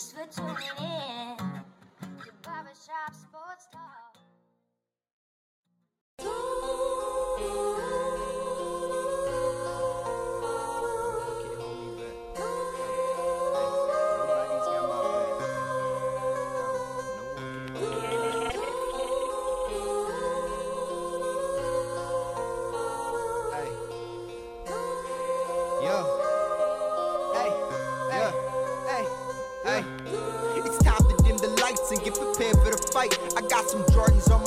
Thanks 0.00 0.34
for 0.34 0.42
tuning 0.42 0.56
in 0.78 1.36
to 1.36 2.32
Barbershop 2.42 3.12
Sports 3.12 3.68
Talk. 3.70 3.99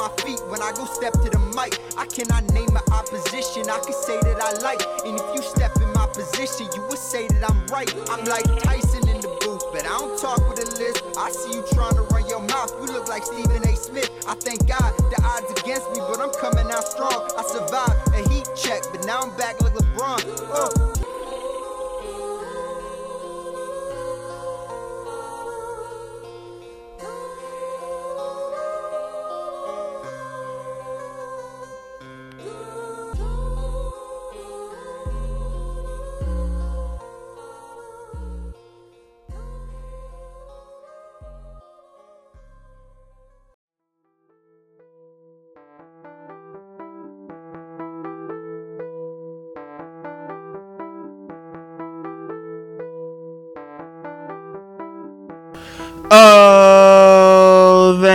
My 0.03 0.11
feet 0.23 0.41
when 0.51 0.61
I 0.61 0.71
go 0.73 0.83
step 0.83 1.13
to 1.13 1.29
the 1.31 1.39
mic. 1.55 1.79
I 1.95 2.05
cannot 2.05 2.43
name 2.51 2.67
my 2.73 2.83
opposition, 2.91 3.69
I 3.69 3.79
can 3.79 3.93
say 3.93 4.19
that 4.19 4.35
I 4.35 4.51
like. 4.59 4.83
And 5.07 5.15
if 5.15 5.27
you 5.35 5.41
step 5.41 5.71
in 5.79 5.87
my 5.93 6.07
position, 6.07 6.67
you 6.75 6.81
would 6.89 6.99
say 6.99 7.27
that 7.27 7.43
I'm 7.49 7.65
right. 7.67 7.87
I'm 8.11 8.25
like 8.25 8.43
Tyson 8.63 9.07
in 9.07 9.21
the 9.21 9.31
booth, 9.39 9.63
but 9.71 9.85
I 9.87 9.95
don't 9.95 10.19
talk 10.19 10.43
with 10.49 10.59
a 10.59 10.67
list. 10.75 11.03
I 11.17 11.31
see 11.31 11.55
you 11.55 11.63
trying 11.71 11.95
to 11.95 12.03
run 12.11 12.27
your 12.27 12.41
mouth, 12.41 12.75
you 12.81 12.87
look 12.91 13.07
like 13.07 13.23
Stephen 13.23 13.63
A. 13.63 13.75
Smith. 13.77 14.11
I 14.27 14.35
thank 14.35 14.67
God 14.67 14.91
the 15.07 15.19
odds 15.23 15.49
against 15.61 15.87
me, 15.91 15.99
but 15.99 16.19
I'm 16.19 16.33
coming 16.35 16.67
out 16.67 16.83
strong. 16.83 17.23
I 17.39 17.43
survived 17.47 17.95
a 18.11 18.27
heat 18.27 18.49
check, 18.55 18.83
but 18.91 19.05
now 19.05 19.21
I'm 19.21 19.31
back 19.37 19.61
like 19.61 19.73
LeBron. 19.73 20.19
Uh. 20.51 20.92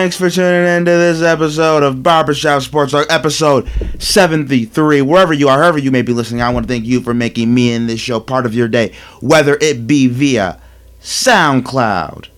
Thanks 0.08 0.16
for 0.16 0.30
tuning 0.30 0.66
in 0.66 0.86
to 0.86 0.90
this 0.90 1.20
episode 1.20 1.82
of 1.82 2.02
Barbershop 2.02 2.62
Sports 2.62 2.92
Talk, 2.92 3.06
episode 3.10 3.68
73. 3.98 5.02
Wherever 5.02 5.34
you 5.34 5.50
are, 5.50 5.60
however 5.60 5.76
you 5.76 5.90
may 5.90 6.00
be 6.00 6.14
listening, 6.14 6.40
I 6.40 6.48
want 6.48 6.66
to 6.66 6.72
thank 6.72 6.86
you 6.86 7.02
for 7.02 7.12
making 7.12 7.52
me 7.52 7.74
and 7.74 7.90
this 7.90 8.00
show 8.00 8.18
part 8.18 8.46
of 8.46 8.54
your 8.54 8.68
day, 8.68 8.94
whether 9.20 9.58
it 9.60 9.86
be 9.86 10.06
via 10.06 10.62
SoundCloud, 11.02 12.28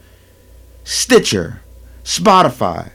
Stitcher, 0.82 1.62
Spotify, 2.02 2.90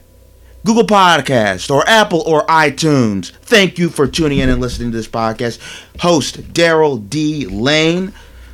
Google 0.65 0.83
Podcast, 0.83 1.73
or 1.73 1.87
Apple 1.87 2.19
or 2.27 2.45
iTunes. 2.47 3.31
Thank 3.31 3.79
you 3.79 3.87
for 3.87 4.07
tuning 4.07 4.39
in 4.39 4.49
and 4.49 4.59
listening 4.59 4.91
to 4.91 4.97
this 4.97 5.07
podcast. 5.07 5.57
Host 6.01 6.51
Daryl 6.51 7.09
D. 7.09 7.45
Lane. 7.45 8.11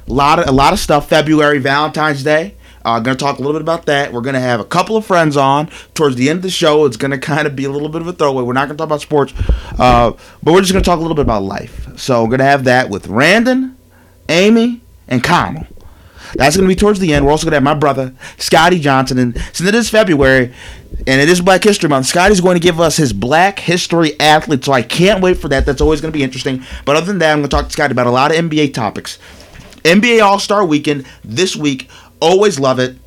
A 0.08 0.14
lot 0.14 0.38
of 0.38 0.48
a 0.48 0.52
lot 0.52 0.72
of 0.72 0.78
stuff. 0.78 1.10
February, 1.10 1.58
Valentine's 1.58 2.22
Day. 2.22 2.58
Uh, 2.84 3.00
gonna 3.00 3.16
talk 3.16 3.38
a 3.38 3.42
little 3.42 3.54
bit 3.54 3.62
about 3.62 3.86
that. 3.86 4.12
We're 4.12 4.22
gonna 4.22 4.40
have 4.40 4.60
a 4.60 4.66
couple 4.66 4.98
of 4.98 5.06
friends 5.06 5.38
on 5.38 5.70
towards 5.94 6.16
the 6.16 6.30
end 6.30 6.38
of 6.38 6.44
the 6.44 6.50
show. 6.50 6.86
It's 6.86 6.98
gonna 6.98 7.18
kind 7.18 7.48
of 7.48 7.56
be 7.56 7.66
a 7.66 7.70
little 7.72 7.90
bit 7.90 8.02
of 8.02 8.08
a 8.08 8.14
throwaway. 8.14 8.44
We're 8.44 8.54
not 8.54 8.68
gonna 8.68 8.78
talk 8.78 8.88
about 8.88 9.02
sports, 9.02 9.34
uh, 9.78 10.12
but 10.42 10.54
we're 10.54 10.62
just 10.62 10.74
gonna 10.74 10.84
talk 10.84 10.98
a 10.98 11.02
little 11.02 11.16
bit 11.16 11.24
about 11.24 11.44
life. 11.44 11.88
So 11.98 12.24
we're 12.24 12.32
gonna 12.32 12.44
have 12.46 12.64
that 12.66 12.90
with 12.90 13.08
Randon, 13.08 13.78
Amy, 14.30 14.82
and 15.08 15.24
Connell. 15.24 15.68
That's 16.36 16.56
gonna 16.56 16.68
be 16.68 16.76
towards 16.76 17.00
the 17.00 17.14
end. 17.14 17.26
We're 17.26 17.32
also 17.32 17.46
gonna 17.46 17.58
have 17.58 17.64
my 17.64 17.74
brother 17.74 18.14
Scotty 18.38 18.80
Johnson, 18.80 19.20
and 19.20 19.38
since 19.54 19.68
it 19.68 19.76
is 19.76 19.90
February 19.90 20.54
and 21.08 21.22
it 21.22 21.30
is 21.30 21.42
Black 21.42 21.64
History 21.64 21.90
Month, 21.90 22.06
Scotty's 22.06 22.42
going 22.42 22.56
to 22.56 22.60
give 22.60 22.80
us 22.80 22.98
his 22.98 23.12
Black 23.12 23.60
History 23.60 24.20
athlete. 24.20 24.64
So 24.64 24.72
I 24.72 24.82
can't 24.82 25.22
wait 25.22 25.38
for 25.38 25.48
that. 25.50 25.66
That's 25.66 25.82
always 25.82 26.02
gonna 26.02 26.12
be 26.12 26.24
interesting. 26.24 26.64
But 26.86 26.96
other 26.96 27.08
than 27.08 27.20
that, 27.20 27.32
I'm 27.32 27.40
gonna 27.40 27.48
talk 27.48 27.66
to 27.66 27.72
Scotty 27.72 27.92
about 27.92 28.08
a 28.08 28.12
lot 28.12 28.32
of 28.32 28.38
NBA 28.38 28.74
topics. 28.74 29.20
NBA 29.84 30.24
All 30.24 30.40
Star 30.40 30.64
Weekend 30.66 31.06
this 31.24 31.56
week. 31.56 31.90
Always 32.22 32.60
love 32.60 32.80
it. 32.80 32.98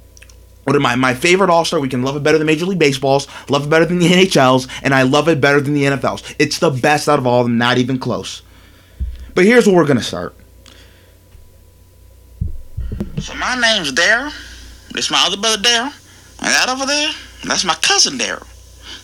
One 0.65 0.77
of 0.77 0.83
my, 0.83 0.97
my 0.97 1.15
favorite 1.15 1.51
All 1.51 1.65
Star 1.65 1.79
Weekend. 1.79 2.05
Love 2.05 2.17
it 2.17 2.23
better 2.23 2.39
than 2.39 2.47
Major 2.47 2.67
League 2.67 2.79
Baseball's. 2.79 3.29
Love 3.49 3.67
it 3.67 3.71
better 3.71 3.85
than 3.85 3.99
the 3.99 4.09
NHL's. 4.11 4.67
And 4.83 4.95
I 4.95 5.03
love 5.03 5.29
it 5.29 5.41
better 5.41 5.61
than 5.61 5.75
the 5.75 5.85
NFL's. 5.85 6.35
It's 6.39 6.59
the 6.59 6.71
best 6.71 7.09
out 7.09 7.19
of 7.19 7.27
all 7.27 7.41
of 7.41 7.47
them, 7.47 7.59
not 7.59 7.79
even 7.79 7.99
close. 7.99 8.43
But 9.35 9.45
here's 9.45 9.67
where 9.67 9.77
we're 9.77 9.87
going 9.87 9.99
to 9.99 10.03
start. 10.03 10.35
So 13.21 13.35
my 13.35 13.59
name's 13.61 13.93
Daryl. 13.93 14.33
This 14.93 15.11
my 15.11 15.25
other 15.27 15.37
brother 15.37 15.63
Daryl. 15.63 15.93
And 16.41 16.49
that 16.49 16.69
over 16.69 16.87
there, 16.87 17.11
that's 17.45 17.65
my 17.65 17.75
cousin 17.75 18.19
Daryl. 18.19 18.47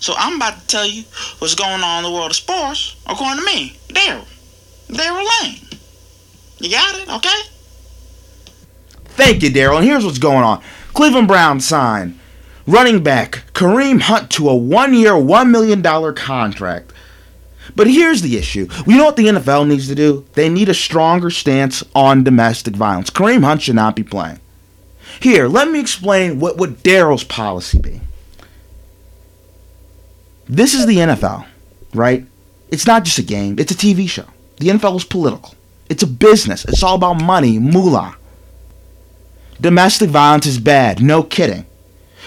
So 0.00 0.14
I'm 0.16 0.36
about 0.36 0.60
to 0.60 0.66
tell 0.66 0.86
you 0.86 1.04
what's 1.38 1.54
going 1.54 1.82
on 1.82 2.04
in 2.04 2.10
the 2.10 2.16
world 2.16 2.30
of 2.30 2.36
sports, 2.36 2.96
according 3.06 3.40
to 3.40 3.44
me, 3.44 3.78
Daryl. 3.88 4.26
Daryl 4.88 5.26
Lane. 5.42 5.60
You 6.58 6.70
got 6.70 6.94
it, 6.96 7.08
okay? 7.08 7.40
Thank 9.10 9.42
you, 9.42 9.50
Daryl. 9.50 9.76
And 9.76 9.84
here's 9.84 10.04
what's 10.04 10.18
going 10.18 10.44
on 10.44 10.62
Cleveland 10.94 11.28
Browns 11.28 11.66
sign 11.66 12.18
running 12.66 13.02
back 13.02 13.44
Kareem 13.52 14.00
Hunt 14.00 14.30
to 14.32 14.48
a 14.48 14.54
one 14.54 14.94
year, 14.94 15.12
$1 15.12 15.50
million 15.50 15.82
contract. 16.14 16.92
But 17.76 17.86
here's 17.86 18.22
the 18.22 18.36
issue. 18.36 18.68
You 18.86 18.96
know 18.96 19.04
what 19.04 19.16
the 19.16 19.26
NFL 19.26 19.68
needs 19.68 19.86
to 19.88 19.94
do? 19.94 20.26
They 20.32 20.48
need 20.48 20.68
a 20.68 20.74
stronger 20.74 21.30
stance 21.30 21.84
on 21.94 22.24
domestic 22.24 22.74
violence. 22.74 23.10
Kareem 23.10 23.44
Hunt 23.44 23.62
should 23.62 23.76
not 23.76 23.94
be 23.94 24.02
playing. 24.02 24.40
Here, 25.20 25.46
let 25.46 25.70
me 25.70 25.80
explain 25.80 26.40
what 26.40 26.56
would 26.56 26.82
Daryl's 26.82 27.24
policy 27.24 27.78
be. 27.78 28.00
This 30.48 30.74
is 30.74 30.86
the 30.86 30.96
NFL, 30.96 31.46
right? 31.94 32.26
It's 32.70 32.86
not 32.86 33.04
just 33.04 33.18
a 33.18 33.22
game, 33.22 33.58
it's 33.58 33.72
a 33.72 33.76
TV 33.76 34.08
show. 34.08 34.26
The 34.58 34.68
NFL 34.68 34.96
is 34.96 35.04
political. 35.04 35.54
It's 35.88 36.02
a 36.02 36.06
business. 36.06 36.64
It's 36.64 36.82
all 36.82 36.96
about 36.96 37.22
money, 37.22 37.58
moolah. 37.58 38.16
Domestic 39.60 40.10
violence 40.10 40.46
is 40.46 40.58
bad, 40.58 41.02
no 41.02 41.22
kidding. 41.22 41.66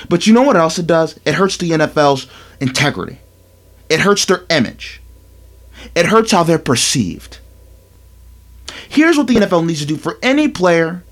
But 0.09 0.27
you 0.27 0.33
know 0.33 0.43
what 0.43 0.55
else 0.55 0.77
it 0.77 0.87
does? 0.87 1.19
It 1.25 1.35
hurts 1.35 1.57
the 1.57 1.71
NFL's 1.71 2.27
integrity. 2.59 3.19
It 3.89 4.01
hurts 4.01 4.25
their 4.25 4.43
image. 4.49 5.01
It 5.95 6.07
hurts 6.07 6.31
how 6.31 6.43
they're 6.43 6.59
perceived. 6.59 7.39
Here's 8.89 9.17
what 9.17 9.27
the 9.27 9.35
NFL 9.35 9.65
needs 9.65 9.81
to 9.81 9.85
do 9.87 9.97
for 9.97 10.17
any 10.21 10.47
player 10.47 11.03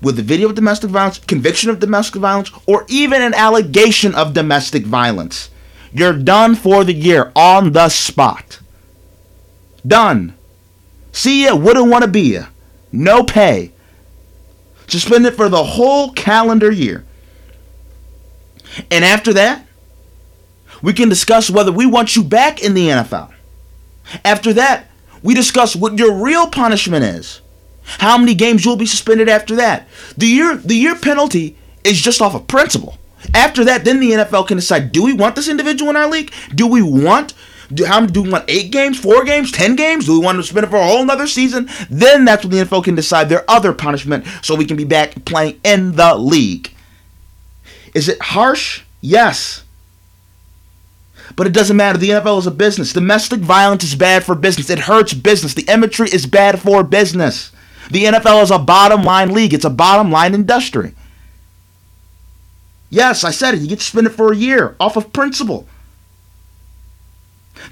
with 0.00 0.18
a 0.18 0.22
video 0.22 0.48
of 0.48 0.54
domestic 0.54 0.90
violence, 0.90 1.18
conviction 1.18 1.70
of 1.70 1.80
domestic 1.80 2.20
violence, 2.20 2.50
or 2.66 2.84
even 2.88 3.22
an 3.22 3.34
allegation 3.34 4.14
of 4.14 4.34
domestic 4.34 4.84
violence. 4.84 5.50
You're 5.92 6.12
done 6.12 6.54
for 6.54 6.84
the 6.84 6.92
year 6.92 7.32
on 7.34 7.72
the 7.72 7.88
spot. 7.88 8.60
Done. 9.86 10.34
See 11.12 11.44
ya, 11.44 11.54
wouldn't 11.54 11.90
want 11.90 12.04
to 12.04 12.10
be 12.10 12.34
ya. 12.34 12.46
No 12.92 13.24
pay. 13.24 13.72
Suspended 14.88 15.34
for 15.34 15.48
the 15.48 15.62
whole 15.62 16.12
calendar 16.12 16.70
year. 16.70 17.04
And 18.90 19.04
after 19.04 19.32
that, 19.34 19.66
we 20.82 20.92
can 20.92 21.08
discuss 21.08 21.50
whether 21.50 21.72
we 21.72 21.86
want 21.86 22.16
you 22.16 22.24
back 22.24 22.62
in 22.62 22.74
the 22.74 22.88
NFL. 22.88 23.32
After 24.24 24.52
that, 24.54 24.86
we 25.22 25.34
discuss 25.34 25.74
what 25.76 25.98
your 25.98 26.14
real 26.14 26.48
punishment 26.48 27.04
is. 27.04 27.40
How 27.82 28.18
many 28.18 28.34
games 28.34 28.64
you'll 28.64 28.76
be 28.76 28.86
suspended 28.86 29.28
after 29.28 29.56
that. 29.56 29.88
The 30.16 30.26
year 30.26 30.56
the 30.56 30.74
year 30.74 30.94
penalty 30.94 31.56
is 31.84 32.00
just 32.00 32.20
off 32.20 32.34
of 32.34 32.46
principle. 32.46 32.98
After 33.34 33.64
that, 33.64 33.84
then 33.84 33.98
the 34.00 34.12
NFL 34.12 34.46
can 34.46 34.58
decide: 34.58 34.92
Do 34.92 35.02
we 35.02 35.12
want 35.12 35.36
this 35.36 35.48
individual 35.48 35.90
in 35.90 35.96
our 35.96 36.08
league? 36.08 36.32
Do 36.54 36.66
we 36.66 36.82
want? 36.82 37.34
Do, 37.72 37.84
how 37.84 38.04
do 38.04 38.22
we 38.22 38.30
want 38.30 38.46
eight 38.48 38.72
games, 38.72 38.98
four 38.98 39.24
games, 39.24 39.52
ten 39.52 39.76
games? 39.76 40.06
Do 40.06 40.18
we 40.18 40.24
want 40.24 40.36
to 40.36 40.42
suspend 40.42 40.64
it 40.64 40.70
for 40.70 40.76
a 40.76 40.86
whole 40.86 41.02
another 41.02 41.26
season? 41.26 41.68
Then 41.90 42.24
that's 42.24 42.44
when 42.44 42.56
the 42.56 42.64
NFL 42.64 42.84
can 42.84 42.94
decide 42.94 43.28
their 43.28 43.48
other 43.48 43.72
punishment, 43.72 44.26
so 44.42 44.54
we 44.54 44.64
can 44.64 44.76
be 44.76 44.84
back 44.84 45.24
playing 45.24 45.60
in 45.64 45.96
the 45.96 46.14
league. 46.14 46.72
Is 47.94 48.08
it 48.08 48.20
harsh? 48.20 48.82
Yes. 49.00 49.64
But 51.36 51.46
it 51.46 51.52
doesn't 51.52 51.76
matter. 51.76 51.98
The 51.98 52.10
NFL 52.10 52.38
is 52.38 52.46
a 52.46 52.50
business. 52.50 52.92
Domestic 52.92 53.40
violence 53.40 53.84
is 53.84 53.94
bad 53.94 54.24
for 54.24 54.34
business. 54.34 54.70
It 54.70 54.80
hurts 54.80 55.14
business. 55.14 55.54
The 55.54 55.70
imagery 55.70 56.08
is 56.08 56.26
bad 56.26 56.60
for 56.60 56.82
business. 56.82 57.52
The 57.90 58.04
NFL 58.04 58.42
is 58.42 58.50
a 58.50 58.58
bottom 58.58 59.02
line 59.02 59.32
league. 59.32 59.54
It's 59.54 59.64
a 59.64 59.70
bottom 59.70 60.10
line 60.10 60.34
industry. 60.34 60.94
Yes, 62.90 63.24
I 63.24 63.30
said 63.30 63.54
it. 63.54 63.60
You 63.60 63.68
get 63.68 63.80
to 63.80 63.84
spend 63.84 64.06
it 64.06 64.10
for 64.10 64.32
a 64.32 64.36
year 64.36 64.74
off 64.80 64.96
of 64.96 65.12
principle. 65.12 65.68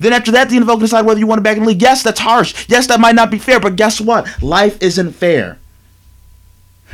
Then 0.01 0.13
after 0.13 0.31
that, 0.33 0.49
the 0.49 0.57
NFL 0.57 0.75
can 0.75 0.81
decide 0.81 1.07
whether 1.07 1.21
you 1.21 1.27
want 1.27 1.39
to 1.39 1.43
back 1.43 1.57
in 1.57 1.63
the 1.63 1.69
league. 1.69 1.83
Yes, 1.83 2.03
that's 2.03 2.21
harsh. 2.21 2.67
Yes, 2.69 2.87
that 2.89 3.01
might 3.01 3.15
not 3.15 3.31
be 3.31 3.39
fair. 3.39 3.61
But 3.61 3.77
guess 3.77 4.01
what? 4.01 4.43
Life 4.43 4.83
isn't 4.83 5.13
fair. 5.13 5.59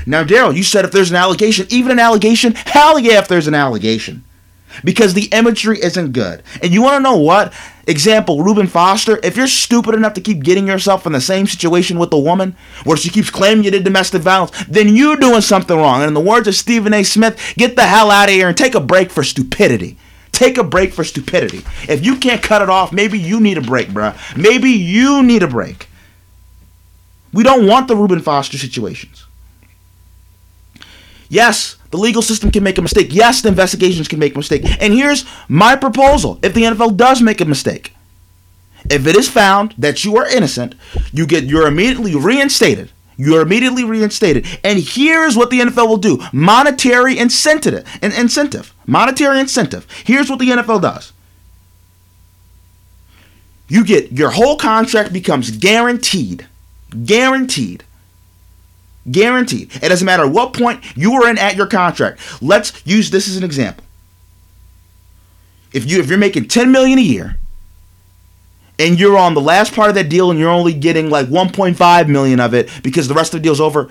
Now, 0.07 0.25
Daryl, 0.25 0.55
you 0.55 0.63
said 0.63 0.85
if 0.85 0.93
there's 0.93 1.11
an 1.11 1.17
allegation, 1.17 1.67
even 1.71 1.93
an 1.93 1.99
allegation, 1.99 2.55
hell 2.55 2.99
yeah, 2.99 3.19
if 3.19 3.29
there's 3.29 3.47
an 3.47 3.55
allegation. 3.55 4.25
Because 4.83 5.13
the 5.13 5.27
imagery 5.33 5.79
isn't 5.83 6.13
good. 6.13 6.43
And 6.63 6.73
you 6.73 6.83
want 6.83 6.97
to 6.97 7.03
know 7.03 7.19
what? 7.19 7.53
Example, 7.87 8.43
Reuben 8.43 8.67
Foster, 8.67 9.21
if 9.23 9.37
you're 9.37 9.47
stupid 9.47 9.95
enough 9.95 10.15
to 10.15 10.21
keep 10.21 10.43
getting 10.43 10.67
yourself 10.67 11.05
in 11.05 11.13
the 11.13 11.21
same 11.21 11.47
situation 11.47 11.99
with 11.99 12.13
a 12.13 12.19
woman 12.19 12.57
where 12.85 12.97
she 12.97 13.11
keeps 13.11 13.29
claiming 13.29 13.65
you 13.65 13.71
did 13.71 13.85
domestic 13.85 14.23
violence, 14.23 14.53
then 14.69 14.97
you're 14.97 15.17
doing 15.17 15.43
something 15.43 15.77
wrong. 15.77 16.01
And 16.01 16.09
in 16.09 16.15
the 16.15 16.21
words 16.21 16.49
of 16.49 16.55
Stephen 16.55 16.95
A. 16.95 17.03
Smith, 17.03 17.55
get 17.59 17.77
the 17.77 17.83
hell 17.83 18.11
out 18.11 18.29
of 18.29 18.35
here 18.35 18.49
and 18.49 18.57
take 18.57 18.75
a 18.75 18.81
break 18.81 19.11
for 19.11 19.23
stupidity. 19.23 19.99
Take 20.33 20.59
a 20.59 20.65
break 20.65 20.93
for 20.93 21.05
stupidity. 21.05 21.63
If 21.89 22.05
you 22.05 22.17
can't 22.17 22.43
cut 22.43 22.63
it 22.63 22.71
off, 22.71 22.93
maybe 22.93 23.19
you 23.19 23.41
need 23.41 23.59
a 23.59 23.63
break, 23.63 23.89
bruh. 23.89 24.17
Maybe 24.37 24.71
you 24.71 25.23
need 25.23 25.43
a 25.43 25.49
break. 25.49 25.89
We 27.33 27.43
don't 27.43 27.67
want 27.67 27.89
the 27.89 27.97
Reuben 27.97 28.21
Foster 28.21 28.59
situations. 28.59 29.27
Yes, 31.29 31.77
the 31.91 31.97
legal 31.97 32.21
system 32.21 32.51
can 32.51 32.63
make 32.63 32.77
a 32.77 32.83
mistake. 32.83 33.09
Yes, 33.11 33.41
the 33.41 33.49
investigations 33.49 34.09
can 34.09 34.19
make 34.19 34.35
a 34.35 34.39
mistake. 34.39 34.65
And 34.83 34.93
here's 34.93 35.25
my 35.49 35.77
proposal 35.77 36.39
if 36.43 36.53
the 36.53 36.65
NFL 36.65 36.97
does 36.97 37.23
make 37.23 37.41
a 37.41 37.47
mistake. 37.47 37.95
If 38.91 39.07
it 39.07 39.17
is 39.17 39.29
found 39.29 39.75
that 39.79 40.05
you 40.05 40.17
are 40.17 40.27
innocent, 40.27 40.75
you 41.13 41.27
get 41.27 41.45
you're 41.45 41.67
immediately 41.67 42.15
reinstated. 42.15 42.91
You're 43.17 43.43
immediately 43.43 43.85
reinstated. 43.85 44.47
And 44.65 44.79
here's 44.79 45.37
what 45.37 45.51
the 45.51 45.61
NFL 45.61 45.89
will 45.89 45.97
do. 45.97 46.23
Monetary 46.33 47.19
incentive. 47.19 47.87
An 48.03 48.13
incentive. 48.13 48.75
Monetary 48.87 49.39
incentive. 49.41 49.87
Here's 50.05 50.31
what 50.31 50.39
the 50.39 50.49
NFL 50.49 50.83
does. 50.83 51.13
You 53.69 53.85
get 53.85 54.13
your 54.13 54.31
whole 54.31 54.57
contract 54.57 55.13
becomes 55.13 55.51
guaranteed. 55.51 56.47
Guaranteed. 57.05 57.85
Guaranteed. 59.11 59.75
It 59.77 59.89
doesn't 59.89 60.05
matter 60.05 60.29
what 60.29 60.53
point 60.53 60.85
you 60.97 61.15
are 61.15 61.29
in 61.29 61.39
at 61.39 61.57
your 61.57 61.67
contract. 61.67 62.21
Let's 62.43 62.87
use 62.87 63.11
this 63.11 63.29
as 63.29 63.37
an 63.37 63.45
example. 63.45 63.85
If 65.73 65.91
you 65.91 66.01
if 66.01 66.09
you're 66.09 66.19
making 66.19 66.49
10 66.49 66.71
million 66.71 66.99
a 66.99 67.03
year 67.03 67.39
and 68.79 68.99
you're 68.99 69.19
on 69.19 69.35
the 69.35 69.41
last 69.41 69.75
part 69.75 69.89
of 69.89 69.95
that 69.95 70.09
deal 70.09 70.31
and 70.31 70.41
you're 70.41 70.51
only 70.51 70.73
getting 70.73 71.11
like 71.11 71.27
1.5 71.27 72.09
million 72.09 72.41
of 72.41 72.55
it 72.55 72.71
because 72.83 73.09
the 73.09 73.15
rest 73.15 73.35
of 73.35 73.41
the 73.41 73.45
deal's 73.45 73.61
over, 73.61 73.91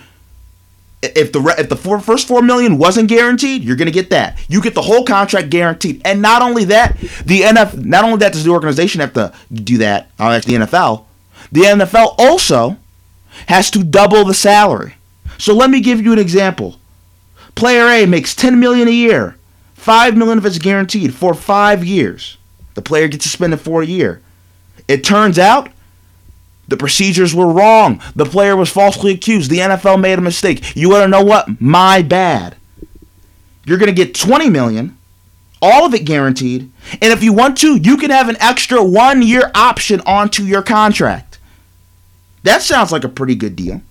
if 1.01 1.31
the 1.31 1.55
if 1.57 1.69
the 1.69 1.75
four, 1.75 1.99
first 1.99 2.27
4 2.27 2.41
million 2.41 2.77
wasn't 2.77 3.09
guaranteed, 3.09 3.63
you're 3.63 3.75
going 3.75 3.87
to 3.87 3.91
get 3.91 4.09
that. 4.11 4.37
You 4.47 4.61
get 4.61 4.75
the 4.75 4.81
whole 4.81 5.03
contract 5.03 5.49
guaranteed. 5.49 6.01
And 6.05 6.21
not 6.21 6.41
only 6.41 6.65
that, 6.65 6.97
the 7.25 7.41
NFL 7.41 7.83
not 7.85 8.03
only 8.03 8.17
that 8.17 8.33
does 8.33 8.43
the 8.43 8.51
organization 8.51 9.01
have 9.01 9.13
to 9.13 9.33
do 9.51 9.77
that, 9.79 10.11
uh, 10.19 10.39
the 10.39 10.53
NFL. 10.53 11.05
The 11.51 11.61
NFL 11.61 12.15
also 12.17 12.77
has 13.47 13.71
to 13.71 13.83
double 13.83 14.25
the 14.25 14.33
salary. 14.33 14.95
So 15.37 15.53
let 15.55 15.69
me 15.69 15.79
give 15.81 16.01
you 16.01 16.13
an 16.13 16.19
example. 16.19 16.77
Player 17.55 17.87
A 17.87 18.05
makes 18.05 18.35
10 18.35 18.59
million 18.59 18.87
a 18.87 18.91
year. 18.91 19.35
5 19.73 20.15
million 20.15 20.37
of 20.37 20.45
it's 20.45 20.59
guaranteed 20.59 21.15
for 21.15 21.33
5 21.33 21.83
years. 21.83 22.37
The 22.75 22.81
player 22.81 23.07
gets 23.07 23.25
suspended 23.25 23.59
for 23.59 23.81
a 23.81 23.85
year. 23.85 24.21
It 24.91 25.05
turns 25.05 25.39
out 25.39 25.69
the 26.67 26.75
procedures 26.75 27.33
were 27.33 27.47
wrong. 27.47 28.01
The 28.13 28.25
player 28.25 28.57
was 28.57 28.69
falsely 28.69 29.13
accused. 29.13 29.49
The 29.49 29.59
NFL 29.59 30.01
made 30.01 30.19
a 30.19 30.21
mistake. 30.21 30.75
You 30.75 30.89
want 30.89 31.03
to 31.03 31.07
know 31.07 31.23
what? 31.23 31.61
My 31.61 32.01
bad. 32.01 32.57
You're 33.65 33.77
going 33.77 33.87
to 33.87 33.95
get 33.95 34.13
20 34.13 34.49
million, 34.49 34.97
all 35.61 35.85
of 35.85 35.93
it 35.93 36.03
guaranteed. 36.03 36.69
And 37.01 37.13
if 37.13 37.23
you 37.23 37.31
want 37.31 37.57
to, 37.59 37.77
you 37.77 37.95
can 37.95 38.09
have 38.09 38.27
an 38.27 38.35
extra 38.41 38.83
1 38.83 39.21
year 39.21 39.49
option 39.55 40.01
onto 40.01 40.43
your 40.43 40.61
contract. 40.61 41.39
That 42.43 42.61
sounds 42.61 42.91
like 42.91 43.05
a 43.05 43.09
pretty 43.09 43.35
good 43.35 43.55
deal. 43.55 43.81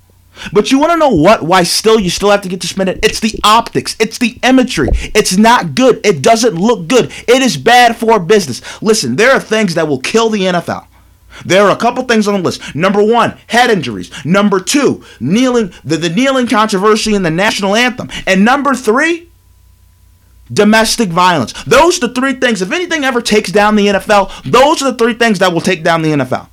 But 0.52 0.70
you 0.70 0.78
want 0.78 0.92
to 0.92 0.98
know 0.98 1.14
what? 1.14 1.42
Why 1.42 1.64
still 1.64 2.00
you 2.00 2.08
still 2.08 2.30
have 2.30 2.42
to 2.42 2.48
get 2.48 2.60
to 2.62 2.66
spend 2.66 2.88
it? 2.88 3.00
It's 3.02 3.20
the 3.20 3.38
optics. 3.44 3.96
It's 4.00 4.18
the 4.18 4.38
imagery. 4.42 4.88
It's 4.92 5.36
not 5.36 5.74
good. 5.74 6.00
It 6.04 6.22
doesn't 6.22 6.54
look 6.54 6.88
good. 6.88 7.12
It 7.28 7.42
is 7.42 7.56
bad 7.56 7.96
for 7.96 8.18
business. 8.18 8.62
Listen, 8.82 9.16
there 9.16 9.32
are 9.32 9.40
things 9.40 9.74
that 9.74 9.86
will 9.86 10.00
kill 10.00 10.30
the 10.30 10.40
NFL. 10.40 10.86
There 11.44 11.64
are 11.64 11.70
a 11.70 11.76
couple 11.76 12.04
things 12.04 12.28
on 12.28 12.34
the 12.34 12.40
list. 12.40 12.74
Number 12.74 13.02
one, 13.02 13.36
head 13.46 13.70
injuries. 13.70 14.10
Number 14.24 14.60
two, 14.60 15.04
kneeling 15.20 15.72
the, 15.84 15.96
the 15.96 16.08
kneeling 16.08 16.46
controversy 16.46 17.14
in 17.14 17.22
the 17.22 17.30
national 17.30 17.74
anthem. 17.74 18.10
And 18.26 18.44
number 18.44 18.74
three, 18.74 19.28
domestic 20.52 21.08
violence. 21.08 21.52
Those 21.64 22.02
are 22.02 22.08
the 22.08 22.14
three 22.14 22.34
things. 22.34 22.62
If 22.62 22.72
anything 22.72 23.04
ever 23.04 23.20
takes 23.20 23.52
down 23.52 23.76
the 23.76 23.86
NFL, 23.86 24.42
those 24.50 24.82
are 24.82 24.92
the 24.92 24.98
three 24.98 25.14
things 25.14 25.38
that 25.38 25.52
will 25.52 25.60
take 25.60 25.82
down 25.82 26.02
the 26.02 26.10
NFL. 26.10 26.48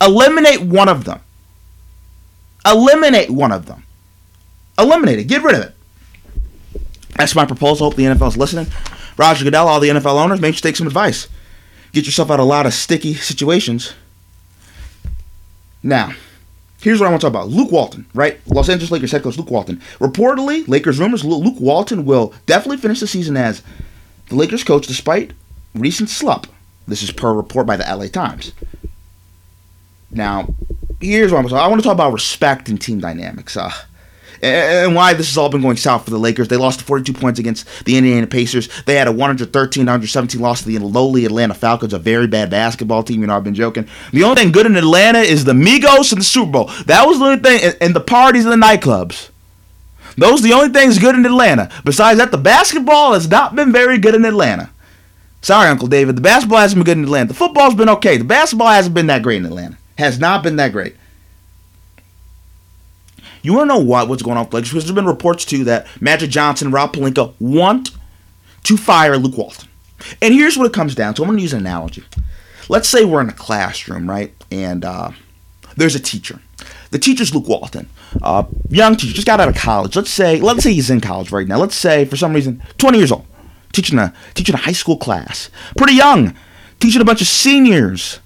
Eliminate 0.00 0.62
one 0.62 0.88
of 0.88 1.04
them. 1.04 1.20
Eliminate 2.64 3.30
one 3.30 3.52
of 3.52 3.66
them. 3.66 3.84
Eliminate 4.78 5.20
it. 5.20 5.24
Get 5.24 5.42
rid 5.42 5.54
of 5.54 5.62
it. 5.62 5.74
That's 7.14 7.34
my 7.34 7.46
proposal. 7.46 7.88
Hope 7.88 7.96
the 7.96 8.04
NFL 8.04 8.28
is 8.28 8.36
listening. 8.36 8.66
Roger 9.16 9.44
Goodell, 9.44 9.68
all 9.68 9.80
the 9.80 9.88
NFL 9.88 10.22
owners, 10.22 10.40
make 10.40 10.54
sure 10.54 10.58
you 10.58 10.62
take 10.62 10.76
some 10.76 10.86
advice. 10.86 11.28
Get 11.92 12.04
yourself 12.04 12.30
out 12.30 12.40
of 12.40 12.44
a 12.44 12.48
lot 12.48 12.66
of 12.66 12.74
sticky 12.74 13.14
situations. 13.14 13.94
Now, 15.82 16.12
here's 16.80 17.00
what 17.00 17.06
I 17.06 17.10
want 17.10 17.20
to 17.20 17.26
talk 17.26 17.32
about. 17.32 17.48
Luke 17.48 17.70
Walton, 17.72 18.06
right? 18.14 18.38
Los 18.46 18.68
Angeles 18.68 18.90
Lakers 18.90 19.12
head 19.12 19.22
coach 19.22 19.36
Luke 19.36 19.50
Walton. 19.50 19.80
Reportedly, 19.98 20.66
Lakers 20.68 20.98
rumors, 20.98 21.24
Luke 21.24 21.60
Walton 21.60 22.04
will 22.04 22.34
definitely 22.46 22.78
finish 22.78 23.00
the 23.00 23.06
season 23.06 23.36
as 23.36 23.62
the 24.28 24.36
Lakers 24.36 24.64
coach 24.64 24.86
despite 24.86 25.32
recent 25.74 26.08
slump. 26.08 26.46
This 26.88 27.02
is 27.02 27.10
per 27.10 27.32
report 27.32 27.66
by 27.66 27.76
the 27.76 27.84
LA 27.84 28.06
Times. 28.06 28.52
Now, 30.10 30.54
here's 31.00 31.32
what 31.32 31.38
I'm 31.38 31.44
talking. 31.44 31.58
I 31.58 31.66
want 31.66 31.80
to 31.80 31.84
talk 31.84 31.94
about 31.94 32.12
respect 32.12 32.68
and 32.68 32.80
team 32.80 33.00
dynamics. 33.00 33.56
Uh, 33.56 33.72
and 34.42 34.94
why 34.94 35.14
this 35.14 35.28
has 35.28 35.36
all 35.36 35.48
been 35.48 35.62
going 35.62 35.76
south 35.76 36.04
for 36.04 36.10
the 36.10 36.18
Lakers. 36.18 36.48
They 36.48 36.56
lost 36.56 36.82
42 36.82 37.12
points 37.12 37.38
against 37.38 37.66
the 37.84 37.96
Indiana 37.96 38.26
Pacers. 38.26 38.68
They 38.84 38.94
had 38.94 39.08
a 39.08 39.12
113 39.12 39.82
117 39.82 40.40
loss 40.40 40.62
to 40.62 40.66
the 40.66 40.78
lowly 40.78 41.24
Atlanta 41.24 41.54
Falcons, 41.54 41.92
a 41.92 41.98
very 41.98 42.26
bad 42.26 42.50
basketball 42.50 43.02
team. 43.02 43.20
You 43.20 43.26
know, 43.26 43.36
I've 43.36 43.44
been 43.44 43.54
joking. 43.54 43.88
The 44.12 44.22
only 44.24 44.42
thing 44.42 44.52
good 44.52 44.66
in 44.66 44.76
Atlanta 44.76 45.20
is 45.20 45.44
the 45.44 45.52
Migos 45.52 46.12
and 46.12 46.20
the 46.20 46.24
Super 46.24 46.52
Bowl. 46.52 46.70
That 46.86 47.06
was 47.06 47.18
the 47.18 47.24
only 47.24 47.38
thing, 47.38 47.74
and 47.80 47.94
the 47.94 48.00
parties 48.00 48.44
and 48.44 48.52
the 48.52 48.66
nightclubs. 48.66 49.30
Those 50.16 50.40
are 50.40 50.44
the 50.44 50.54
only 50.54 50.70
things 50.70 50.98
good 50.98 51.14
in 51.14 51.26
Atlanta. 51.26 51.70
Besides 51.84 52.18
that, 52.18 52.30
the 52.30 52.38
basketball 52.38 53.12
has 53.12 53.28
not 53.28 53.54
been 53.54 53.70
very 53.70 53.98
good 53.98 54.14
in 54.14 54.24
Atlanta. 54.24 54.70
Sorry, 55.42 55.68
Uncle 55.68 55.88
David. 55.88 56.16
The 56.16 56.22
basketball 56.22 56.58
hasn't 56.58 56.78
been 56.78 56.84
good 56.84 56.98
in 56.98 57.04
Atlanta. 57.04 57.28
The 57.28 57.34
football's 57.34 57.74
been 57.74 57.88
okay. 57.90 58.16
The 58.16 58.24
basketball 58.24 58.68
hasn't 58.68 58.94
been 58.94 59.06
that 59.08 59.22
great 59.22 59.36
in 59.36 59.46
Atlanta. 59.46 59.76
Has 59.98 60.18
not 60.18 60.42
been 60.42 60.56
that 60.56 60.72
great. 60.72 60.96
You 63.46 63.52
want 63.52 63.70
to 63.70 63.76
know 63.76 63.80
what 63.80 64.08
what's 64.08 64.24
going 64.24 64.36
on 64.36 64.46
with 64.46 64.54
Lakers? 64.54 64.70
Because 64.70 64.84
there's 64.86 64.94
been 64.96 65.06
reports 65.06 65.44
too 65.44 65.62
that 65.64 65.86
Magic 66.02 66.30
Johnson, 66.30 66.66
and 66.66 66.74
Rob 66.74 66.92
Pelinka 66.92 67.32
want 67.38 67.92
to 68.64 68.76
fire 68.76 69.16
Luke 69.16 69.38
Walton. 69.38 69.68
And 70.20 70.34
here's 70.34 70.58
what 70.58 70.66
it 70.66 70.72
comes 70.72 70.96
down 70.96 71.14
to. 71.14 71.22
I'm 71.22 71.28
going 71.28 71.38
to 71.38 71.42
use 71.42 71.52
an 71.52 71.60
analogy. 71.60 72.02
Let's 72.68 72.88
say 72.88 73.04
we're 73.04 73.20
in 73.20 73.28
a 73.28 73.32
classroom, 73.32 74.10
right? 74.10 74.34
And 74.50 74.84
uh, 74.84 75.12
there's 75.76 75.94
a 75.94 76.00
teacher. 76.00 76.40
The 76.90 76.98
teacher's 76.98 77.32
Luke 77.32 77.46
Walton, 77.46 77.88
uh, 78.20 78.42
young 78.68 78.96
teacher, 78.96 79.14
just 79.14 79.28
got 79.28 79.38
out 79.38 79.48
of 79.48 79.54
college. 79.54 79.94
Let's 79.94 80.10
say, 80.10 80.40
let's 80.40 80.64
say 80.64 80.72
he's 80.72 80.90
in 80.90 81.00
college 81.00 81.30
right 81.30 81.46
now. 81.46 81.58
Let's 81.58 81.76
say 81.76 82.04
for 82.04 82.16
some 82.16 82.32
reason, 82.32 82.60
20 82.78 82.98
years 82.98 83.12
old, 83.12 83.26
teaching 83.72 84.00
a 84.00 84.12
teaching 84.34 84.56
a 84.56 84.58
high 84.58 84.72
school 84.72 84.96
class, 84.96 85.50
pretty 85.76 85.94
young, 85.94 86.34
teaching 86.80 87.00
a 87.00 87.04
bunch 87.04 87.20
of 87.20 87.28
seniors. 87.28 88.18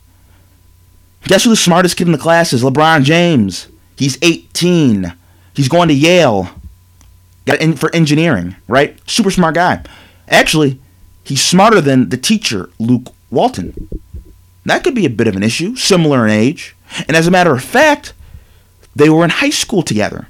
Guess 1.25 1.45
who 1.45 1.51
the 1.51 1.57
smartest 1.57 1.99
kid 1.99 2.09
in 2.09 2.13
the 2.13 2.19
class 2.19 2.55
is? 2.55 2.63
LeBron 2.63 3.03
James. 3.03 3.67
He's 4.01 4.17
18. 4.23 5.13
He's 5.53 5.69
going 5.69 5.89
to 5.89 5.95
Yale. 5.95 6.49
Got 7.45 7.61
in 7.61 7.77
for 7.77 7.95
engineering, 7.95 8.57
right? 8.67 8.99
Super 9.07 9.31
smart 9.31 9.55
guy. 9.55 9.83
Actually, 10.27 10.81
he's 11.23 11.43
smarter 11.43 11.83
than 11.83 12.09
the 12.09 12.17
teacher, 12.17 12.71
Luke 12.79 13.13
Walton. 13.31 13.91
That 14.65 14.85
could 14.85 14.95
be 14.95 15.05
a 15.05 15.11
bit 15.11 15.27
of 15.27 15.37
an 15.37 15.43
issue, 15.43 15.77
similar 15.77 16.25
in 16.25 16.31
age. 16.31 16.75
And 17.09 17.15
as 17.15 17.27
a 17.27 17.31
matter 17.31 17.53
of 17.53 17.63
fact, 17.63 18.15
they 18.97 19.11
were 19.11 19.23
in 19.23 19.29
high 19.29 19.51
school 19.51 19.83
together 19.83 20.29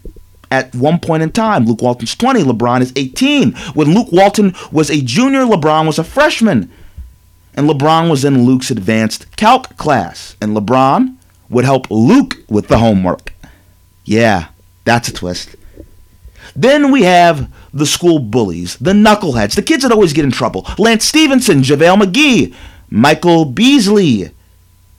at 0.50 0.74
one 0.74 0.98
point 0.98 1.22
in 1.22 1.30
time. 1.30 1.64
Luke 1.64 1.80
Walton's 1.80 2.16
20, 2.16 2.42
LeBron 2.42 2.80
is 2.80 2.92
18. 2.96 3.52
When 3.74 3.94
Luke 3.94 4.10
Walton 4.10 4.52
was 4.72 4.90
a 4.90 5.00
junior, 5.00 5.42
LeBron 5.42 5.86
was 5.86 6.00
a 6.00 6.02
freshman. 6.02 6.72
And 7.54 7.68
LeBron 7.68 8.10
was 8.10 8.24
in 8.24 8.44
Luke's 8.44 8.72
advanced 8.72 9.36
calc 9.36 9.76
class. 9.76 10.36
And 10.40 10.56
LeBron 10.56 11.14
would 11.48 11.64
help 11.64 11.88
Luke 11.88 12.38
with 12.48 12.66
the 12.66 12.78
homework. 12.78 13.32
Yeah, 14.10 14.48
that's 14.84 15.06
a 15.06 15.12
twist. 15.12 15.54
Then 16.56 16.90
we 16.90 17.04
have 17.04 17.48
the 17.72 17.86
school 17.86 18.18
bullies, 18.18 18.76
the 18.78 18.92
knuckleheads, 18.92 19.54
the 19.54 19.62
kids 19.62 19.84
that 19.84 19.92
always 19.92 20.12
get 20.12 20.24
in 20.24 20.32
trouble. 20.32 20.66
Lance 20.78 21.04
Stephenson, 21.04 21.60
JaVale 21.60 22.02
McGee, 22.02 22.52
Michael 22.90 23.44
Beasley, 23.44 24.32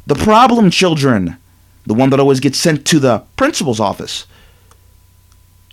the 0.07 0.15
problem 0.15 0.69
children, 0.71 1.35
the 1.85 1.93
one 1.93 2.09
that 2.11 2.21
always 2.21 2.39
gets 2.39 2.57
sent 2.57 2.87
to 2.87 2.99
the 2.99 3.25
principal's 3.35 3.81
office. 3.81 4.27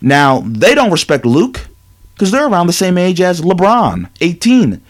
Now, 0.02 0.40
they 0.40 0.74
don't 0.74 0.90
respect 0.90 1.24
Luke 1.24 1.68
because 2.14 2.32
they're 2.32 2.48
around 2.48 2.66
the 2.66 2.72
same 2.72 2.98
age 2.98 3.20
as 3.20 3.40
LeBron, 3.40 4.10
18. 4.20 4.82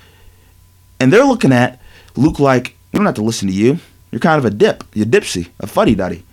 And 1.01 1.13
they're 1.13 1.27
looking 1.27 1.53
at 1.53 1.83
Luke 2.17 2.39
like, 2.39 2.79
we 2.93 2.97
don't 2.97 3.05
have 3.05 3.15
to 3.17 3.23
listen 3.23 3.49
to 3.49 3.55
you. 3.55 3.79
You're 4.11 4.21
kind 4.21 4.39
of 4.39 4.47
a 4.47 4.51
dip. 4.51 4.85
You're 4.95 5.05
dipsy, 5.05 5.51
a 5.61 5.67
fuddy 5.67 5.95
duddy. 5.95 6.25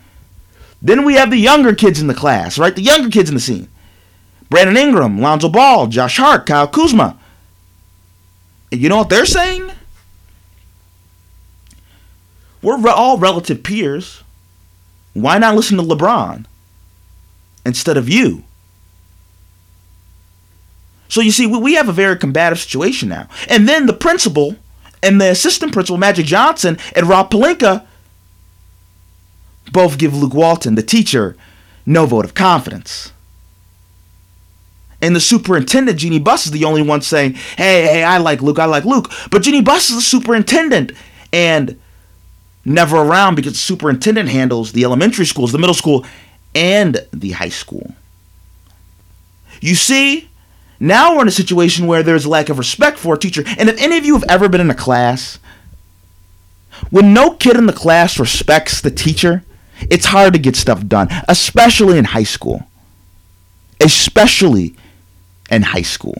Then 0.85 1.03
we 1.03 1.15
have 1.15 1.31
the 1.31 1.37
younger 1.37 1.73
kids 1.73 1.99
in 1.99 2.05
the 2.05 2.13
class, 2.13 2.59
right? 2.59 2.75
The 2.75 2.83
younger 2.83 3.09
kids 3.09 3.27
in 3.27 3.33
the 3.33 3.41
scene. 3.41 3.67
Brandon 4.51 4.77
Ingram, 4.77 5.19
Lonzo 5.19 5.49
Ball, 5.49 5.87
Josh 5.87 6.17
Hart, 6.17 6.45
Kyle 6.45 6.67
Kuzma. 6.67 7.17
And 8.71 8.79
you 8.79 8.87
know 8.87 8.97
what 8.97 9.09
they're 9.09 9.25
saying? 9.25 9.71
We're 12.61 12.77
re- 12.77 12.91
all 12.91 13.17
relative 13.17 13.63
peers. 13.63 14.21
Why 15.13 15.39
not 15.39 15.55
listen 15.55 15.77
to 15.77 15.83
LeBron 15.83 16.45
instead 17.65 17.97
of 17.97 18.07
you? 18.07 18.43
So 21.09 21.19
you 21.19 21.31
see, 21.31 21.47
we- 21.47 21.57
we 21.57 21.73
have 21.73 21.89
a 21.89 21.93
very 21.93 22.15
combative 22.15 22.59
situation 22.59 23.09
now. 23.09 23.27
And 23.49 23.67
then 23.67 23.87
the 23.87 23.93
principal 23.93 24.55
and 25.01 25.19
the 25.19 25.31
assistant 25.31 25.73
principal, 25.73 25.97
Magic 25.97 26.27
Johnson, 26.27 26.77
and 26.95 27.07
Rob 27.09 27.31
Pelinka 27.31 27.81
both 29.71 29.97
give 29.97 30.15
Luke 30.15 30.33
Walton, 30.33 30.75
the 30.75 30.83
teacher, 30.83 31.35
no 31.85 32.05
vote 32.05 32.25
of 32.25 32.33
confidence. 32.33 33.11
And 35.01 35.15
the 35.15 35.19
superintendent, 35.19 35.99
Jeanie 35.99 36.19
Buss, 36.19 36.45
is 36.45 36.51
the 36.51 36.65
only 36.65 36.81
one 36.81 37.01
saying, 37.01 37.33
hey, 37.33 37.83
hey, 37.83 38.03
I 38.03 38.17
like 38.17 38.41
Luke, 38.41 38.59
I 38.59 38.65
like 38.65 38.85
Luke. 38.85 39.11
But 39.29 39.43
Jeanie 39.43 39.61
Buss 39.61 39.89
is 39.89 39.97
the 39.97 40.01
superintendent 40.01 40.93
and 41.31 41.79
never 42.63 42.97
around 42.97 43.35
because 43.35 43.53
the 43.53 43.59
superintendent 43.59 44.29
handles 44.29 44.71
the 44.71 44.83
elementary 44.83 45.25
schools, 45.25 45.51
the 45.51 45.57
middle 45.57 45.75
school, 45.75 46.05
and 46.55 47.05
the 47.11 47.31
high 47.31 47.49
school. 47.49 47.93
You 49.61 49.75
see, 49.75 50.29
now 50.79 51.15
we're 51.15 51.23
in 51.23 51.27
a 51.27 51.31
situation 51.31 51.87
where 51.87 52.03
there's 52.03 52.25
a 52.25 52.29
lack 52.29 52.49
of 52.49 52.57
respect 52.57 52.97
for 52.97 53.13
a 53.15 53.17
teacher. 53.17 53.43
And 53.57 53.69
if 53.69 53.79
any 53.79 53.97
of 53.97 54.05
you 54.05 54.13
have 54.13 54.25
ever 54.29 54.49
been 54.49 54.61
in 54.61 54.69
a 54.69 54.75
class, 54.75 55.39
when 56.89 57.13
no 57.13 57.31
kid 57.31 57.57
in 57.57 57.65
the 57.65 57.73
class 57.73 58.19
respects 58.19 58.81
the 58.81 58.91
teacher, 58.91 59.43
it's 59.81 60.05
hard 60.05 60.33
to 60.33 60.39
get 60.39 60.55
stuff 60.55 60.85
done, 60.85 61.07
especially 61.27 61.97
in 61.97 62.05
high 62.05 62.23
school. 62.23 62.67
Especially 63.79 64.75
in 65.49 65.61
high 65.61 65.81
school. 65.81 66.15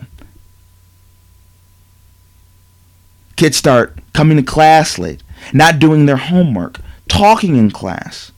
Kids 3.35 3.57
start 3.57 3.97
coming 4.13 4.38
to 4.38 4.43
class 4.43 4.97
late, 4.97 5.21
not 5.53 5.79
doing 5.79 6.05
their 6.05 6.17
homework, 6.17 6.79
talking 7.07 7.55
in 7.55 7.69
class, 7.71 8.31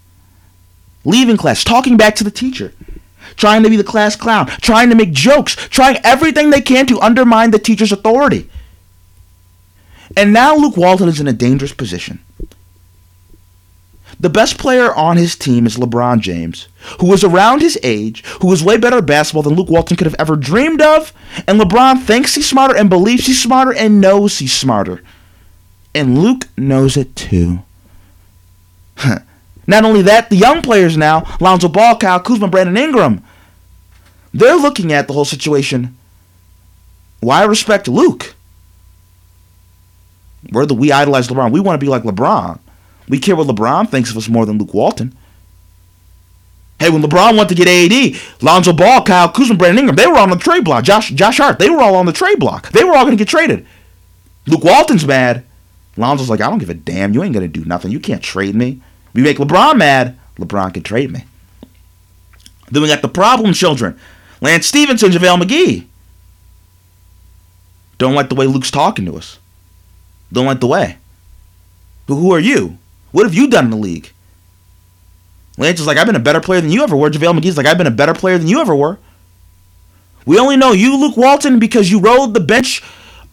leaving 1.05 1.37
class, 1.37 1.63
talking 1.63 1.97
back 1.97 2.15
to 2.15 2.23
the 2.23 2.31
teacher, 2.31 2.73
trying 3.35 3.63
to 3.63 3.69
be 3.69 3.75
the 3.75 3.83
class 3.83 4.15
clown, 4.15 4.47
trying 4.47 4.89
to 4.89 4.95
make 4.95 5.11
jokes, 5.11 5.55
trying 5.55 5.97
everything 6.03 6.49
they 6.49 6.61
can 6.61 6.85
to 6.87 6.99
undermine 6.99 7.51
the 7.51 7.59
teacher's 7.59 7.91
authority. 7.91 8.49
And 10.15 10.33
now 10.33 10.55
Luke 10.55 10.77
Walton 10.77 11.09
is 11.09 11.19
in 11.19 11.27
a 11.27 11.33
dangerous 11.33 11.73
position. 11.73 12.19
The 14.19 14.29
best 14.29 14.57
player 14.57 14.93
on 14.93 15.17
his 15.17 15.35
team 15.35 15.67
is 15.67 15.77
LeBron 15.77 16.21
James, 16.21 16.67
who 16.99 17.13
is 17.13 17.23
around 17.23 17.61
his 17.61 17.77
age, 17.83 18.25
who 18.41 18.51
is 18.51 18.63
way 18.63 18.77
better 18.77 18.97
at 18.97 19.05
basketball 19.05 19.43
than 19.43 19.53
Luke 19.53 19.69
Walton 19.69 19.95
could 19.95 20.07
have 20.07 20.15
ever 20.17 20.35
dreamed 20.35 20.81
of, 20.81 21.13
and 21.47 21.59
LeBron 21.59 22.01
thinks 22.01 22.33
he's 22.33 22.49
smarter 22.49 22.75
and 22.75 22.89
believes 22.89 23.27
he's 23.27 23.41
smarter 23.41 23.73
and 23.73 24.01
knows 24.01 24.39
he's 24.39 24.53
smarter. 24.53 25.03
And 25.93 26.17
Luke 26.17 26.45
knows 26.57 26.97
it 26.97 27.15
too. 27.15 27.59
Not 29.67 29.83
only 29.83 30.01
that, 30.03 30.29
the 30.29 30.35
young 30.35 30.61
players 30.61 30.97
now, 30.97 31.23
Lonzo 31.39 31.67
Ball, 31.67 31.97
Kyle 31.97 32.19
Kuzma, 32.19 32.47
Brandon 32.47 32.77
Ingram, 32.77 33.23
they're 34.33 34.55
looking 34.55 34.93
at 34.93 35.07
the 35.07 35.13
whole 35.13 35.25
situation. 35.25 35.97
Why 37.19 37.43
respect 37.43 37.87
Luke? 37.87 38.33
We're 40.51 40.65
the 40.65 40.73
we 40.73 40.91
idolize 40.91 41.27
LeBron. 41.27 41.51
We 41.51 41.59
want 41.59 41.79
to 41.79 41.85
be 41.85 41.89
like 41.89 42.03
LeBron. 42.03 42.59
We 43.09 43.19
care 43.19 43.35
what 43.35 43.47
LeBron 43.47 43.89
thinks 43.89 44.11
of 44.11 44.17
us 44.17 44.27
more 44.27 44.45
than 44.45 44.57
Luke 44.57 44.73
Walton. 44.73 45.15
Hey, 46.79 46.89
when 46.89 47.01
LeBron 47.01 47.37
went 47.37 47.49
to 47.49 47.55
get 47.55 47.67
AD, 47.67 48.21
Lonzo 48.41 48.71
Ball, 48.71 49.03
Kyle 49.03 49.29
Kuzma, 49.31 49.55
Brandon 49.55 49.79
Ingram, 49.79 49.95
they 49.95 50.05
were 50.05 50.19
on 50.19 50.29
the 50.29 50.35
trade 50.35 50.63
block. 50.63 50.83
Josh 50.83 51.09
Josh 51.11 51.37
Hart, 51.37 51.57
they 51.57 51.69
were 51.69 51.81
all 51.81 51.95
on 51.95 52.05
the 52.05 52.13
trade 52.13 52.39
block. 52.39 52.69
They 52.71 52.83
were 52.83 52.95
all 52.95 53.03
going 53.03 53.17
to 53.17 53.21
get 53.21 53.29
traded. 53.29 53.65
Luke 54.45 54.63
Walton's 54.63 55.05
mad. 55.05 55.43
Lonzo's 55.97 56.29
like, 56.29 56.41
I 56.41 56.49
don't 56.49 56.59
give 56.59 56.69
a 56.69 56.75
damn. 56.75 57.13
You 57.13 57.23
ain't 57.23 57.33
going 57.33 57.51
to 57.51 57.59
do 57.59 57.65
nothing. 57.65 57.91
You 57.91 57.99
can't 57.99 58.21
trade 58.21 58.55
me. 58.55 58.81
We 59.13 59.23
make 59.23 59.37
LeBron 59.37 59.77
mad. 59.77 60.17
LeBron 60.37 60.73
can 60.73 60.83
trade 60.83 61.11
me. 61.11 61.25
Then 62.69 62.83
we 62.83 62.87
got 62.87 63.01
the 63.01 63.07
problem 63.07 63.53
children. 63.53 63.99
Lance 64.39 64.67
Stephenson, 64.67 65.11
JaVale 65.11 65.41
McGee. 65.41 65.87
Don't 67.97 68.13
like 68.13 68.29
the 68.29 68.35
way 68.35 68.45
Luke's 68.45 68.69
talking 68.69 69.05
to 69.05 69.15
us. 69.17 69.39
Don't 70.31 70.45
like 70.45 70.59
the 70.59 70.67
way. 70.67 70.97
But 72.05 72.15
who 72.15 72.31
are 72.31 72.39
you? 72.39 72.77
What 73.11 73.25
have 73.25 73.33
you 73.33 73.47
done 73.47 73.65
in 73.65 73.71
the 73.71 73.77
league? 73.77 74.11
Lance 75.57 75.79
is 75.79 75.87
like, 75.87 75.97
I've 75.97 76.05
been 76.05 76.15
a 76.15 76.19
better 76.19 76.41
player 76.41 76.61
than 76.61 76.71
you 76.71 76.83
ever 76.83 76.95
were. 76.95 77.09
JaVale 77.09 77.39
McGee's 77.39 77.57
like, 77.57 77.65
I've 77.65 77.77
been 77.77 77.87
a 77.87 77.91
better 77.91 78.13
player 78.13 78.37
than 78.37 78.47
you 78.47 78.61
ever 78.61 78.75
were. 78.75 78.99
We 80.25 80.37
only 80.37 80.57
know 80.57 80.71
you, 80.73 80.99
Luke 80.99 81.17
Walton, 81.17 81.57
because 81.57 81.89
you 81.89 81.99
rode 81.99 82.33
the 82.33 82.39
bench 82.39 82.83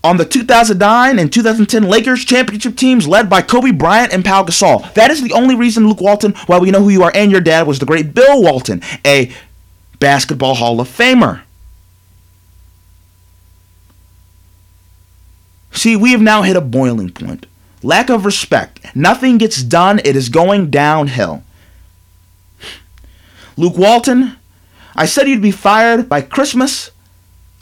on 0.05 0.17
the 0.17 0.25
2009 0.25 1.19
and 1.19 1.33
2010 1.33 1.83
Lakers 1.83 2.25
championship 2.25 2.77
teams 2.77 3.09
led 3.09 3.29
by 3.29 3.43
Kobe 3.43 3.73
Bryant 3.73 4.13
and 4.13 4.25
Pau 4.25 4.45
Gasol. 4.45 4.93
That 4.95 5.11
is 5.11 5.23
the 5.23 5.33
only 5.33 5.55
reason, 5.55 5.89
Luke 5.89 6.01
Walton, 6.01 6.33
why 6.47 6.59
we 6.59 6.71
know 6.71 6.83
who 6.83 6.91
you 6.91 7.03
are. 7.03 7.13
And 7.15 7.33
your 7.33 7.41
dad 7.41 7.67
was 7.67 7.79
the 7.79 7.87
great 7.87 8.15
Bill 8.15 8.43
Walton, 8.43 8.83
a 9.05 9.33
basketball 9.99 10.55
Hall 10.55 10.81
of 10.81 10.89
Famer. 10.89 11.43
See, 15.73 15.97
we 15.97 16.13
have 16.13 16.23
now 16.23 16.43
hit 16.43 16.57
a 16.57 16.61
boiling 16.61 17.11
point. 17.11 17.47
Lack 17.85 18.09
of 18.09 18.25
respect. 18.25 18.97
Nothing 18.97 19.37
gets 19.37 19.63
done. 19.63 20.01
It 20.05 20.17
is 20.17 20.31
going 20.31 20.71
downhill. 20.71 21.45
Luke 23.59 23.77
Walton, 23.77 24.39
I 24.97 25.05
said 25.05 25.29
you'd 25.29 25.43
be 25.43 25.51
fired 25.51 26.09
by 26.09 26.23
Christmas. 26.23 26.91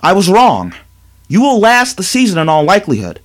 I 0.01 0.13
was 0.13 0.31
wrong. 0.31 0.75
You 1.27 1.43
will 1.43 1.59
last 1.59 1.97
the 1.97 2.05
season 2.05 2.39
in 2.39 2.49
all 2.49 2.63
likelihood. 2.63 3.21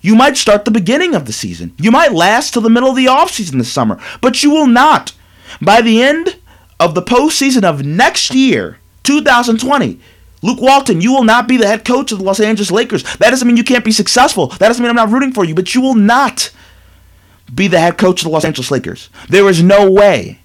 You 0.00 0.14
might 0.14 0.38
start 0.38 0.64
the 0.64 0.70
beginning 0.70 1.14
of 1.14 1.26
the 1.26 1.32
season. 1.32 1.74
You 1.76 1.90
might 1.90 2.12
last 2.12 2.54
till 2.54 2.62
the 2.62 2.70
middle 2.70 2.88
of 2.88 2.96
the 2.96 3.06
offseason 3.06 3.58
this 3.58 3.70
summer, 3.70 4.00
but 4.22 4.42
you 4.42 4.50
will 4.50 4.66
not. 4.66 5.12
By 5.60 5.82
the 5.82 6.02
end 6.02 6.38
of 6.80 6.94
the 6.94 7.02
postseason 7.02 7.64
of 7.64 7.84
next 7.84 8.34
year, 8.34 8.78
2020, 9.02 10.00
Luke 10.42 10.60
Walton, 10.60 11.00
you 11.00 11.12
will 11.12 11.24
not 11.24 11.46
be 11.46 11.56
the 11.56 11.66
head 11.66 11.84
coach 11.84 12.10
of 12.12 12.18
the 12.18 12.24
Los 12.24 12.40
Angeles 12.40 12.70
Lakers. 12.70 13.04
That 13.18 13.30
doesn't 13.30 13.46
mean 13.46 13.56
you 13.56 13.64
can't 13.64 13.84
be 13.84 13.92
successful. 13.92 14.48
That 14.48 14.68
doesn't 14.68 14.82
mean 14.82 14.90
I'm 14.90 14.96
not 14.96 15.10
rooting 15.10 15.32
for 15.32 15.44
you, 15.44 15.54
but 15.54 15.74
you 15.74 15.80
will 15.80 15.94
not 15.94 16.50
be 17.54 17.68
the 17.68 17.80
head 17.80 17.96
coach 17.96 18.20
of 18.20 18.24
the 18.24 18.30
Los 18.30 18.44
Angeles 18.44 18.70
Lakers. 18.70 19.08
There 19.28 19.48
is 19.48 19.62
no 19.62 19.90
way. 19.90 20.40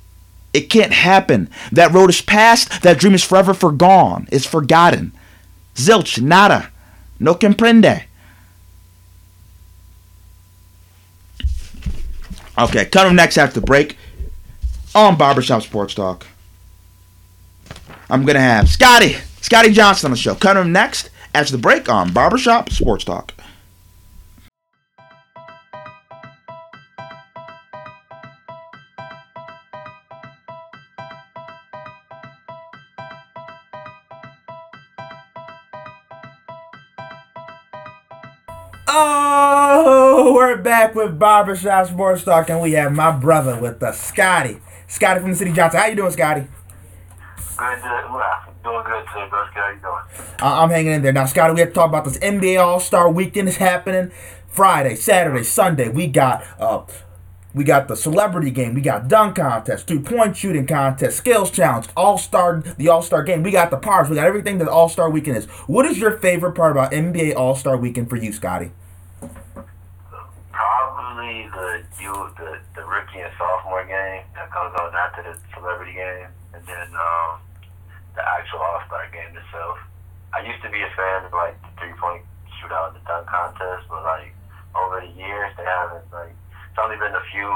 It 0.53 0.69
can't 0.69 0.93
happen. 0.93 1.49
That 1.71 1.91
road 1.91 2.09
is 2.09 2.21
past. 2.21 2.81
That 2.83 2.99
dream 2.99 3.13
is 3.13 3.23
forever 3.23 3.53
forgone. 3.53 4.27
It's 4.31 4.45
forgotten. 4.45 5.11
Zilch, 5.75 6.21
nada. 6.21 6.71
No 7.19 7.35
comprende. 7.35 8.03
Okay, 12.57 12.85
cut 12.85 13.07
him 13.07 13.15
next 13.15 13.37
after 13.37 13.59
the 13.59 13.65
break 13.65 13.97
on 14.95 15.15
Barbershop 15.15 15.61
Sports 15.61 15.93
Talk. 15.93 16.25
I'm 18.09 18.23
going 18.23 18.35
to 18.35 18.41
have 18.41 18.67
Scotty, 18.67 19.17
Scotty 19.47 19.71
Johnson 19.71 20.07
on 20.07 20.11
the 20.11 20.17
show. 20.17 20.35
Cut 20.35 20.57
him 20.57 20.73
next 20.73 21.09
after 21.33 21.53
the 21.53 21.57
break 21.57 21.87
on 21.87 22.11
Barbershop 22.11 22.69
Sports 22.69 23.05
Talk. 23.05 23.33
Oh, 38.89 40.33
we're 40.35 40.57
back 40.57 40.93
with 40.93 41.17
Barbershop 41.17 41.87
Sports 41.87 42.25
Talk, 42.25 42.49
and 42.49 42.59
we 42.59 42.73
have 42.73 42.91
my 42.91 43.11
brother 43.11 43.57
with 43.57 43.81
us, 43.81 43.97
Scotty. 43.97 44.59
Scotty 44.89 45.21
from 45.21 45.29
the 45.29 45.37
City 45.37 45.53
Johnson. 45.53 45.79
How 45.79 45.85
you 45.85 45.95
doing, 45.95 46.11
Scotty? 46.11 46.47
Good, 47.57 47.79
uh, 47.79 48.07
well, 48.13 48.53
doing 48.63 48.83
good 48.85 49.03
today, 49.07 49.27
bro. 49.31 49.45
How 49.51 49.69
you 49.71 49.79
doing? 49.79 50.27
I'm 50.39 50.69
hanging 50.69 50.91
in 50.91 51.01
there. 51.01 51.11
Now, 51.11 51.25
Scotty, 51.25 51.55
we 51.55 51.61
have 51.61 51.69
to 51.69 51.73
talk 51.73 51.89
about 51.89 52.05
this 52.05 52.19
NBA 52.19 52.63
All 52.63 52.79
Star 52.79 53.09
Weekend 53.09 53.49
is 53.49 53.57
happening 53.57 54.11
Friday, 54.47 54.93
Saturday, 54.93 55.41
Sunday. 55.41 55.89
We 55.89 56.05
got 56.05 56.45
uh, 56.59 56.85
we 57.55 57.63
got 57.63 57.87
the 57.87 57.95
celebrity 57.95 58.51
game. 58.51 58.75
We 58.75 58.81
got 58.81 59.07
dunk 59.07 59.37
contest, 59.37 59.87
two 59.87 60.01
point 60.01 60.37
shooting 60.37 60.67
contest, 60.67 61.17
skills 61.17 61.49
challenge, 61.49 61.87
All 61.97 62.19
Star, 62.19 62.61
the 62.77 62.89
All 62.89 63.01
Star 63.01 63.23
game. 63.23 63.41
We 63.41 63.49
got 63.49 63.71
the 63.71 63.77
parts. 63.77 64.07
We 64.07 64.15
got 64.17 64.27
everything 64.27 64.59
that 64.59 64.67
All 64.67 64.87
Star 64.87 65.09
Weekend 65.09 65.37
is. 65.37 65.45
What 65.65 65.87
is 65.87 65.97
your 65.97 66.19
favorite 66.19 66.53
part 66.53 66.71
about 66.71 66.91
NBA 66.91 67.35
All 67.35 67.55
Star 67.55 67.75
Weekend 67.75 68.07
for 68.07 68.17
you, 68.17 68.31
Scotty? 68.33 68.69
Probably 70.51 71.49
the 71.49 71.83
you 71.99 72.13
the, 72.37 72.59
the 72.75 72.85
rookie 72.85 73.17
and 73.17 73.33
sophomore 73.35 73.83
game 73.87 74.21
that 74.35 74.51
comes 74.51 74.75
on 74.79 74.93
after 74.93 75.23
the 75.23 75.39
celebrity 75.55 75.93
game, 75.93 76.27
and 76.53 76.63
then 76.67 76.87
um, 76.93 77.39
the 78.17 78.25
actual 78.25 78.59
All 78.59 78.81
Star 78.89 79.05
game 79.13 79.31
itself. 79.37 79.77
I 80.33 80.41
used 80.43 80.59
to 80.65 80.69
be 80.73 80.81
a 80.81 80.91
fan 80.97 81.29
of 81.29 81.31
like 81.31 81.55
the 81.61 81.71
three 81.77 81.93
point 82.01 82.25
shootout 82.57 82.91
and 82.91 82.97
the 82.97 83.05
dunk 83.05 83.29
contest, 83.29 83.85
but 83.87 84.01
like 84.03 84.33
over 84.73 84.99
the 84.99 85.13
years 85.13 85.53
they 85.55 85.63
haven't 85.63 86.09
like 86.11 86.33
it's 86.33 86.81
only 86.81 86.97
been 86.97 87.13
a 87.13 87.25
few 87.31 87.47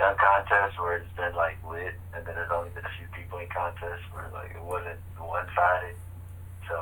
dunk 0.00 0.18
contests 0.18 0.80
where 0.80 0.98
it's 0.98 1.14
been 1.14 1.36
like 1.36 1.60
lit, 1.68 1.94
and 2.16 2.24
then 2.24 2.34
there's 2.34 2.50
only 2.50 2.72
been 2.72 2.84
a 2.84 2.94
few 2.96 3.06
people 3.12 3.16
point 3.36 3.52
contest 3.52 4.00
where 4.16 4.24
like 4.32 4.48
it 4.56 4.64
wasn't 4.64 4.96
one 5.20 5.44
sided. 5.52 5.92
So 6.64 6.80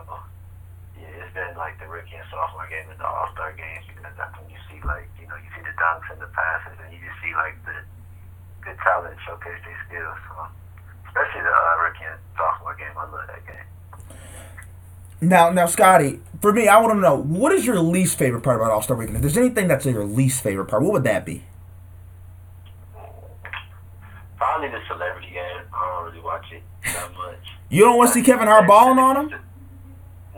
yeah, 0.95 1.11
it's 1.19 1.35
been 1.35 1.59
like 1.59 1.75
the 1.83 1.91
rookie 1.91 2.15
and 2.15 2.23
sophomore 2.31 2.71
game 2.71 2.87
and 2.87 3.01
the 3.03 3.09
All 3.11 3.27
Star 3.35 3.51
games 3.59 3.83
because 3.91 4.15
that's 4.15 4.31
when 4.39 4.47
you 4.47 4.61
see 4.71 4.79
like 4.87 5.11
you 5.19 5.27
know 5.27 5.35
you 5.35 5.51
see 5.51 5.67
the 5.67 5.75
dunks 5.75 6.07
and 6.15 6.23
the 6.23 6.31
passes 6.31 6.79
and 6.79 6.95
you 6.95 7.03
just 7.03 7.19
see 7.19 7.35
like 7.35 7.59
the 7.67 7.75
good 8.63 8.79
talent 8.87 9.19
showcase 9.27 9.59
their 9.67 9.81
skills. 9.91 10.19
So 10.31 10.47
especially 11.11 11.43
the 11.43 11.57
rookie 11.85 12.05
and 12.09 12.19
sophomore 12.37 12.75
game, 12.77 12.97
I 12.97 13.05
love 13.11 13.27
that 13.29 13.47
game. 13.47 14.19
Now, 15.21 15.51
now, 15.51 15.67
Scotty, 15.67 16.21
for 16.41 16.53
me, 16.53 16.69
I 16.69 16.81
want 16.81 16.95
to 16.95 17.01
know 17.01 17.17
what 17.17 17.53
is 17.53 17.65
your 17.65 17.79
least 17.79 18.19
favorite 18.19 18.43
part 18.43 18.57
about 18.61 18.73
All 18.73 18.83
Star 18.83 18.97
Weekend. 18.97 19.17
If 19.17 19.23
there's 19.23 19.39
anything 19.39 19.69
that's 19.69 19.87
your 19.87 20.05
least 20.05 20.43
favorite 20.43 20.67
part, 20.67 20.83
what 20.83 20.93
would 20.93 21.05
that 21.05 21.25
be? 21.25 21.45
Probably 24.37 24.69
the 24.69 24.81
celebrity 24.89 25.31
game. 25.33 25.65
I 25.73 25.97
don't 25.97 26.13
really 26.13 26.21
watch 26.21 26.45
it 26.53 26.63
that 26.85 27.13
much. 27.17 27.39
You 27.71 27.85
don't 27.85 27.97
want 27.97 28.09
to 28.11 28.15
see 28.15 28.23
Kevin 28.23 28.47
Hart 28.47 28.67
balling 28.67 28.99
on 28.99 29.17
him? 29.17 29.41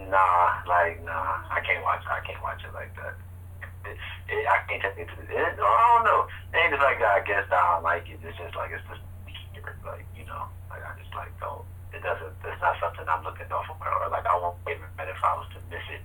Nah, 0.08 0.62
like 0.68 1.02
nah, 1.04 1.42
I 1.50 1.60
can't 1.66 1.82
watch. 1.82 2.02
I 2.06 2.24
can't 2.24 2.40
watch 2.42 2.62
it 2.62 2.72
like 2.72 2.94
that. 2.94 3.18
It's, 3.84 3.98
it, 4.28 4.46
I 4.46 4.62
can't 4.68 4.82
take 4.82 4.98
it 5.02 5.08
to 5.10 5.16
the. 5.26 5.34
It, 5.34 5.58
I 5.58 5.98
don't 5.98 6.04
know. 6.04 6.28
It 6.54 6.62
ain't 6.62 6.70
just 6.70 6.82
like 6.82 7.02
I 7.02 7.26
guess 7.26 7.42
I 7.50 7.74
don't 7.74 7.82
like 7.82 8.06
it. 8.08 8.20
It's 8.22 8.38
just 8.38 8.54
like 8.54 8.70
it's 8.70 8.82
just 8.86 9.00
like 9.00 9.02
you 9.02 9.02
know, 9.02 9.05
like 11.16 11.32
don't. 11.40 11.64
It 11.92 12.02
doesn't. 12.02 12.32
It's 12.44 12.61
not 12.61 12.76
something 12.80 13.04
I'm 13.08 13.25
looking 13.25 13.50
off 13.50 13.66
for, 13.66 13.76
or 13.80 14.08
like 14.11 14.26
I 14.26 14.37
won't 14.37 14.56
even 14.68 14.85
bet 14.96 15.08
if 15.08 15.16
I 15.25 15.35
was 15.35 15.49
to 15.56 15.61
miss 15.70 15.82
it. 15.90 16.04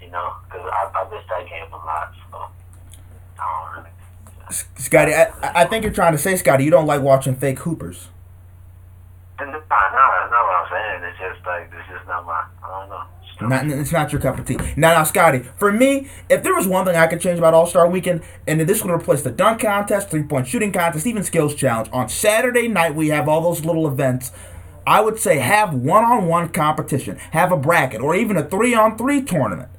You 0.00 0.10
know, 0.10 0.34
because 0.46 0.62
I, 0.62 0.90
I 0.94 1.02
miss 1.10 1.24
that 1.28 1.44
game 1.48 1.72
a 1.72 1.76
lot. 1.76 2.14
So 2.30 2.38
I 3.38 3.44
don't 3.44 3.84
really. 3.84 3.90
Scotty, 4.76 5.14
I, 5.14 5.32
I 5.42 5.64
think 5.64 5.84
you're 5.84 5.92
trying 5.92 6.12
to 6.12 6.18
say, 6.18 6.36
Scotty, 6.36 6.64
you 6.64 6.70
don't 6.70 6.86
like 6.86 7.00
watching 7.00 7.34
fake 7.34 7.60
hoopers. 7.60 8.08
Nah, 9.40 9.46
nah, 9.46 9.56
that's 9.56 10.30
not 10.30 10.44
what 10.44 10.54
I'm 10.54 10.68
saying. 10.70 11.10
It's 11.10 11.18
just 11.18 11.46
like 11.46 11.70
it's 11.72 11.88
just 11.90 12.06
not 12.06 12.24
my. 12.26 12.44
I 12.62 12.80
don't 12.80 12.88
know. 12.90 13.04
Not- 13.40 13.66
it's 13.66 13.92
not 13.92 14.12
your 14.12 14.20
cup 14.20 14.38
of 14.38 14.46
tea. 14.46 14.56
Now, 14.76 14.94
now, 14.94 15.04
Scotty, 15.04 15.40
for 15.56 15.72
me, 15.72 16.08
if 16.28 16.42
there 16.42 16.54
was 16.54 16.68
one 16.68 16.84
thing 16.84 16.94
I 16.94 17.08
could 17.08 17.20
change 17.20 17.38
about 17.38 17.52
All 17.52 17.66
Star 17.66 17.88
Weekend, 17.88 18.22
and 18.46 18.60
this 18.60 18.84
would 18.84 18.92
replace 18.92 19.22
the 19.22 19.30
dunk 19.30 19.60
contest, 19.60 20.10
three 20.10 20.22
point 20.22 20.46
shooting 20.46 20.72
contest, 20.72 21.06
even 21.06 21.24
skills 21.24 21.54
challenge, 21.54 21.88
on 21.92 22.08
Saturday 22.08 22.68
night 22.68 22.94
we 22.94 23.08
have 23.08 23.28
all 23.28 23.40
those 23.40 23.64
little 23.64 23.88
events. 23.88 24.30
I 24.86 25.00
would 25.00 25.18
say 25.18 25.38
have 25.38 25.74
one 25.74 26.04
on 26.04 26.26
one 26.26 26.50
competition, 26.50 27.16
have 27.32 27.50
a 27.50 27.56
bracket, 27.56 28.00
or 28.00 28.14
even 28.14 28.36
a 28.36 28.44
three 28.44 28.74
on 28.74 28.96
three 28.96 29.22
tournament. 29.22 29.70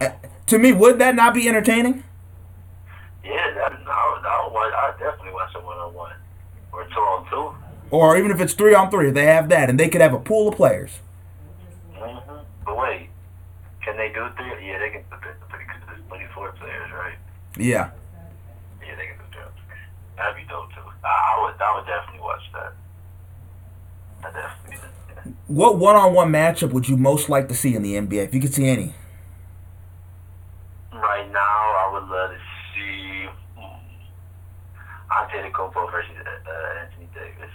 Uh, 0.00 0.10
to 0.46 0.58
me, 0.58 0.72
would 0.72 0.98
that 0.98 1.14
not 1.14 1.32
be 1.32 1.48
entertaining? 1.48 2.02
Yeah, 3.24 3.54
that, 3.54 3.72
I, 3.72 3.88
I, 3.88 4.48
watch, 4.52 4.72
I 4.72 4.94
definitely 4.98 5.32
watch 5.32 5.52
a 5.54 5.60
one 5.60 5.78
on 5.78 5.94
one 5.94 6.12
or 6.72 6.84
two 6.84 7.00
on 7.00 7.30
two. 7.30 7.56
Or 7.90 8.16
even 8.18 8.30
if 8.30 8.40
it's 8.40 8.52
three 8.52 8.74
on 8.74 8.90
three, 8.90 9.10
they 9.10 9.24
have 9.24 9.48
that, 9.48 9.70
and 9.70 9.80
they 9.80 9.88
could 9.88 10.00
have 10.00 10.12
a 10.12 10.18
pool 10.18 10.48
of 10.48 10.56
players. 10.56 10.98
But 12.66 12.76
wait, 12.76 13.08
can 13.82 13.96
they 13.96 14.08
do 14.08 14.26
three? 14.36 14.66
Yeah, 14.66 14.78
they 14.80 14.90
can 14.90 15.04
do 15.08 15.16
three. 15.48 15.64
Because 15.64 15.82
there's 15.86 16.02
24 16.08 16.52
players, 16.58 16.90
right? 16.92 17.18
Yeah. 17.56 17.90
Yeah, 18.82 18.96
they 18.96 19.06
can 19.06 19.16
do 19.16 19.38
three. 19.38 19.78
That'd 20.16 20.36
be 20.36 20.42
dope 20.50 20.68
too. 20.74 20.82
I, 21.04 21.08
I 21.08 21.44
would, 21.44 21.62
I 21.62 21.76
would 21.76 21.86
definitely 21.86 22.20
watch 22.20 22.42
that. 22.52 22.72
I 24.24 24.32
definitely. 24.32 24.90
Yeah. 25.14 25.32
What 25.46 25.78
one 25.78 25.94
on 25.94 26.12
one 26.12 26.32
matchup 26.32 26.72
would 26.72 26.88
you 26.88 26.96
most 26.96 27.28
like 27.28 27.48
to 27.48 27.54
see 27.54 27.76
in 27.76 27.82
the 27.82 27.94
NBA 27.94 28.24
if 28.24 28.34
you 28.34 28.40
could 28.40 28.52
see 28.52 28.66
any? 28.66 28.94
Right 30.92 31.30
now, 31.30 31.40
I 31.40 31.90
would 31.92 32.08
love 32.08 32.30
to 32.30 32.38
see 32.74 33.26
hmm, 33.56 33.76
Antetokounmpo 35.12 35.92
versus 35.92 36.10
uh, 36.18 36.80
Anthony 36.82 37.08
Davis. 37.14 37.50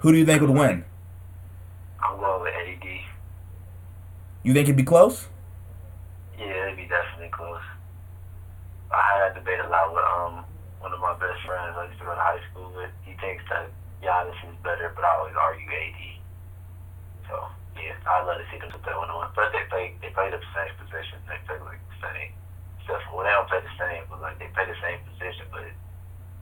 Who 0.00 0.12
do 0.12 0.18
you 0.18 0.26
think 0.26 0.42
would 0.42 0.50
win? 0.50 0.84
I'm 2.02 2.18
going 2.18 2.42
with 2.42 2.54
AD. 2.54 2.86
You 4.46 4.54
think 4.54 4.70
it'd 4.70 4.78
be 4.78 4.86
close? 4.86 5.26
Yeah, 6.38 6.70
it'd 6.70 6.78
be 6.78 6.86
definitely 6.86 7.34
close. 7.34 7.66
I 8.94 9.02
had 9.02 9.18
that 9.26 9.34
debate 9.34 9.58
a 9.58 9.66
lot 9.66 9.90
with 9.90 10.06
um 10.06 10.46
one 10.78 10.94
of 10.94 11.02
my 11.02 11.18
best 11.18 11.42
friends 11.42 11.74
I 11.74 11.90
used 11.90 11.98
to 11.98 12.06
go 12.06 12.14
to 12.14 12.22
high 12.22 12.38
school 12.54 12.70
with. 12.78 12.94
He 13.02 13.18
thinks 13.18 13.42
that 13.50 13.74
Giannis 14.06 14.38
is 14.46 14.54
better, 14.62 14.94
but 14.94 15.02
I 15.02 15.18
always 15.18 15.34
argue 15.34 15.66
AD. 15.66 15.98
So 17.26 17.34
yeah, 17.74 17.98
I'd 18.06 18.22
love 18.22 18.38
to 18.38 18.46
see 18.46 18.62
them 18.62 18.70
play 18.70 18.94
one 18.94 19.10
on. 19.10 19.34
Plus 19.34 19.50
they 19.50 19.66
play 19.66 19.98
they 19.98 20.14
play 20.14 20.30
the 20.30 20.38
same 20.54 20.78
position. 20.78 21.18
They 21.26 21.42
play 21.50 21.58
like 21.66 21.82
the 21.90 21.98
same 22.06 22.30
stuff. 22.86 23.02
Well, 23.10 23.26
they 23.26 23.34
don't 23.34 23.50
play 23.50 23.66
the 23.66 23.74
same, 23.74 24.06
but 24.06 24.22
like 24.22 24.38
they 24.38 24.46
play 24.54 24.70
the 24.70 24.78
same 24.78 25.02
position, 25.10 25.50
but 25.50 25.66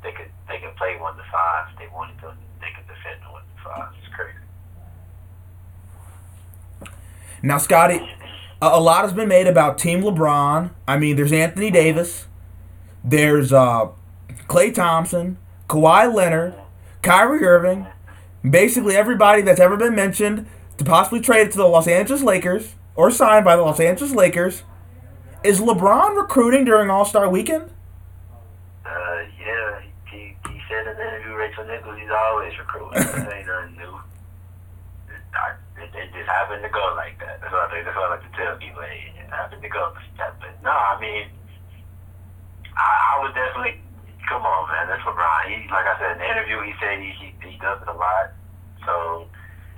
they 0.05 0.13
could 0.13 0.29
they 0.53 0.61
can 0.61 0.77
play 0.77 1.01
one 1.01 1.17
to 1.17 1.25
five 1.33 1.73
if 1.73 1.81
they 1.81 1.89
wanted 1.89 2.21
to. 2.21 2.37
They 2.61 2.69
could 2.69 2.85
defend 2.85 3.25
one 3.33 3.49
to 3.49 3.57
five. 3.65 3.97
It's 3.97 4.13
crazy. 4.13 4.44
Now, 7.45 7.59
Scotty, 7.59 8.01
a, 8.63 8.67
a 8.67 8.81
lot 8.81 9.03
has 9.03 9.13
been 9.13 9.29
made 9.29 9.47
about 9.47 9.77
Team 9.77 10.01
LeBron. 10.03 10.71
I 10.89 10.97
mean, 10.97 11.17
there's 11.17 11.31
Anthony 11.31 11.71
Davis, 11.71 12.27
there's 13.05 13.53
uh, 13.53 13.89
Klay 14.49 14.75
Thompson, 14.75 15.37
Kawhi 15.69 16.13
Leonard, 16.13 16.55
Kyrie 17.03 17.45
Irving, 17.45 17.87
basically 18.49 18.97
everybody 18.97 19.43
that's 19.43 19.61
ever 19.61 19.77
been 19.77 19.95
mentioned 19.95 20.47
to 20.79 20.85
possibly 20.85 21.21
trade 21.21 21.51
to 21.51 21.59
the 21.59 21.67
Los 21.67 21.87
Angeles 21.87 22.23
Lakers 22.23 22.77
or 22.97 23.11
signed 23.11 23.45
by 23.45 23.57
the 23.57 23.63
Los 23.63 23.79
Angeles 23.79 24.15
Lakers. 24.15 24.63
Is 25.43 25.61
LeBron 25.61 26.17
recruiting 26.17 26.65
during 26.65 26.89
All 26.89 27.05
Star 27.05 27.29
Weekend? 27.29 27.71
Uh, 28.87 28.91
yeah, 29.39 29.83
he, 30.11 30.35
he 30.49 30.61
said 30.67 30.87
Rachel 31.37 31.67
Nichols, 31.67 31.99
he's 32.01 32.09
always 32.11 32.59
recruiting. 32.59 33.03
Ain't 33.03 33.47
nothing 33.47 33.77
new. 33.77 34.01
I, 35.35 35.53
it, 36.05 36.13
just 36.13 36.29
happened 36.29 36.61
to 36.61 36.69
go 36.69 36.93
like 36.93 37.17
that. 37.25 37.41
That's 37.41 37.53
what 37.53 37.73
I. 37.73 37.81
That's 37.81 37.97
what 37.97 38.13
I 38.13 38.21
like 38.21 38.27
to 38.29 38.33
tell 38.37 38.53
people. 38.61 38.85
Hey, 38.85 39.09
it 39.17 39.33
happened 39.33 39.65
to 39.65 39.73
go 39.73 39.97
like 39.97 40.13
that. 40.21 40.37
But 40.41 40.53
no, 40.61 40.71
I 40.71 41.01
mean, 41.01 41.33
I, 42.77 42.89
I 42.89 43.13
would 43.25 43.33
definitely. 43.33 43.81
Come 44.29 44.45
on, 44.45 44.69
man. 44.73 44.89
That's 44.89 45.05
LeBron. 45.05 45.41
He, 45.53 45.69
like 45.69 45.85
I 45.85 45.97
said 46.01 46.17
in 46.17 46.19
the 46.21 46.29
interview, 46.29 46.61
he 46.65 46.73
said 46.81 47.01
he 47.01 47.13
he, 47.21 47.29
he 47.45 47.57
does 47.61 47.81
it 47.81 47.89
a 47.89 47.97
lot. 47.97 48.33
So, 48.85 49.29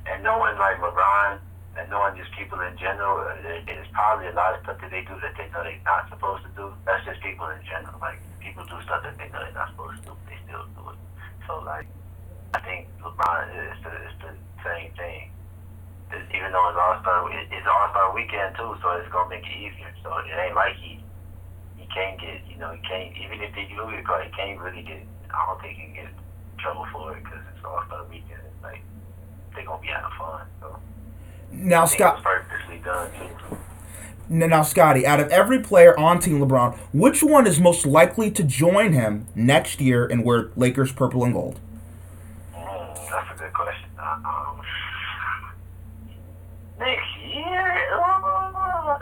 and 0.07 0.23
knowing 0.23 0.59
like 0.59 0.79
LeBron 0.79 1.39
and 1.79 1.91
knowing 1.91 2.17
just 2.17 2.33
people 2.33 2.61
in 2.61 2.77
general, 2.79 3.21
uh, 3.21 3.37
it, 3.43 3.69
it's 3.69 3.91
probably 3.93 4.29
a 4.29 4.37
lot 4.39 4.55
of 4.55 4.63
stuff 4.65 4.81
that 4.81 4.91
they 4.91 5.03
do 5.03 5.19
that 5.21 5.37
they 5.37 5.51
know 5.53 5.63
they're 5.63 5.83
not 5.85 6.09
supposed 6.09 6.43
to 6.45 6.51
do. 6.57 6.73
That's 6.87 7.05
just 7.05 7.21
people 7.21 7.47
in 7.53 7.61
general. 7.67 7.99
Like 8.01 8.19
people 8.41 8.65
do 8.65 8.81
stuff 8.83 9.03
that 9.05 9.19
they 9.19 9.29
know 9.29 9.45
they're 9.45 9.53
not 9.53 9.71
supposed 9.77 10.01
to 10.01 10.03
do, 10.09 10.13
but 10.17 10.27
they 10.31 10.39
still 10.49 10.65
do 10.73 10.83
it. 10.91 10.99
So 11.47 11.61
like, 11.63 11.87
I 12.55 12.61
think 12.65 12.89
LeBron 13.05 13.51
is 13.53 13.77
the, 13.85 13.93
is 13.93 14.17
the 14.25 14.33
same 14.65 14.91
thing. 14.97 15.36
Even 16.13 16.53
though 16.53 16.69
it's 16.71 16.79
All 16.79 16.99
Star, 17.03 17.31
it, 17.33 17.49
it's 17.51 17.67
All 17.67 17.89
Star 17.91 18.15
weekend 18.15 18.55
too, 18.57 18.77
so 18.83 18.91
it's 19.01 19.11
gonna 19.11 19.29
make 19.29 19.45
it 19.45 19.57
easier. 19.59 19.91
So 20.03 20.17
it 20.19 20.31
ain't 20.39 20.55
like 20.55 20.77
he 20.77 21.03
he 21.77 21.87
can't 21.93 22.21
get, 22.21 22.41
you 22.49 22.57
know, 22.59 22.73
he 22.73 22.81
can't 22.87 23.11
even 23.17 23.41
if 23.41 23.55
they 23.55 23.65
do 23.65 23.83
get 23.91 24.07
caught, 24.07 24.25
he 24.25 24.31
can't 24.31 24.59
really 24.61 24.83
get. 24.83 25.03
I 25.31 25.47
don't 25.47 25.61
think 25.61 25.77
he 25.79 25.85
can 25.85 25.95
get 25.95 26.05
in 26.07 26.59
trouble 26.59 26.87
for 26.93 27.17
it 27.17 27.25
because 27.25 27.41
it's 27.55 27.65
All 27.65 27.83
Star 27.87 28.05
weekend. 28.05 28.41
It's 28.47 28.63
like 28.63 28.83
they 29.55 29.65
gonna 29.65 29.83
be 29.83 29.89
having 29.89 30.11
fun. 30.19 30.47
So 30.61 30.79
Now, 31.53 31.83
I 31.83 31.87
think 31.87 32.01
it 32.01 32.05
was 32.05 32.21
Scott. 32.21 32.23
purposely 32.23 32.79
done 32.79 33.11
too. 33.13 33.57
Now, 34.29 34.63
Scotty, 34.63 35.07
out 35.07 35.21
of 35.21 35.29
every 35.29 35.61
player 35.61 35.97
on 35.99 36.19
Team 36.19 36.41
LeBron, 36.41 36.77
which 36.93 37.23
one 37.23 37.47
is 37.47 37.61
most 37.61 37.87
likely 37.87 38.29
to 38.33 38.43
join 38.43 38.93
him 38.93 39.27
next 39.37 39.81
year 39.81 40.05
and 40.05 40.25
wear 40.25 40.51
Lakers 40.57 40.91
purple 40.93 41.23
and 41.25 41.33
gold? 41.33 41.61
Mm, 42.53 42.95
that's 43.09 43.31
a 43.35 43.39
good 43.39 43.53
question. 43.53 43.89
Uh, 43.97 44.19
um, 44.25 44.61
next 46.79 47.11
year, 47.25 47.67
uh, 47.95 48.99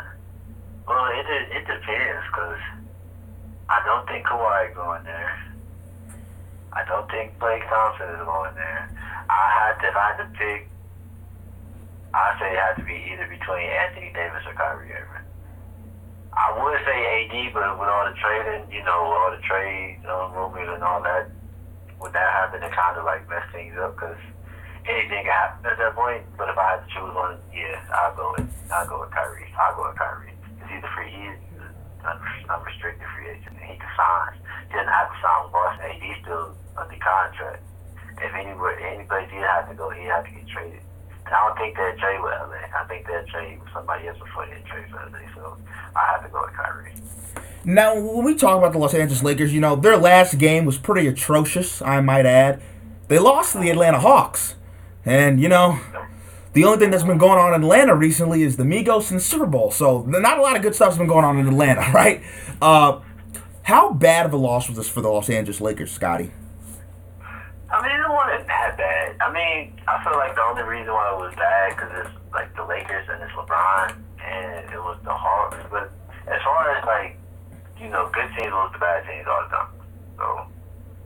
well, 0.87 1.07
it 1.13 1.27
it, 1.57 1.67
depends 1.67 2.25
because 2.31 2.61
I 3.69 3.83
don't 3.85 4.07
think 4.07 4.27
Kawhi 4.27 4.75
going 4.75 5.05
there. 5.05 5.33
I 6.73 6.85
don't 6.85 7.09
think 7.11 7.39
Blake 7.39 7.63
Thompson 7.69 8.09
is 8.11 8.25
going 8.25 8.55
there. 8.55 8.91
I 9.31 9.45
had 9.59 9.75
to, 9.81 9.89
I 9.97 10.03
had 10.11 10.19
to 10.23 10.29
pick, 10.39 10.69
I 12.13 12.37
say 12.39 12.53
it 12.53 12.59
had 12.59 12.75
to 12.77 12.85
be 12.85 12.99
either 13.15 13.27
between 13.31 13.71
Anthony 13.71 14.13
Davis 14.13 14.43
or 14.47 14.55
Kyrie 14.55 14.93
Irving. 14.93 15.27
I 16.35 16.51
would 16.51 16.79
say 16.83 16.99
AD, 16.99 17.55
but 17.55 17.79
with 17.79 17.89
all 17.89 18.11
the 18.11 18.17
trading, 18.19 18.67
you 18.71 18.83
know, 18.83 19.07
all 19.07 19.31
the 19.31 19.43
trade 19.47 20.03
um, 20.11 20.35
rumors 20.35 20.69
and 20.69 20.83
all 20.83 21.01
that, 21.03 21.31
would 22.01 22.13
that 22.13 22.33
happen 22.33 22.61
to 22.61 22.71
kind 22.75 22.99
of 22.99 23.05
like 23.05 23.29
mess 23.31 23.47
things 23.53 23.75
up? 23.79 23.95
Because 23.95 24.19
anything 24.87 25.25
can 25.25 25.33
happen 25.33 25.66
at 25.66 25.79
that 25.79 25.94
point. 25.94 26.23
But 26.37 26.49
if 26.49 26.57
I 26.59 26.77
had 26.77 26.81
to 26.85 26.88
choose 26.92 27.14
one, 27.14 27.38
yeah, 27.53 27.81
I'll 27.92 28.14
go 28.16 28.35
with 28.37 28.49
I'll 28.73 28.88
go 28.88 29.01
with 29.01 29.11
Kyrie. 29.11 29.53
I'll 29.59 29.77
go 29.77 29.88
with 29.88 29.99
Kyrie. 29.99 30.33
He's 30.68 30.83
a 30.83 30.90
free, 30.97 31.11
he's 31.12 31.37
an 32.05 32.16
unrestricted 32.49 33.07
free 33.14 33.29
agent, 33.31 33.55
and 33.57 33.64
he 33.68 33.77
can 33.77 33.90
sign. 33.97 34.40
He 34.68 34.75
doesn't 34.75 34.88
have 34.92 35.09
to 35.12 35.16
sign 35.20 35.38
with 35.44 35.53
Boston. 35.53 35.90
He's 36.01 36.18
still 36.25 36.57
under 36.77 36.99
contract. 36.99 37.62
If 38.18 38.33
anybody, 38.35 38.83
any 38.85 39.05
place 39.05 39.29
he 39.31 39.37
had 39.38 39.68
to 39.68 39.75
go, 39.75 39.90
he 39.90 40.05
had 40.05 40.25
to 40.25 40.31
get 40.31 40.47
traded. 40.49 40.81
And 41.27 41.35
I 41.35 41.40
don't 41.49 41.57
think 41.59 41.77
they'd 41.77 41.99
trade 41.99 42.20
with 42.23 42.33
LA. 42.33 42.61
I 42.77 42.85
think 42.88 43.07
they'd 43.07 43.27
trade 43.29 43.61
with 43.61 43.68
somebody 43.73 44.09
else 44.09 44.18
before 44.18 44.47
they 44.47 44.61
trade 44.68 44.87
for 44.90 44.97
LA. 45.11 45.25
So 45.35 45.57
I 45.97 46.03
have 46.12 46.23
to 46.25 46.31
go 46.31 46.42
with 46.44 46.55
Kyrie. 46.55 46.94
Now, 47.64 47.99
when 47.99 48.25
we 48.25 48.35
talk 48.35 48.59
about 48.59 48.73
the 48.73 48.79
Los 48.79 48.94
Angeles 48.94 49.23
Lakers, 49.23 49.53
you 49.53 49.61
know, 49.61 49.75
their 49.75 49.97
last 49.97 50.38
game 50.38 50.64
was 50.64 50.77
pretty 50.79 51.09
atrocious, 51.09 51.81
I 51.81 52.01
might 52.01 52.27
add. 52.27 52.61
they 53.09 53.18
lost 53.18 53.53
to 53.53 53.59
the 53.59 53.70
Atlanta 53.70 54.01
Hawks. 54.01 54.55
And, 55.05 55.40
you 55.40 55.49
know, 55.49 55.79
the 56.55 56.64
only 56.64 56.79
thing 56.79 56.90
that's 56.90 57.05
been 57.05 57.19
going 57.19 57.38
on 57.38 57.53
in 57.55 57.62
Atlanta 57.62 57.95
recently 57.95 58.43
is 58.43 58.57
the 58.57 58.64
Migos 58.64 59.11
and 59.11 59.21
the 59.21 59.25
Super 59.25 59.47
Bowl. 59.47 59.71
So, 59.71 60.03
not 60.03 60.38
a 60.38 60.43
lot 60.43 60.57
of 60.57 60.62
good 60.62 60.75
stuff's 60.75 60.97
been 60.97 61.07
going 61.07 61.25
on 61.25 61.38
in 61.38 61.47
Atlanta, 61.47 61.81
right? 61.95 62.23
Uh, 62.62 63.01
how 63.62 63.93
bad 63.93 64.27
of 64.27 64.33
a 64.33 64.37
loss 64.37 64.69
was 64.69 64.77
this 64.77 64.88
for 64.88 65.01
the 65.01 65.09
Los 65.09 65.29
Angeles 65.29 65.61
Lakers, 65.61 65.90
Scotty? 65.90 66.31
I 67.75 67.83
mean, 67.83 67.99
it 67.99 68.09
wasn't 68.09 68.47
that 68.47 68.79
bad. 68.79 69.17
I 69.21 69.33
mean, 69.33 69.75
I 69.88 69.99
feel 70.05 70.14
like 70.14 70.35
the 70.37 70.43
only 70.43 70.62
reason 70.62 70.93
why 70.93 71.11
it 71.11 71.19
was 71.19 71.35
bad 71.35 71.75
because 71.75 71.90
it's 72.07 72.14
like 72.33 72.55
the 72.55 72.62
Lakers 72.62 73.09
and 73.11 73.21
it's 73.21 73.33
LeBron 73.33 73.99
and 74.23 74.71
it 74.71 74.79
was 74.79 74.97
the 75.03 75.11
Hawks. 75.11 75.59
But 75.73 75.90
as 76.31 76.40
far 76.47 76.71
as 76.77 76.85
like, 76.87 77.19
you 77.81 77.88
know, 77.88 78.09
good 78.14 78.31
teams 78.38 78.55
lose 78.55 78.71
to 78.73 78.79
bad 78.79 79.03
teams 79.11 79.27
all 79.27 79.43
the 79.43 79.51
time. 79.51 79.71
So, 80.17 80.25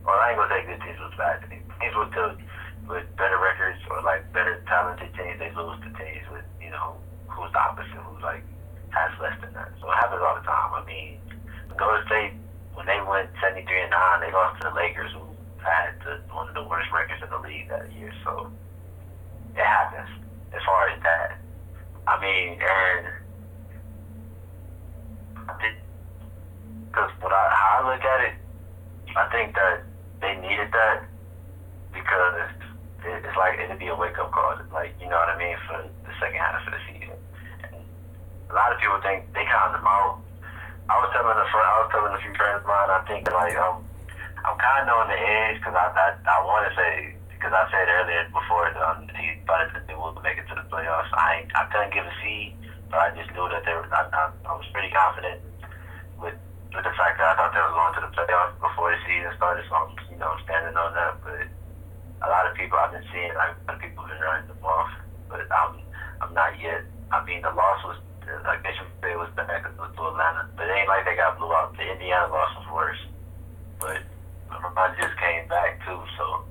well, 0.05 0.21
I 0.21 0.31
ain't 0.31 0.39
gonna 0.39 0.53
say 0.53 0.67
good 0.69 0.83
teams 0.85 1.01
lose 1.01 1.13
to 1.13 1.17
bad 1.17 1.41
teams. 1.49 1.65
Teams 1.81 1.97
with 1.97 2.13
the 2.13 2.37
with 2.89 3.05
better 3.17 3.39
records 3.39 3.79
or 3.91 4.03
like 4.03 4.25
better 4.33 4.65
talented 4.67 5.13
teams, 5.15 5.39
they 5.39 5.53
lose 5.53 5.79
to 5.85 5.91
teams 5.97 6.27
with 6.33 6.45
you 6.61 6.71
know 6.71 6.97
who's 7.29 7.53
the 7.53 7.61
opposite, 7.61 8.01
who's 8.09 8.23
like 8.23 8.43
has 8.91 9.13
less 9.21 9.37
than 9.41 9.53
that. 9.53 9.69
So 9.81 9.91
it 9.93 9.97
happens 10.01 10.23
all 10.25 10.37
the 10.37 10.47
time. 10.49 10.73
I 10.73 10.83
mean, 10.89 11.21
Golden 11.77 12.05
State 12.07 12.33
when 12.79 12.87
they 12.87 13.01
went 13.03 13.29
seventy 13.43 13.67
three 13.67 13.83
and 13.83 13.91
nine, 13.91 14.21
they 14.21 14.33
lost 14.33 14.63
to 14.63 14.71
the 14.71 14.75
Lakers, 14.75 15.13
who 15.13 15.27
had 15.59 15.99
the, 16.07 16.23
one 16.33 16.49
of 16.49 16.55
the 16.55 16.63
worst 16.63 16.89
records 16.95 17.23
in 17.23 17.29
the 17.31 17.43
league 17.43 17.69
that 17.69 17.91
year. 17.93 18.15
So 18.25 18.51
it 19.55 19.67
happens. 19.67 20.09
As 20.55 20.63
far 20.65 20.89
as 20.89 21.03
that, 21.03 21.37
I 22.07 22.17
mean, 22.23 22.57
and 22.57 23.05
because 26.87 27.11
what 27.21 27.33
I, 27.33 27.43
how 27.53 27.85
I 27.85 27.93
look 27.93 28.05
at 28.05 28.21
it, 28.33 28.35
I 29.17 29.27
think 29.29 29.55
that 29.55 29.85
they 30.21 30.35
needed 30.41 30.73
that 30.73 31.05
because 31.93 32.35
it, 33.05 33.25
it's 33.27 33.37
like 33.37 33.59
it'd 33.59 33.79
be 33.79 33.89
a 33.89 33.97
wake 33.97 34.19
up 34.19 34.31
call, 34.33 34.57
like 34.73 34.95
you 35.01 35.11
know 35.11 35.19
what 35.19 35.35
I 35.35 35.39
mean, 35.39 35.57
for 35.67 35.83
the 35.83 36.15
second 36.23 36.39
half 36.39 36.63
of 36.63 36.73
the 36.73 36.81
season. 36.87 37.19
And 37.75 37.83
a 38.51 38.55
lot 38.55 38.73
of 38.73 38.79
people 38.81 39.03
think 39.03 39.27
they 39.35 39.45
count 39.45 39.75
them 39.75 39.87
out. 39.87 40.23
I 40.89 40.97
was 41.05 41.13
telling 41.13 41.37
a 41.37 41.45
friend, 41.53 41.69
I 41.69 41.77
was 41.85 41.91
telling 41.93 42.15
a 42.17 42.21
few 42.25 42.33
I 43.09 43.17
think 43.17 43.25
like 43.33 43.57
um, 43.57 43.89
I'm 44.45 44.61
kind 44.61 44.85
of 44.85 44.93
on 45.01 45.09
the 45.09 45.17
edge 45.17 45.57
because 45.57 45.73
I 45.73 45.89
I, 45.97 46.13
I 46.29 46.45
want 46.45 46.69
to 46.69 46.73
say 46.77 47.17
because 47.33 47.57
I 47.57 47.65
said 47.73 47.89
earlier 47.89 48.29
before 48.29 48.69
um, 48.85 49.09
he 49.17 49.33
thought 49.49 49.65
that 49.73 49.89
they 49.89 49.97
would 49.97 50.21
make 50.21 50.37
it 50.37 50.45
to 50.53 50.57
the 50.61 50.69
playoffs. 50.69 51.09
I 51.17 51.49
I 51.57 51.65
couldn't 51.73 51.97
give 51.97 52.05
a 52.05 52.13
C, 52.21 52.53
but 52.93 53.01
I 53.01 53.17
just 53.17 53.33
knew 53.33 53.49
that 53.49 53.65
they 53.65 53.73
were. 53.73 53.89
I, 53.89 54.05
I, 54.13 54.23
I 54.45 54.53
was 54.53 54.69
pretty 54.77 54.93
confident 54.93 55.41
with 56.21 56.37
with 56.77 56.85
the 56.85 56.93
fact 57.01 57.17
that 57.17 57.33
I 57.33 57.35
thought 57.41 57.57
they 57.57 57.65
were 57.65 57.73
going 57.73 57.97
to 57.97 58.05
the 58.05 58.13
playoffs 58.13 58.61
before 58.61 58.93
the 58.93 59.01
season 59.09 59.33
started. 59.41 59.65
So 59.73 59.81
I'm 59.81 59.97
you 60.13 60.21
know 60.21 60.37
standing 60.45 60.77
on 60.77 60.93
that. 60.93 61.17
But 61.25 61.49
a 62.21 62.29
lot 62.29 62.45
of 62.45 62.53
people 62.61 62.77
I've 62.77 62.93
been 62.93 63.09
seeing, 63.09 63.33
like, 63.33 63.57
a 63.57 63.73
lot 63.73 63.81
of 63.81 63.81
people 63.81 64.05
have 64.05 64.13
been 64.13 64.21
writing 64.21 64.53
them 64.53 64.61
off, 64.61 64.93
but 65.33 65.49
I'm 65.49 65.81
I'm 66.21 66.37
not 66.37 66.61
yet. 66.61 66.85
I 67.09 67.25
mean, 67.25 67.41
the 67.41 67.57
loss 67.57 67.81
was 67.89 67.97
like 68.45 68.61
they 68.61 68.75
should 68.77 68.91
say 69.01 69.17
it 69.17 69.21
was 69.21 69.33
bad 69.37 69.65
to 69.65 69.73
Atlanta, 69.73 70.45
but 70.57 70.69
it 70.69 70.75
ain't 70.77 70.89
like 70.89 71.05
they 71.09 71.17
got 71.17 71.41
blew 71.41 71.49
out. 71.53 71.73
The 71.77 71.89
Indiana 71.89 72.29
loss 72.29 72.48
LeBron 74.79 74.95
just 75.01 75.19
came 75.19 75.49
back 75.49 75.81
too, 75.85 75.99
so 76.17 76.45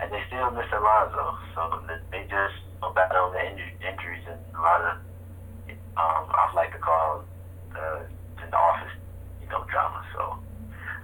and 0.00 0.12
they 0.12 0.22
still 0.28 0.50
miss 0.50 0.64
Alonzo, 0.72 1.36
so 1.54 1.80
they 2.10 2.22
just 2.24 2.56
back 2.94 3.10
on 3.12 3.32
the 3.32 3.40
injury, 3.44 3.72
injuries 3.84 4.24
and 4.28 4.40
a 4.56 4.60
lot 4.60 4.80
of 4.80 4.96
um, 5.96 6.24
I 6.32 6.52
like 6.54 6.72
to 6.72 6.78
call 6.78 7.24
uh, 7.74 8.00
in 8.42 8.50
the 8.50 8.56
office, 8.56 8.92
you 9.42 9.48
know, 9.48 9.64
drama. 9.68 10.04
So 10.14 10.38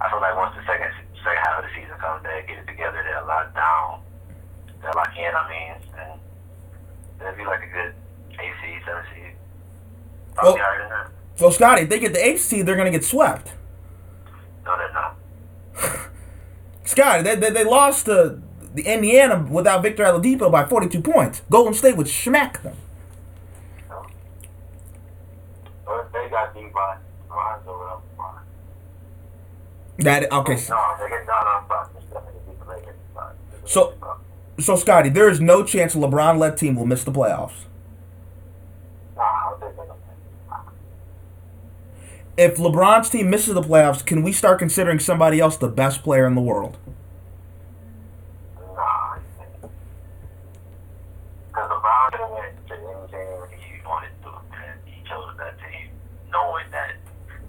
I 0.01 0.09
feel 0.09 0.21
like 0.21 0.35
once 0.35 0.55
the 0.57 0.65
second 0.65 0.89
second 1.21 1.41
half 1.45 1.63
of 1.63 1.69
the 1.69 1.73
season 1.77 1.97
comes, 1.99 2.23
they 2.23 2.45
get 2.47 2.57
it 2.57 2.67
together, 2.67 3.05
they'll 3.05 3.27
lock 3.27 3.53
down, 3.53 4.01
they'll 4.81 4.97
lock 4.97 5.13
in. 5.17 5.29
I 5.29 5.45
mean, 5.49 5.73
and 5.97 6.19
it'll 7.21 7.37
be 7.37 7.45
like 7.45 7.61
a 7.61 7.69
good 7.69 7.93
seed, 8.33 8.81
seven 8.85 9.03
seed. 9.13 9.33
Well- 10.41 10.57
higher 10.57 10.81
than 10.81 10.89
that. 10.89 11.11
So, 11.35 11.49
Scotty, 11.49 11.81
if 11.81 11.89
they 11.89 11.99
get 11.99 12.13
the 12.13 12.23
eighth 12.23 12.41
seed, 12.41 12.65
they're 12.65 12.75
going 12.75 12.91
to 12.91 12.95
get 12.95 13.03
swept. 13.03 13.53
No, 14.65 14.77
they're 14.77 14.93
not. 14.93 15.17
Scotty, 16.93 17.23
they, 17.23 17.35
they, 17.35 17.49
they 17.49 17.63
lost 17.63 18.05
to 18.05 18.39
the 18.75 18.83
Indiana 18.83 19.45
without 19.49 19.81
Victor 19.81 20.03
Oladipo 20.05 20.51
by 20.51 20.65
42 20.65 21.01
points. 21.01 21.41
Golden 21.49 21.73
State 21.73 21.97
would 21.97 22.07
smack 22.07 22.61
them. 22.61 22.75
They 26.13 26.29
got 26.29 26.53
beat 26.53 26.71
by 26.71 26.97
Lonzo 27.29 27.69
or 27.71 28.01
LeBron. 28.17 28.39
That 29.97 30.31
okay. 30.31 30.53
No, 30.69 30.95
they 30.99 31.09
get 31.09 31.25
down 31.27 31.47
on 31.47 31.67
Bucks. 31.67 31.89
They 31.93 32.19
beat 32.51 32.59
the 32.59 32.65
Lakers. 32.69 32.95
but- 33.15 33.35
So- 33.65 33.93
So, 34.59 34.75
Scotty, 34.75 35.09
there 35.09 35.27
is 35.29 35.41
no 35.41 35.63
chance 35.63 35.95
LeBron-led 35.95 36.57
team 36.57 36.75
will 36.75 36.85
miss 36.85 37.03
the 37.03 37.11
playoffs. 37.11 37.65
Nah, 39.15 39.23
I 39.23 39.49
don't 39.49 39.59
think 39.59 39.75
they're 39.75 39.85
gonna 39.85 39.99
If 42.35 42.57
LeBron's 42.57 43.09
team 43.11 43.29
misses 43.29 43.53
the 43.53 43.61
playoffs, 43.61 44.03
can 44.03 44.23
we 44.23 44.31
start 44.31 44.57
considering 44.57 44.97
somebody 44.97 45.39
else 45.39 45.55
the 45.57 45.67
best 45.67 46.01
player 46.01 46.25
in 46.25 46.33
the 46.33 46.41
world? 46.41 46.77
Nah. 48.57 49.17
Because 51.47 51.69
LeBron 51.69 52.11
could 52.11 52.19
have 52.19 52.31
went 52.31 52.67
to 52.69 52.73
anything 52.73 53.59
he 53.61 53.85
wanted 53.85 54.09
to, 54.23 54.29
and 54.49 54.79
he 54.85 55.03
chose 55.07 55.29
that 55.37 55.59
team, 55.59 55.89
knowing 56.31 56.65
that 56.71 56.95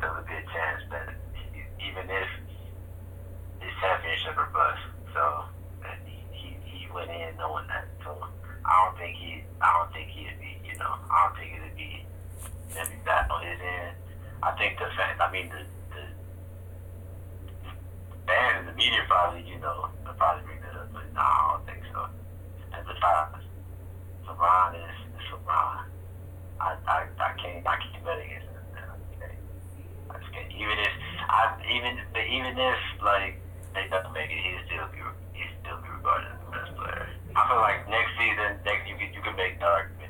there's 0.01 0.18
a 0.18 0.29
good 0.29 0.44
chance 0.53 0.83
that 0.90 1.14
he, 1.33 1.64
even 1.88 2.05
if 2.11 2.29
his 3.61 3.73
championship 3.81 4.37
or 4.37 4.51
bust, 4.53 4.83
so 5.14 5.44
and 5.88 5.97
he, 6.05 6.20
he 6.31 6.59
he 6.68 6.92
went 6.92 7.11
in 7.11 7.35
knowing 7.38 7.66
that. 7.68 7.88
So 8.05 8.12
I 8.66 8.85
don't 8.85 8.99
think 8.99 9.16
he, 9.16 9.44
I 9.62 9.79
don't 9.79 9.90
think 9.94 10.11
he'd 10.11 10.37
be, 10.38 10.61
you 10.68 10.77
know, 10.77 10.92
I 11.09 11.25
don't 11.25 11.40
think 11.40 11.57
it'd 11.57 11.75
be 11.75 12.05
maybe 12.75 13.01
that 13.07 13.31
on 13.31 13.40
his 13.47 13.59
end. 13.64 13.97
I 14.44 14.53
think 14.61 14.77
the 14.77 14.85
fact, 14.92 15.18
I 15.23 15.24
mean, 15.35 15.51
the 15.51 15.66
the 15.90 16.03
fans 18.27 18.62
and 18.62 18.68
the 18.70 18.77
media 18.79 19.03
probably, 19.09 19.42
you 19.42 19.59
know, 19.59 19.90
they'll 20.07 20.14
probably 20.14 20.47
bring 20.47 20.62
that 20.62 20.79
up, 20.79 20.92
but 20.94 21.03
no, 21.11 21.20
I 21.20 21.59
don't 21.59 21.66
think 21.66 21.83
so. 21.90 22.07
And 22.70 22.87
besides, 22.87 23.42
LeBron 24.31 24.79
is, 24.79 24.94
is 25.18 25.27
LeBron. 25.35 25.90
I, 26.62 26.79
I, 26.87 27.11
I 27.18 27.31
can't 27.35 27.66
I 27.66 27.77
can't 27.83 28.05
bet 28.07 28.23
against 28.23 28.47
him. 28.47 28.62
I 30.07 30.18
just 30.23 30.31
can't. 30.31 30.55
Even 30.55 30.79
if 30.79 30.94
I 31.27 31.59
even 31.66 31.99
but 32.14 32.27
even 32.31 32.55
if 32.55 32.81
like 33.03 33.35
they 33.75 33.90
don't 33.90 34.14
make 34.14 34.31
it, 34.31 34.38
he'll 34.38 34.62
still 34.70 34.87
be 34.94 35.03
he'll 35.35 35.55
still 35.66 35.83
be 35.83 35.90
regarded 35.99 36.31
as 36.31 36.38
the 36.47 36.51
best 36.55 36.70
player. 36.79 37.11
I 37.35 37.42
feel 37.51 37.59
like 37.59 37.83
next 37.90 38.14
season, 38.14 38.55
next 38.62 38.87
you 38.87 38.94
you 39.03 39.18
can 39.18 39.35
make 39.35 39.59
the 39.59 39.66
argument. 39.66 40.05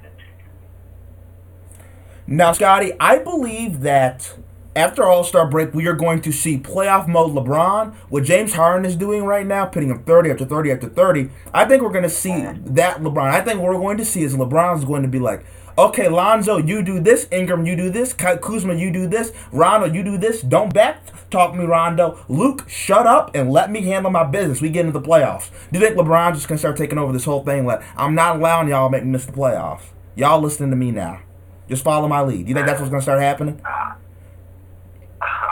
Now, 2.26 2.52
Scotty, 2.52 2.92
I 2.98 3.18
believe 3.18 3.80
that 3.82 4.34
after 4.76 5.04
All 5.04 5.24
Star 5.24 5.48
break, 5.48 5.74
we 5.74 5.86
are 5.86 5.94
going 5.94 6.20
to 6.22 6.32
see 6.32 6.58
playoff 6.58 7.06
mode 7.06 7.34
LeBron. 7.34 7.94
What 8.08 8.24
James 8.24 8.54
Harden 8.54 8.84
is 8.84 8.96
doing 8.96 9.24
right 9.24 9.46
now, 9.46 9.66
pitting 9.66 9.90
him 9.90 10.02
30 10.04 10.30
after 10.30 10.44
30 10.44 10.72
after 10.72 10.88
30, 10.88 11.30
I 11.52 11.64
think 11.64 11.82
we're 11.82 11.90
going 11.90 12.02
to 12.02 12.10
see 12.10 12.42
that 12.42 12.98
LeBron. 12.98 13.30
I 13.30 13.40
think 13.40 13.60
what 13.60 13.72
we're 13.72 13.80
going 13.80 13.98
to 13.98 14.04
see 14.04 14.22
is 14.22 14.34
LeBron's 14.34 14.84
going 14.84 15.02
to 15.02 15.08
be 15.08 15.18
like, 15.18 15.44
okay, 15.78 16.08
Lonzo, 16.08 16.58
you 16.58 16.82
do 16.82 17.00
this. 17.00 17.26
Ingram, 17.30 17.66
you 17.66 17.76
do 17.76 17.90
this. 17.90 18.12
Kuzma, 18.12 18.74
you 18.74 18.92
do 18.92 19.06
this. 19.06 19.32
Rondo, 19.52 19.86
you 19.86 20.02
do 20.02 20.18
this. 20.18 20.40
Don't 20.42 20.72
back 20.72 21.04
talk 21.30 21.54
me, 21.54 21.64
Rondo. 21.64 22.24
Luke, 22.28 22.68
shut 22.68 23.06
up 23.06 23.34
and 23.34 23.50
let 23.50 23.70
me 23.70 23.82
handle 23.82 24.10
my 24.10 24.24
business. 24.24 24.60
We 24.60 24.70
get 24.70 24.86
into 24.86 24.98
the 24.98 25.06
playoffs. 25.06 25.50
Do 25.72 25.78
you 25.78 25.84
think 25.84 25.96
LeBron's 25.98 26.36
just 26.36 26.48
going 26.48 26.56
to 26.56 26.60
start 26.60 26.76
taking 26.76 26.98
over 26.98 27.12
this 27.12 27.24
whole 27.24 27.44
thing? 27.44 27.66
Like, 27.66 27.82
I'm 27.96 28.14
not 28.14 28.36
allowing 28.36 28.68
y'all 28.68 28.88
to 28.88 28.92
make 28.92 29.04
me 29.04 29.10
miss 29.10 29.26
the 29.26 29.32
playoffs. 29.32 29.82
Y'all 30.14 30.40
listening 30.40 30.70
to 30.70 30.76
me 30.76 30.90
now. 30.92 31.20
Just 31.68 31.82
follow 31.82 32.06
my 32.06 32.20
lead. 32.20 32.44
Do 32.44 32.48
you 32.50 32.54
think 32.54 32.66
that's 32.66 32.78
what's 32.78 32.90
going 32.90 33.00
to 33.00 33.04
start 33.04 33.20
happening? 33.20 33.60
I 33.64 33.96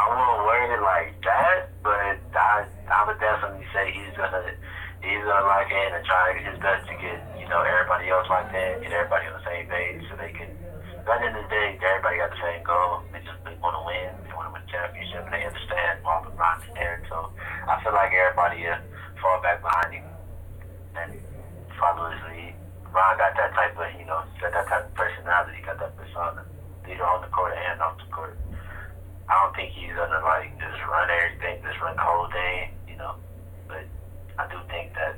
won't 0.08 0.46
word 0.46 0.74
it 0.74 0.82
like 0.82 1.20
that, 1.22 1.70
but 1.82 2.38
I 2.38 2.66
I 2.92 3.06
would 3.06 3.18
definitely 3.18 3.66
say 3.72 3.90
he's 3.90 4.11
gonna 4.30 4.54
he's 5.02 5.24
gonna 5.26 5.46
lock 5.46 5.66
in 5.66 5.90
and 5.90 6.04
try 6.06 6.38
his 6.38 6.58
best 6.62 6.86
to 6.86 6.94
get 7.00 7.18
you 7.34 7.48
know 7.50 7.64
everybody 7.66 8.06
else 8.12 8.28
locked 8.30 8.54
in, 8.54 8.82
get 8.82 8.92
everybody 8.92 9.26
on 9.26 9.34
the 9.40 9.46
same 9.46 9.66
page, 9.66 10.06
so 10.06 10.16
they 10.16 10.30
can. 10.30 10.50
At 11.02 11.18
the 11.18 11.26
end 11.26 11.34
of 11.34 11.42
the 11.42 11.50
day, 11.50 11.74
everybody 11.82 12.22
got 12.22 12.30
the 12.30 12.38
same 12.38 12.62
goal. 12.62 13.02
They 13.10 13.18
just 13.26 13.42
they 13.42 13.58
want 13.58 13.74
to 13.74 13.82
win. 13.82 14.14
They 14.22 14.30
want 14.38 14.46
to 14.46 14.54
win 14.54 14.62
the 14.62 14.70
championship, 14.70 15.26
and 15.26 15.34
they 15.34 15.42
understand 15.42 15.98
why 16.06 16.22
LeBron's 16.22 16.62
there. 16.78 17.02
So 17.10 17.26
I 17.66 17.82
feel 17.82 17.90
like 17.90 18.14
everybody 18.14 18.62
will 18.62 18.78
fall 19.18 19.42
back 19.42 19.58
behind 19.66 19.98
him 19.98 20.06
and 20.94 21.10
follow 21.74 22.06
his 22.06 22.22
lead. 22.30 22.54
Ron 22.94 23.18
got 23.18 23.34
that 23.34 23.50
type 23.56 23.74
of, 23.74 23.88
you 23.98 24.06
know, 24.06 24.22
got 24.38 24.52
that 24.52 24.68
type 24.68 24.86
of 24.86 24.94
personality, 24.94 25.58
got 25.64 25.80
that 25.80 25.96
persona, 25.96 26.44
leader 26.86 27.02
on 27.02 27.24
the 27.24 27.30
court 27.34 27.54
and 27.56 27.80
off 27.80 27.96
the 27.98 28.06
court. 28.12 28.38
I 29.28 29.42
don't 29.42 29.56
think 29.56 29.72
he's 29.72 29.96
gonna 29.96 30.20
like 30.20 30.52
just 30.60 30.78
run 30.86 31.08
everything, 31.08 31.64
just 31.64 31.80
run 31.80 31.96
the 31.96 32.04
whole 32.04 32.28
thing, 32.28 32.76
you 32.86 32.96
know. 33.00 33.16
I 34.38 34.48
do 34.50 34.58
think 34.68 34.94
that 34.94 35.16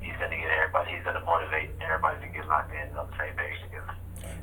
he's 0.00 0.16
going 0.16 0.30
to 0.30 0.36
get 0.36 0.50
everybody, 0.50 0.92
he's 0.92 1.04
going 1.04 1.16
to 1.16 1.24
motivate 1.24 1.70
everybody 1.80 2.26
to 2.26 2.32
get 2.32 2.48
locked 2.48 2.72
in 2.72 2.96
on 2.96 3.08
the 3.10 3.16
same 3.18 3.34
page 3.36 3.60
together. 3.62 3.94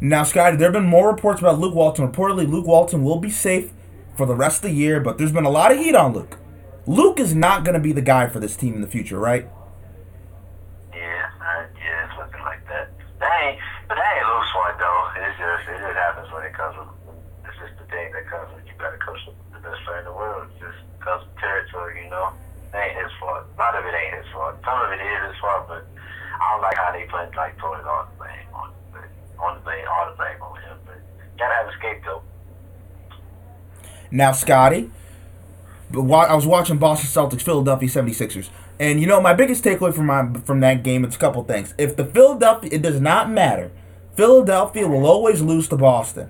Now, 0.01 0.23
Scotty, 0.23 0.57
there 0.57 0.67
have 0.67 0.73
been 0.73 0.89
more 0.89 1.09
reports 1.09 1.39
about 1.39 1.59
Luke 1.59 1.75
Walton. 1.75 2.09
Reportedly, 2.09 2.47
Luke 2.47 2.67
Walton 2.67 3.03
will 3.03 3.19
be 3.19 3.29
safe 3.29 3.71
for 4.15 4.25
the 4.25 4.35
rest 4.35 4.63
of 4.63 4.69
the 4.69 4.75
year, 4.75 4.99
but 4.99 5.17
there's 5.17 5.31
been 5.31 5.45
a 5.45 5.49
lot 5.49 5.71
of 5.71 5.77
heat 5.77 5.95
on 5.95 6.13
Luke. 6.13 6.37
Luke 6.85 7.19
is 7.19 7.33
not 7.33 7.63
going 7.63 7.73
to 7.73 7.79
be 7.79 7.93
the 7.93 8.01
guy 8.01 8.27
for 8.27 8.39
this 8.39 8.55
team 8.55 8.75
in 8.75 8.81
the 8.81 8.87
future, 8.87 9.17
right? 9.17 9.47
Yeah, 10.91 11.29
uh, 11.39 11.65
yeah, 11.79 12.05
it's 12.05 12.17
looking 12.19 12.43
like 12.43 12.59
that. 12.67 12.91
That 13.19 13.31
ain't, 13.47 13.59
but 13.87 13.95
that 13.95 14.17
ain't 14.17 14.27
Luke's 14.27 14.51
fault 14.51 14.75
though. 14.77 15.09
It's 15.15 15.37
just 15.39 15.63
it 15.71 15.79
just 15.79 15.95
happens 15.95 16.27
when 16.33 16.43
it 16.43 16.53
comes. 16.53 16.75
With, 16.75 16.91
it's 17.47 17.55
just 17.55 17.79
the 17.79 17.87
thing 17.87 18.11
that 18.11 18.27
comes 18.27 18.51
when 18.51 18.67
you 18.67 18.73
got 18.77 18.91
to 18.91 18.99
coach 18.99 19.23
the 19.55 19.59
best 19.63 19.79
player 19.87 19.99
in 19.99 20.05
the 20.05 20.11
world. 20.11 20.51
It 20.51 20.59
just 20.59 20.83
comes 20.99 21.23
with 21.23 21.37
territory, 21.39 22.03
you 22.03 22.09
know. 22.11 22.35
It 22.73 22.77
ain't 22.77 23.03
his 23.03 23.11
fault. 23.19 23.45
A 23.45 23.59
lot 23.59 23.75
of 23.75 23.85
it 23.85 23.93
ain't 23.93 24.17
his 24.17 24.31
fault. 24.33 24.55
Some 24.65 24.81
of 24.81 24.91
it 24.91 25.01
is 25.01 25.29
his 25.29 25.37
fault, 25.39 25.67
but 25.67 25.85
I 26.41 26.51
don't 26.51 26.61
like 26.61 26.77
how 26.77 26.91
they 26.91 27.05
put 27.05 27.35
like 27.35 27.57
throwing 27.59 27.85
all 27.85 28.07
the 28.09 28.17
blame 28.17 28.47
on 28.53 28.73
but 28.91 29.05
on 29.39 29.55
the 29.55 29.61
blame, 29.61 29.85
all 29.87 30.09
the 30.09 30.17
blame 30.17 30.41
on 30.41 30.61
him. 30.61 30.77
But 30.85 30.97
gotta 31.37 31.53
have 31.53 31.67
a 31.67 31.73
scapegoat. 31.77 32.23
Now, 34.11 34.31
Scotty, 34.31 34.91
but 35.91 36.01
I 36.01 36.35
was 36.35 36.45
watching 36.45 36.77
Boston 36.77 37.09
Celtics, 37.09 37.41
Philadelphia 37.41 37.89
76ers. 37.89 38.49
And 38.79 38.99
you 38.99 39.07
know, 39.07 39.21
my 39.21 39.33
biggest 39.33 39.63
takeaway 39.63 39.93
from 39.93 40.07
my 40.07 40.33
from 40.45 40.59
that 40.61 40.83
game 40.83 41.05
is 41.05 41.15
a 41.15 41.19
couple 41.19 41.43
things. 41.43 41.73
If 41.77 41.95
the 41.95 42.05
Philadelphia 42.05 42.69
it 42.73 42.81
does 42.81 42.99
not 42.99 43.29
matter. 43.29 43.71
Philadelphia 44.15 44.87
will 44.87 45.07
always 45.07 45.41
lose 45.41 45.67
to 45.69 45.75
Boston. 45.75 46.29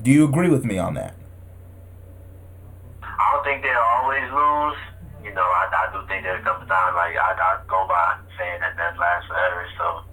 Do 0.00 0.10
you 0.10 0.24
agree 0.24 0.48
with 0.48 0.64
me 0.64 0.78
on 0.78 0.94
that? 0.94 1.16
I 3.02 3.32
don't 3.32 3.44
think 3.44 3.62
they'll 3.62 3.76
always 3.76 4.30
lose. 4.30 4.93
You 5.34 5.40
know, 5.42 5.50
I, 5.50 5.66
I 5.66 5.90
do 5.90 6.06
think 6.06 6.22
there's 6.22 6.38
a 6.38 6.44
couple 6.44 6.64
times 6.68 6.94
like 6.94 7.18
I, 7.18 7.34
I 7.34 7.58
go 7.66 7.84
by 7.88 8.22
saying 8.38 8.60
that 8.60 8.76
that 8.76 8.96
lasts 8.96 9.26
forever. 9.26 9.66
So 9.76 10.06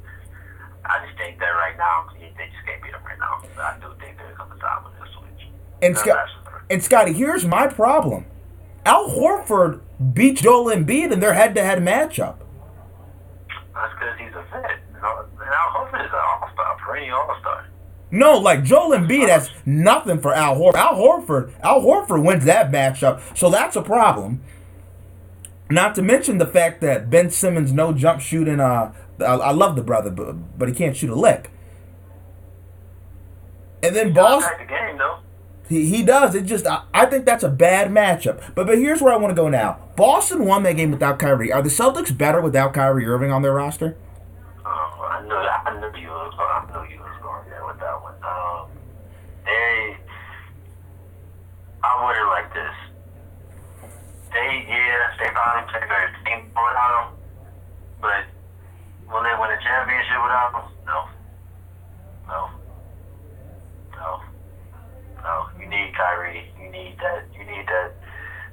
I 0.84 1.06
just 1.06 1.16
think 1.16 1.38
that 1.38 1.54
right 1.54 1.78
now 1.78 2.10
they 2.18 2.34
just 2.50 2.66
can't 2.66 2.82
beat 2.82 2.92
them 2.92 3.04
right 3.06 3.20
now. 3.20 3.38
But 3.56 3.64
I 3.64 3.78
do 3.78 3.94
think 4.02 4.18
there's 4.18 4.34
a 4.34 4.36
couple 4.36 4.58
times 4.58 4.84
when 4.84 4.94
they'll 4.98 5.14
switch. 5.14 5.46
And 5.84 5.96
Scott 5.96 6.26
and 6.72 6.84
Scotty, 6.84 7.14
here's 7.14 7.46
my 7.46 7.68
problem. 7.68 8.26
Al 8.84 9.10
Horford 9.10 9.82
beat 10.12 10.38
Joel 10.38 10.74
Embiid 10.74 11.12
in 11.12 11.20
their 11.20 11.34
head-to-head 11.34 11.78
matchup. 11.84 12.38
That's 13.76 13.94
because 13.94 14.18
he's 14.18 14.34
a 14.34 14.42
vet. 14.50 14.82
You 14.96 15.02
know, 15.04 15.26
and 15.38 15.54
Al 15.54 15.70
Horford 15.70 16.04
is 16.04 16.12
an 16.12 16.18
all-star, 16.18 16.78
perennial 16.80 17.20
all-star. 17.20 17.68
No, 18.10 18.40
like 18.40 18.64
Joel 18.64 18.98
Embiid 18.98 19.30
has 19.30 19.52
nothing 19.68 20.20
for 20.20 20.34
Al 20.34 20.56
Horford. 20.56 20.74
Al 20.74 20.96
Horford, 20.96 21.54
Al 21.62 21.82
Horford 21.82 22.26
wins 22.26 22.46
that 22.46 22.72
matchup, 22.72 23.22
so 23.38 23.52
that's 23.52 23.76
a 23.76 23.84
problem. 23.84 24.42
Not 25.72 25.96
to 25.96 26.02
mention 26.02 26.38
the 26.38 26.46
fact 26.46 26.82
that 26.82 27.10
Ben 27.10 27.30
Simmons 27.30 27.72
no 27.72 27.94
jump 27.94 28.22
shooting. 28.22 28.60
Uh, 28.60 28.94
I, 29.20 29.24
I 29.24 29.52
love 29.52 29.76
the 29.76 29.84
brother, 29.84 30.10
but 30.10 30.58
but 30.58 30.68
he 30.68 30.74
can't 30.74 30.96
shoot 30.96 31.10
a 31.10 31.16
lick. 31.16 31.52
And 33.84 33.96
then 33.96 34.14
Boston, 34.14 34.52
the 34.60 34.66
game 34.66 34.92
he, 35.72 35.86
he 35.86 36.04
does. 36.04 36.36
It 36.36 36.46
just 36.46 36.68
I, 36.68 36.84
I 36.94 37.06
think 37.06 37.26
that's 37.26 37.46
a 37.46 37.50
bad 37.50 37.90
matchup. 37.90 38.54
But 38.56 38.68
but 38.68 38.78
here's 38.78 39.02
where 39.02 39.14
I 39.14 39.16
want 39.16 39.32
to 39.32 39.42
go 39.42 39.48
now. 39.48 39.80
Boston 39.96 40.46
won 40.46 40.64
that 40.64 40.74
game 40.74 40.92
without 40.92 41.18
Kyrie. 41.18 41.52
Are 41.54 41.62
the 41.62 41.70
Celtics 41.70 42.16
better 42.16 42.42
without 42.42 42.74
Kyrie 42.74 43.06
Irving 43.06 43.32
on 43.32 43.42
their 43.42 43.54
roster? 43.54 43.98
Um, 44.66 44.66
I 44.66 45.24
knew 45.24 45.34
I 45.34 45.80
knew 45.80 46.02
you 46.02 46.10
was 46.10 46.36
I 46.38 46.66
knew 46.74 46.94
you 46.94 47.00
was 47.00 47.18
going 47.24 47.50
there 47.50 47.66
with 47.66 47.80
that 47.80 48.02
one. 48.02 48.16
Um, 48.22 48.68
they, 49.46 49.98
I 51.84 52.06
would 52.06 52.18
it 52.18 52.28
like 52.28 52.54
this. 52.54 52.81
They 54.42 54.66
yeah, 54.66 55.14
they 55.22 55.30
probably 55.38 55.70
play 55.70 55.86
better 55.86 56.10
team 56.26 56.50
without 56.50 57.14
him, 57.14 57.14
but 58.02 58.26
will 59.06 59.22
they 59.22 59.38
win 59.38 59.54
a 59.54 59.60
championship 59.62 60.18
without 60.18 60.50
him? 60.58 60.66
No, 60.82 61.00
no, 62.26 62.50
no, 63.94 64.10
no. 65.22 65.46
You 65.62 65.70
need 65.70 65.94
Kyrie. 65.94 66.50
You 66.58 66.74
need 66.74 66.98
that. 67.06 67.30
You 67.38 67.46
need 67.46 67.70
that. 67.70 67.94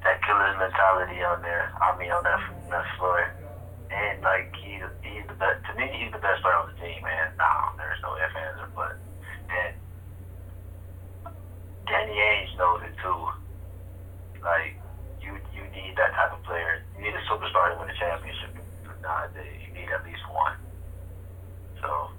That 0.04 0.20
killer's 0.28 0.60
mentality 0.60 1.24
on 1.24 1.40
there. 1.40 1.72
I 1.80 1.96
mean, 1.96 2.12
on 2.12 2.22
that 2.24 2.40
that 2.68 2.84
floor. 3.00 3.24
And 3.88 4.20
like 4.20 4.52
he's 4.60 4.84
he's 5.00 5.24
the 5.24 5.40
best 5.40 5.64
to 5.72 5.74
me. 5.74 5.88
He's 5.88 6.12
the 6.12 6.20
best 6.20 6.44
player 6.44 6.60
on 6.60 6.68
the 6.68 6.76
team, 6.84 7.00
man. 7.00 7.32
Nah, 7.40 7.72
there's 7.80 7.96
no 8.04 8.12
ifs 8.20 8.36
ands 8.36 8.60
or 8.60 8.68
buts. 8.76 9.00
And 9.48 9.72
Danny 11.88 12.12
Ainge 12.12 12.58
knows 12.60 12.84
it 12.84 12.92
too. 13.00 13.24
Like 14.44 14.77
you 15.74 15.82
need 15.82 15.96
that 15.96 16.12
type 16.16 16.32
of 16.32 16.42
player. 16.44 16.82
You 16.96 17.04
need 17.04 17.14
a 17.14 17.22
superstar 17.28 17.72
to 17.72 17.80
win 17.80 17.90
a 17.90 17.96
championship 18.00 18.56
nowadays. 19.02 19.60
You 19.68 19.72
need 19.74 19.88
at 19.92 20.04
least 20.04 20.24
one. 20.32 20.56
So 21.80 22.10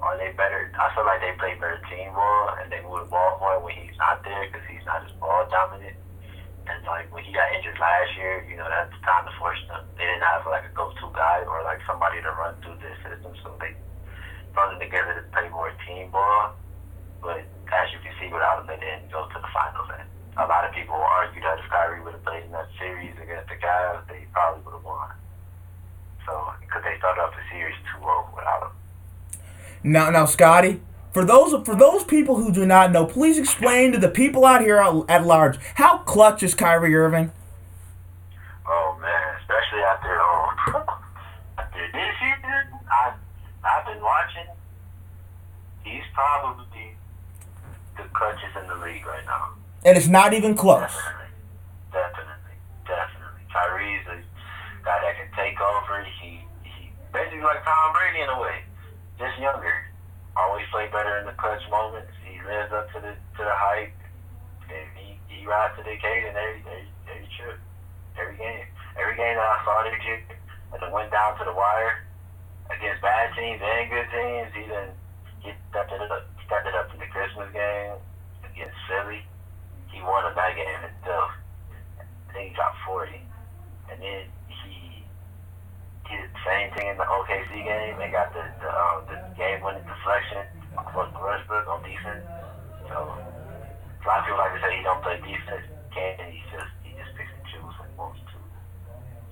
are 0.00 0.16
they 0.16 0.32
better? 0.36 0.72
I 0.76 0.92
feel 0.94 1.04
like 1.04 1.20
they 1.20 1.32
play 1.36 1.56
better 1.56 1.80
team 1.88 2.12
ball 2.12 2.56
and 2.60 2.72
they 2.72 2.80
move 2.84 3.04
the 3.04 3.10
ball 3.12 3.40
more 3.40 3.60
when 3.60 3.76
he's 3.76 3.96
not 3.96 4.24
there 4.24 4.48
because 4.48 4.64
he's 4.68 4.84
not 4.84 5.04
as 5.04 5.12
ball 5.16 5.48
dominant. 5.48 5.96
And 6.68 6.84
like 6.84 7.08
when 7.12 7.24
he 7.24 7.32
got 7.32 7.50
injured 7.56 7.80
last 7.80 8.12
year, 8.16 8.44
you 8.48 8.56
know 8.56 8.68
that's 8.68 8.94
time 9.02 9.26
to 9.26 9.32
force 9.40 9.58
them. 9.66 9.82
They 9.96 10.04
didn't 10.04 10.22
have 10.22 10.46
like 10.46 10.64
a 10.68 10.72
go-to 10.76 11.08
guy 11.16 11.42
or 11.48 11.64
like 11.64 11.80
somebody 11.88 12.20
to 12.22 12.30
run 12.36 12.54
through 12.62 12.78
their 12.78 12.94
system, 13.02 13.32
so 13.42 13.56
they 13.58 13.74
brought 14.52 14.70
them 14.70 14.80
together 14.80 15.18
to 15.18 15.24
play 15.34 15.48
more 15.48 15.72
team 15.88 16.12
ball. 16.12 16.54
But 17.20 17.42
as 17.72 17.86
you 17.92 17.98
can 18.04 18.12
see, 18.20 18.30
without 18.32 18.62
him, 18.62 18.66
they 18.70 18.78
didn't 18.78 19.10
go 19.10 19.26
to 19.26 19.38
the 19.40 19.50
finals. 19.52 19.88
And 19.98 20.08
a 20.36 20.46
lot 20.46 20.64
of 20.64 20.74
people 20.74 20.94
argue 20.94 21.40
that 21.40 21.58
if 21.58 21.70
Kyrie 21.70 22.02
would 22.02 22.12
have 22.12 22.24
played 22.24 22.44
in 22.44 22.52
that 22.52 22.68
series 22.78 23.12
against 23.22 23.48
the 23.48 23.56
Cavs, 23.56 24.06
they 24.08 24.26
probably 24.32 24.62
would 24.64 24.74
have 24.74 24.84
won. 24.84 25.10
So 26.26 26.52
because 26.60 26.82
they 26.84 26.96
started 26.98 27.20
off 27.20 27.34
the 27.34 27.42
series 27.50 27.74
2-0 28.00 28.34
without 28.34 28.62
him. 28.62 29.40
Now, 29.82 30.10
now, 30.10 30.26
Scotty, 30.26 30.80
for 31.12 31.24
those 31.24 31.66
for 31.66 31.74
those 31.74 32.04
people 32.04 32.36
who 32.36 32.52
do 32.52 32.64
not 32.64 32.92
know, 32.92 33.06
please 33.06 33.38
explain 33.38 33.92
to 33.92 33.98
the 33.98 34.08
people 34.08 34.44
out 34.44 34.60
here 34.60 34.78
at 34.78 34.94
at 35.08 35.26
large 35.26 35.58
how 35.74 35.98
clutch 35.98 36.42
is 36.42 36.54
Kyrie 36.54 36.94
Irving. 36.94 37.32
Oh 38.66 38.98
man, 39.00 39.36
especially 39.40 39.80
after 39.80 40.20
um, 40.76 40.86
after 41.58 41.80
this 41.92 42.14
season, 42.20 42.78
I 42.90 43.14
I've 43.64 43.86
been 43.86 44.02
watching. 44.02 44.46
He's 45.82 46.04
probably 46.14 46.94
the 47.96 48.02
clutchest 48.14 48.62
in 48.62 48.68
the 48.68 48.86
league 48.86 49.04
right 49.06 49.24
now. 49.26 49.54
And 49.84 49.96
it's 49.96 50.08
not 50.08 50.36
even 50.36 50.52
close. 50.52 50.92
Definitely, 51.88 52.60
definitely, 52.84 52.84
definitely. 52.84 53.44
Kyrie's 53.48 54.04
a 54.12 54.20
guy 54.84 54.98
that 55.00 55.16
can 55.16 55.32
take 55.32 55.56
over. 55.56 56.04
He 56.20 56.44
he 56.68 56.92
basically 57.16 57.40
like 57.40 57.64
Tom 57.64 57.96
Brady 57.96 58.20
in 58.20 58.28
a 58.28 58.38
way, 58.40 58.60
just 59.16 59.40
younger. 59.40 59.72
Always 60.36 60.68
play 60.68 60.84
better 60.92 61.24
in 61.24 61.26
the 61.26 61.32
clutch 61.40 61.64
moments. 61.72 62.12
He 62.28 62.36
lives 62.44 62.68
up 62.76 62.92
to 62.92 63.00
the 63.00 63.16
to 63.16 63.40
the 63.40 63.56
hype, 63.56 63.96
he 64.68 65.16
he 65.32 65.46
rides 65.48 65.72
to 65.80 65.82
the 65.82 65.96
every 65.96 66.28
every 66.28 66.84
every 67.08 67.28
trip, 67.40 67.56
every 68.20 68.36
game. 68.36 68.68
Every 69.00 69.16
game 69.16 69.36
that 69.40 69.48
I 69.48 69.64
saw 69.64 69.80
and 69.80 70.82
it 70.82 70.92
went 70.92 71.10
down 71.10 71.38
to 71.38 71.44
the 71.48 71.56
wire 71.56 72.04
against 72.68 73.00
bad 73.00 73.32
teams 73.32 73.64
and 73.64 73.88
good 73.88 74.08
teams. 74.12 74.50
He 74.52 74.68
done 74.68 74.92
he 75.40 75.50
stepped 75.72 75.88
it 75.88 76.04
up, 76.04 76.28
stepped 76.44 76.68
it 76.68 76.74
up 76.76 76.92
in 76.92 77.00
the 77.00 77.08
Christmas 77.08 77.48
game 77.56 77.96
against 78.44 78.76
Philly 78.84 79.24
he 79.92 80.00
won 80.02 80.24
a 80.24 80.34
that 80.34 80.54
game 80.56 80.80
himself. 80.80 81.30
I 81.98 82.32
think 82.32 82.50
he 82.50 82.54
dropped 82.54 82.78
40. 82.86 83.10
And 83.90 83.98
then 83.98 84.22
he 84.46 85.02
did 86.06 86.30
the 86.30 86.42
same 86.46 86.70
thing 86.74 86.86
in 86.88 86.96
the 86.96 87.06
OKC 87.06 87.50
game. 87.62 87.98
They 87.98 88.10
got 88.10 88.32
the, 88.32 88.42
the, 88.62 88.70
um, 88.70 89.04
the 89.10 89.18
game 89.34 89.62
winning 89.62 89.82
deflection 89.82 90.46
for 90.94 91.10
Westbrook 91.10 91.66
on 91.66 91.82
defense. 91.82 92.24
So 92.86 92.96
a 92.96 94.04
lot 94.06 94.18
of 94.20 94.24
people 94.24 94.38
like 94.38 94.54
to 94.54 94.60
say 94.62 94.76
he 94.78 94.82
don't 94.82 95.02
play 95.02 95.18
defense. 95.18 95.66
Can't 95.94 96.20
he 96.30 96.42
just 96.54 96.70
he 96.86 96.94
just 96.94 97.10
picks 97.18 97.30
and 97.34 97.44
chooses 97.50 97.74
when 97.78 97.90
he 97.90 97.96
wants 97.98 98.20
to. 98.30 98.38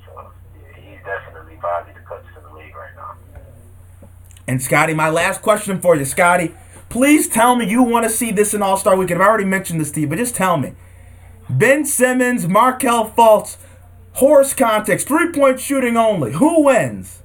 So 0.06 0.10
yeah, 0.58 0.74
he's 0.74 1.02
definitely 1.06 1.56
probably 1.62 1.94
the 1.94 2.02
clutchest 2.02 2.34
in 2.34 2.42
the 2.42 2.54
league 2.58 2.74
right 2.74 2.94
now. 2.96 3.14
And 4.46 4.62
Scotty, 4.62 4.94
my 4.94 5.10
last 5.10 5.42
question 5.42 5.80
for 5.80 5.94
you, 5.94 6.04
Scotty. 6.04 6.54
Please 6.88 7.28
tell 7.28 7.54
me 7.56 7.68
you 7.68 7.82
want 7.82 8.04
to 8.04 8.10
see 8.10 8.30
this 8.30 8.54
in 8.54 8.62
All 8.62 8.76
Star 8.76 8.96
Weekend. 8.96 9.20
I've 9.22 9.28
already 9.28 9.44
mentioned 9.44 9.80
this 9.80 9.90
to 9.92 10.00
you, 10.00 10.06
but 10.06 10.18
just 10.18 10.34
tell 10.34 10.56
me. 10.56 10.72
Ben 11.50 11.84
Simmons, 11.84 12.46
Markelle 12.48 13.10
Fultz, 13.10 13.56
horse 14.14 14.54
context, 14.54 15.06
three 15.08 15.30
point 15.32 15.60
shooting 15.60 15.96
only. 15.96 16.32
Who 16.32 16.64
wins? 16.64 17.22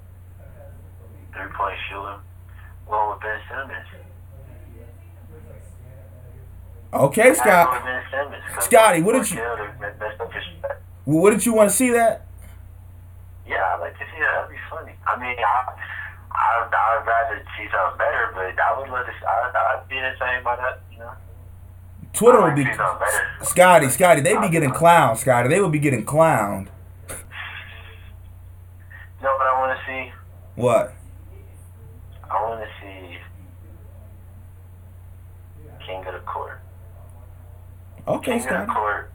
Three 1.33 1.47
point 1.53 1.77
shooting. 1.89 2.19
Going 2.87 3.09
with 3.11 3.19
Ben 3.21 3.39
Simmons. 3.49 3.87
Okay, 6.93 7.29
I 7.31 7.33
Scott. 7.33 7.83
Simmons, 8.11 8.43
Scotty, 8.59 9.01
what 9.01 9.13
did 9.13 9.31
you- 9.31 9.37
Markel, 9.37 9.65
the 9.79 9.91
best 9.99 10.21
of 10.21 10.31
his- 10.31 10.43
What 11.05 11.31
did 11.31 11.45
you 11.45 11.53
want 11.53 11.69
to 11.71 11.75
see 11.75 11.89
that? 11.89 12.21
Yeah, 13.47 13.55
I'd 13.73 13.79
like 13.81 13.93
to 13.97 14.05
see 14.05 14.19
that. 14.19 14.31
That'd 14.35 14.51
be 14.51 14.57
funny. 14.69 14.93
I 15.07 15.15
mean, 15.19 15.35
I, 15.39 15.73
I, 16.33 16.65
I'd 16.65 17.05
rather 17.05 17.45
see 17.57 17.67
something 17.71 17.97
better, 17.97 18.31
but 18.33 18.59
I 18.59 18.79
would 18.79 18.89
let 18.89 19.07
it. 19.07 19.15
I'd, 19.21 19.53
I'd 19.55 19.87
be 19.87 19.95
the 19.95 20.13
same 20.19 20.43
by 20.43 20.55
that, 20.55 20.81
you 20.91 20.99
know. 20.99 21.13
Twitter 22.13 22.41
I'd 22.41 22.55
be 22.55 22.63
to 22.63 22.71
see 22.71 22.77
something 22.77 22.99
better. 22.99 23.45
Scotty, 23.45 23.89
Scotty. 23.89 24.21
They'd 24.21 24.41
be 24.41 24.49
getting 24.49 24.71
clowned, 24.71 25.17
Scotty. 25.17 25.49
They 25.49 25.61
would 25.61 25.71
be 25.71 25.79
getting 25.79 26.05
clowned. 26.05 26.67
You 27.09 27.15
know 29.23 29.35
what 29.35 29.47
I 29.47 29.59
want 29.59 29.79
to 29.79 29.85
see? 29.85 30.11
What? 30.55 30.93
I 32.29 32.33
want 32.41 32.61
to 32.61 32.69
see 32.81 33.17
King 35.85 36.05
of 36.05 36.13
the 36.13 36.19
Court. 36.19 36.59
Okay, 38.07 38.39
King 38.39 38.49
of 38.49 38.67
the 38.67 38.73
Court, 38.73 39.11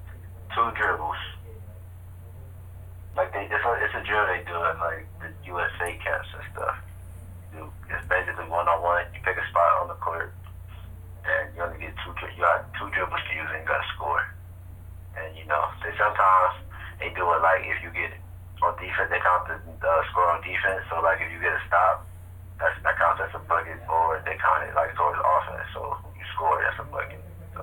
two 0.54 0.70
dribbles. 0.76 1.16
Like 3.16 3.32
they, 3.32 3.42
it's 3.44 3.52
a, 3.52 3.72
it's 3.84 3.94
a 3.94 4.06
drill 4.06 4.26
they 4.26 4.44
do 4.46 4.54
at 4.54 4.78
like 4.78 5.06
the 5.20 5.28
USA 5.46 5.98
camps 6.02 6.28
and 6.34 6.44
stuff. 6.54 6.76
You, 7.88 7.96
it's 7.96 8.04
basically 8.08 8.44
one 8.48 8.68
on 8.68 8.82
one. 8.82 9.04
You 9.16 9.20
pick 9.24 9.36
a 9.36 9.46
spot 9.48 9.82
on 9.82 9.88
the 9.88 9.98
court, 10.00 10.32
and 11.24 11.56
you 11.56 11.62
only 11.64 11.80
get 11.80 11.96
two. 12.04 12.12
You 12.36 12.44
two 12.76 12.88
dribbles 12.92 13.20
to 13.20 13.32
use 13.32 13.50
and 13.56 13.64
got 13.66 13.80
to 13.80 13.88
score. 13.96 14.24
And 15.16 15.32
you 15.36 15.44
know, 15.48 15.64
they 15.80 15.92
sometimes 15.96 16.60
they 17.00 17.08
do 17.16 17.24
it 17.32 17.40
like 17.40 17.64
if 17.64 17.80
you 17.82 17.90
get 17.90 18.12
on 18.62 18.74
defense, 18.76 19.08
they 19.10 19.22
count 19.22 19.48
the 19.48 19.56
uh, 19.56 20.02
score 20.12 20.28
on 20.30 20.42
defense. 20.42 20.84
So 20.90 21.00
like 21.00 21.18
if 21.22 21.32
you 21.32 21.40
get 21.40 21.56
a 21.56 21.62
stop, 21.66 22.06
that's 22.58 22.74
that 22.82 22.98
counts 22.98 23.22
as 23.22 23.32
a 23.34 23.42
bucket, 23.46 23.78
or 23.88 24.20
they 24.26 24.36
count 24.36 24.66
it 24.68 24.74
like 24.74 24.94
towards 24.94 25.18
offense. 25.18 25.66
So 25.72 25.96
you 26.14 26.24
score, 26.34 26.60
that's 26.60 26.78
a 26.82 26.86
bucket. 26.90 27.22
So 27.54 27.62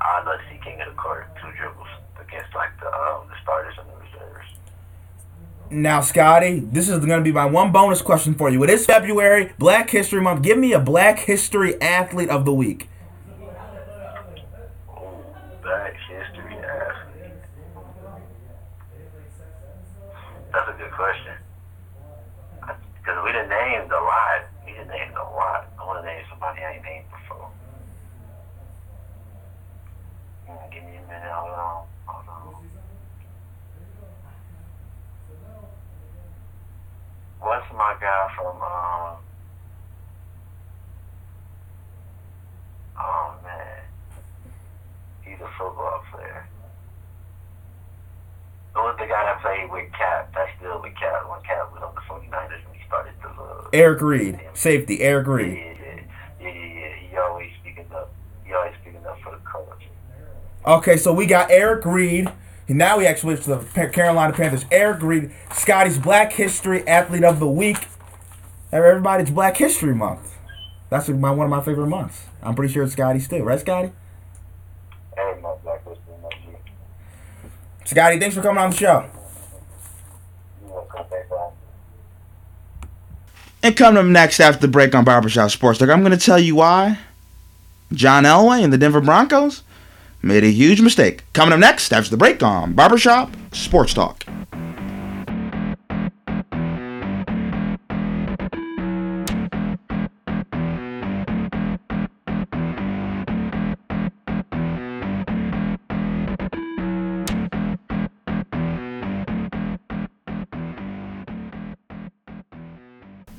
I'd 0.00 0.24
love 0.24 0.40
to 0.40 0.46
see 0.48 0.60
King 0.62 0.80
of 0.80 0.92
the 0.92 0.98
Court 0.98 1.26
two 1.40 1.50
dribbles 1.56 1.90
against 2.20 2.54
like 2.54 2.72
the 2.80 2.88
um, 2.88 3.28
the 3.28 3.36
starters 3.42 3.76
and 3.80 3.88
the 3.88 3.96
reserves. 3.96 4.50
Now, 5.68 6.00
Scotty, 6.00 6.60
this 6.60 6.88
is 6.88 6.98
going 7.04 7.18
to 7.18 7.24
be 7.24 7.32
my 7.32 7.44
one 7.44 7.72
bonus 7.72 8.00
question 8.00 8.34
for 8.34 8.48
you. 8.50 8.62
It 8.62 8.70
is 8.70 8.86
February, 8.86 9.52
Black 9.58 9.90
History 9.90 10.20
Month. 10.20 10.42
Give 10.42 10.56
me 10.56 10.72
a 10.72 10.78
Black 10.78 11.18
History 11.18 11.80
athlete 11.82 12.30
of 12.30 12.44
the 12.44 12.52
week. 12.52 12.88
Ooh, 14.88 15.24
Black 15.62 15.94
History 16.08 16.54
athlete. 16.58 17.32
That's 20.52 20.68
a 20.68 20.72
good 20.78 20.92
question. 20.92 21.34
Because 22.60 23.24
we 23.24 23.32
done 23.32 23.48
named 23.48 23.90
a 23.90 24.00
lot. 24.00 24.46
We 24.64 24.72
done 24.74 24.86
named 24.86 25.14
a 25.16 25.24
lot. 25.34 25.66
I 25.80 25.84
want 25.84 26.04
to 26.04 26.06
name 26.06 26.22
somebody 26.30 26.60
I 26.62 26.74
ain't 26.74 26.84
named 26.84 27.06
before. 27.10 27.50
Mm, 30.48 30.72
give 30.72 30.84
me 30.84 30.96
a 30.96 31.02
minute. 31.02 31.32
Hold 31.32 31.50
on. 31.50 31.86
Hold 32.06 32.28
on. 32.28 32.54
What's 37.40 37.66
my 37.72 37.94
guy 38.00 38.28
from, 38.34 38.56
um, 38.58 39.16
oh 42.98 43.34
man. 43.44 43.82
He's 45.22 45.38
a 45.40 45.48
football 45.58 46.02
player. 46.10 46.48
Who 48.74 48.80
was 48.82 48.96
the 48.98 49.06
guy 49.06 49.24
that 49.24 49.40
played 49.42 49.70
with 49.70 49.92
Cap? 49.92 50.32
That's 50.34 50.50
still 50.58 50.82
with 50.82 50.94
Cap. 50.96 51.28
When 51.30 51.40
Cap 51.42 51.70
was 51.72 51.82
on 51.82 51.94
the 51.94 52.00
49ers 52.02 52.64
when 52.66 52.74
he 52.74 52.82
started 52.86 53.14
the 53.22 53.28
uh, 53.28 53.65
Eric 53.76 54.00
Reid, 54.00 54.40
safety, 54.54 55.02
Eric 55.02 55.26
Reid. 55.26 55.56
yeah, 55.56 56.04
yeah, 56.40 56.48
yeah. 56.50 56.94
He 57.10 57.16
always 57.16 57.50
speaking 57.60 57.86
up. 57.94 58.10
He 58.44 58.52
always 58.52 58.72
speaking 58.80 59.04
up 59.06 59.20
for 59.20 59.32
the 59.32 59.38
coach. 59.38 59.82
Okay, 60.66 60.96
so 60.96 61.12
we 61.12 61.26
got 61.26 61.50
Eric 61.50 61.84
Reid. 61.84 62.32
And 62.68 62.78
now 62.78 62.98
we 62.98 63.06
actually 63.06 63.36
switch 63.36 63.44
to 63.44 63.64
the 63.74 63.88
Carolina 63.88 64.32
Panthers. 64.32 64.64
Eric 64.72 65.02
Reid, 65.02 65.30
Scotty's 65.52 65.98
Black 65.98 66.32
History 66.32 66.86
Athlete 66.88 67.22
of 67.22 67.38
the 67.38 67.46
Week. 67.46 67.76
Everybody's 68.72 69.30
Black 69.30 69.56
History 69.56 69.94
Month. 69.94 70.34
That's 70.88 71.08
my, 71.08 71.30
one 71.30 71.44
of 71.46 71.50
my 71.50 71.60
favorite 71.60 71.88
months. 71.88 72.24
I'm 72.42 72.54
pretty 72.54 72.72
sure 72.72 72.82
it's 72.84 72.92
Scotty's 72.94 73.28
too, 73.28 73.42
right, 73.42 73.60
Scotty? 73.60 73.92
Hey, 75.16 75.38
my 75.42 75.54
black 75.62 75.84
history, 75.86 76.14
my 76.22 76.28
G. 76.30 76.56
Scotty, 77.84 78.18
thanks 78.18 78.34
for 78.34 78.42
coming 78.42 78.62
on 78.62 78.70
the 78.70 78.76
show. 78.76 79.08
You 80.62 80.72
welcome, 80.72 81.04
thanks, 81.10 81.28
bro. 81.28 81.52
And 83.66 83.76
coming 83.76 83.98
up 83.98 84.06
next 84.06 84.38
after 84.38 84.60
the 84.60 84.68
break 84.68 84.94
on 84.94 85.02
Barbershop 85.02 85.50
Sports 85.50 85.80
Talk, 85.80 85.88
I'm 85.88 85.98
going 86.02 86.16
to 86.16 86.24
tell 86.24 86.38
you 86.38 86.54
why 86.54 87.00
John 87.92 88.22
Elway 88.22 88.62
and 88.62 88.72
the 88.72 88.78
Denver 88.78 89.00
Broncos 89.00 89.64
made 90.22 90.44
a 90.44 90.52
huge 90.52 90.80
mistake. 90.80 91.24
Coming 91.32 91.52
up 91.52 91.58
next 91.58 91.92
after 91.92 92.08
the 92.08 92.16
break 92.16 92.44
on 92.44 92.74
Barbershop 92.74 93.34
Sports 93.50 93.92
Talk. 93.92 94.24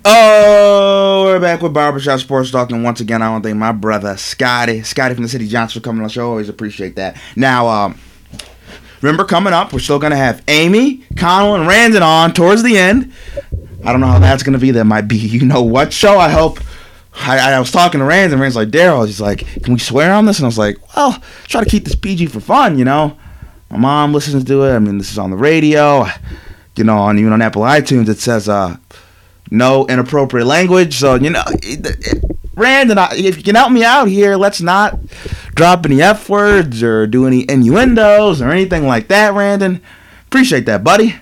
Oh, 0.10 1.26
we're 1.26 1.40
back 1.42 1.62
with 1.62 1.74
Barbershop 1.74 2.22
Sports 2.22 2.50
Talk, 2.50 2.72
and 2.72 2.82
once 2.82 3.02
again, 3.02 3.22
I 3.22 3.30
want 3.30 3.44
to 3.44 3.50
thank 3.50 3.60
my 3.60 3.74
brother 3.74 4.16
Scotty, 4.16 4.82
Scotty 4.82 5.16
from 5.16 5.24
the 5.24 5.30
City 5.30 5.50
Johnson, 5.50 5.82
for 5.82 5.84
coming 5.84 6.02
on 6.02 6.08
the 6.08 6.14
show. 6.14 6.30
Always 6.30 6.48
appreciate 6.48 6.96
that. 6.96 7.20
Now, 7.36 7.68
um, 7.68 8.00
remember, 9.02 9.26
coming 9.26 9.52
up, 9.52 9.74
we're 9.74 9.80
still 9.80 10.00
gonna 10.00 10.16
have 10.16 10.42
Amy, 10.48 11.04
Connell, 11.18 11.56
and 11.56 11.68
Randon 11.68 12.04
on 12.04 12.32
towards 12.32 12.64
the 12.64 12.78
end. 12.78 13.12
I 13.84 13.92
don't 13.92 14.00
know 14.00 14.08
how 14.08 14.18
that's 14.18 14.44
gonna 14.44 14.60
be. 14.60 14.72
That 14.72 14.86
might 14.86 15.10
be, 15.10 15.18
you 15.18 15.46
know 15.46 15.62
what 15.62 15.92
show. 15.92 16.18
I 16.18 16.30
hope. 16.30 16.62
I, 17.14 17.40
I 17.40 17.60
was 17.60 17.72
talking 17.72 18.00
to 18.00 18.06
Rand, 18.06 18.32
and 18.32 18.40
Rand's 18.40 18.56
like, 18.56 18.70
Daryl, 18.70 19.06
he's 19.06 19.20
like, 19.20 19.40
can 19.62 19.74
we 19.74 19.80
swear 19.80 20.14
on 20.14 20.26
this? 20.26 20.40
And 20.40 20.46
I 20.46 20.48
was 20.48 20.58
like, 20.58 20.78
well, 20.96 21.22
try 21.50 21.66
to 21.66 21.70
keep 21.70 21.84
this 21.84 21.96
PG 21.96 22.28
for 22.28 22.40
fun, 22.40 22.80
you 22.80 22.86
know. 22.86 23.18
My 23.70 23.78
mom 23.78 24.14
listens 24.14 24.46
to 24.46 24.64
it. 24.64 24.74
I 24.74 24.80
mean, 24.80 25.00
this 25.00 25.12
is 25.12 25.18
on 25.18 25.32
the 25.32 25.36
radio. 25.38 26.06
You 26.78 26.86
know, 26.86 26.98
on 26.98 27.20
even 27.20 27.34
on 27.34 27.42
Apple 27.42 27.64
iTunes, 27.64 28.08
it 28.08 28.20
says, 28.20 28.48
uh, 28.48 28.78
no 29.52 29.86
inappropriate 29.88 30.48
language. 30.48 30.96
So 30.96 31.16
you 31.16 31.30
know, 31.30 31.44
it, 31.48 31.86
it, 31.86 32.24
I, 32.58 33.16
if 33.16 33.38
you 33.38 33.44
can 33.44 33.56
help 33.56 33.72
me 33.72 33.84
out 33.84 34.08
here, 34.08 34.36
let's 34.36 34.62
not 34.62 35.00
drop 35.56 35.86
any 35.86 36.02
f 36.02 36.30
words 36.30 36.82
or 36.84 37.08
do 37.08 37.28
any 37.28 37.50
innuendos 37.50 38.42
or 38.42 38.50
anything 38.50 38.86
like 38.86 39.08
that. 39.10 39.34
Randon, 39.34 39.82
appreciate 40.28 40.66
that, 40.66 40.84
buddy. 40.84 41.16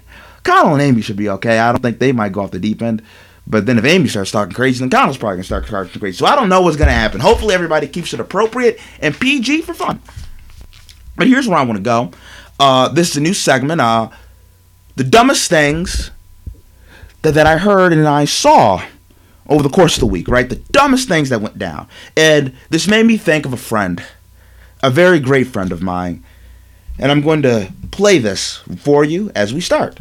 Connell 0.43 0.73
and 0.73 0.81
Amy 0.81 1.01
should 1.01 1.17
be 1.17 1.29
okay. 1.29 1.59
I 1.59 1.71
don't 1.71 1.81
think 1.81 1.99
they 1.99 2.11
might 2.11 2.31
go 2.31 2.41
off 2.41 2.51
the 2.51 2.59
deep 2.59 2.81
end. 2.81 3.01
But 3.47 3.65
then 3.65 3.77
if 3.77 3.85
Amy 3.85 4.07
starts 4.07 4.31
talking 4.31 4.53
crazy, 4.53 4.79
then 4.79 4.89
Connell's 4.89 5.17
probably 5.17 5.37
gonna 5.37 5.43
start 5.43 5.67
talking 5.67 5.99
crazy. 5.99 6.17
So 6.17 6.25
I 6.25 6.35
don't 6.35 6.49
know 6.49 6.61
what's 6.61 6.77
gonna 6.77 6.91
happen. 6.91 7.19
Hopefully 7.19 7.53
everybody 7.53 7.87
keeps 7.87 8.13
it 8.13 8.19
appropriate 8.19 8.79
and 9.01 9.19
PG 9.19 9.61
for 9.63 9.73
fun. 9.73 10.01
But 11.15 11.27
here's 11.27 11.47
where 11.47 11.57
I 11.57 11.63
want 11.63 11.77
to 11.77 11.83
go. 11.83 12.11
Uh, 12.59 12.89
this 12.89 13.11
is 13.11 13.17
a 13.17 13.21
new 13.21 13.33
segment. 13.33 13.81
Uh, 13.81 14.09
the 14.95 15.03
dumbest 15.03 15.49
things 15.49 16.11
that, 17.25 17.33
that 17.33 17.47
I 17.47 17.57
heard 17.57 17.91
and 17.91 18.07
I 18.07 18.25
saw 18.25 18.83
over 19.47 19.63
the 19.63 19.69
course 19.69 19.95
of 19.95 19.99
the 19.99 20.05
week, 20.07 20.27
right? 20.27 20.47
The 20.47 20.55
dumbest 20.55 21.07
things 21.07 21.29
that 21.29 21.41
went 21.41 21.57
down. 21.57 21.87
And 22.15 22.55
this 22.69 22.87
made 22.87 23.05
me 23.05 23.17
think 23.17 23.45
of 23.45 23.53
a 23.53 23.57
friend, 23.57 24.03
a 24.81 24.89
very 24.89 25.19
great 25.19 25.47
friend 25.47 25.71
of 25.71 25.81
mine. 25.81 26.23
And 26.97 27.11
I'm 27.11 27.21
going 27.21 27.41
to 27.41 27.71
play 27.91 28.19
this 28.19 28.57
for 28.77 29.03
you 29.03 29.31
as 29.35 29.53
we 29.53 29.59
start. 29.59 29.97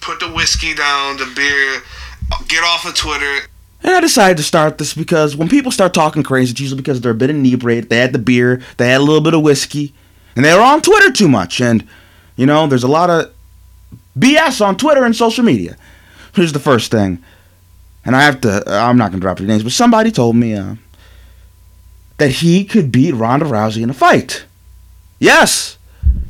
put 0.00 0.20
the 0.20 0.32
whiskey 0.32 0.74
down, 0.74 1.18
the 1.18 1.30
beer, 1.36 1.82
get 2.48 2.64
off 2.64 2.86
of 2.86 2.94
Twitter. 2.94 3.46
And 3.82 3.94
I 3.94 4.00
decided 4.00 4.38
to 4.38 4.42
start 4.42 4.78
this 4.78 4.94
because 4.94 5.36
when 5.36 5.48
people 5.48 5.70
start 5.70 5.94
talking 5.94 6.22
crazy, 6.22 6.50
it's 6.50 6.60
usually 6.60 6.80
because 6.80 7.00
they're 7.00 7.12
a 7.12 7.14
bit 7.14 7.30
inebriated. 7.30 7.90
They 7.90 7.98
had 7.98 8.12
the 8.12 8.18
beer, 8.18 8.62
they 8.78 8.88
had 8.88 9.00
a 9.00 9.04
little 9.04 9.20
bit 9.20 9.34
of 9.34 9.42
whiskey, 9.42 9.94
and 10.34 10.44
they 10.44 10.54
were 10.54 10.60
on 10.60 10.82
Twitter 10.82 11.12
too 11.12 11.28
much. 11.28 11.60
And, 11.60 11.86
you 12.36 12.46
know, 12.46 12.66
there's 12.66 12.82
a 12.82 12.88
lot 12.88 13.10
of 13.10 13.32
BS 14.18 14.64
on 14.64 14.76
Twitter 14.76 15.04
and 15.04 15.14
social 15.14 15.44
media. 15.44 15.76
Here's 16.34 16.52
the 16.52 16.58
first 16.60 16.90
thing. 16.90 17.22
And 18.04 18.16
I 18.16 18.22
have 18.22 18.40
to, 18.42 18.62
I'm 18.66 18.96
not 18.96 19.10
going 19.10 19.20
to 19.20 19.24
drop 19.24 19.38
any 19.38 19.48
names, 19.48 19.62
but 19.62 19.72
somebody 19.72 20.10
told 20.10 20.36
me 20.36 20.54
uh, 20.54 20.76
that 22.18 22.30
he 22.30 22.64
could 22.64 22.90
beat 22.90 23.14
Ronda 23.14 23.44
Rousey 23.46 23.82
in 23.82 23.90
a 23.90 23.94
fight. 23.94 24.44
Yes. 25.18 25.78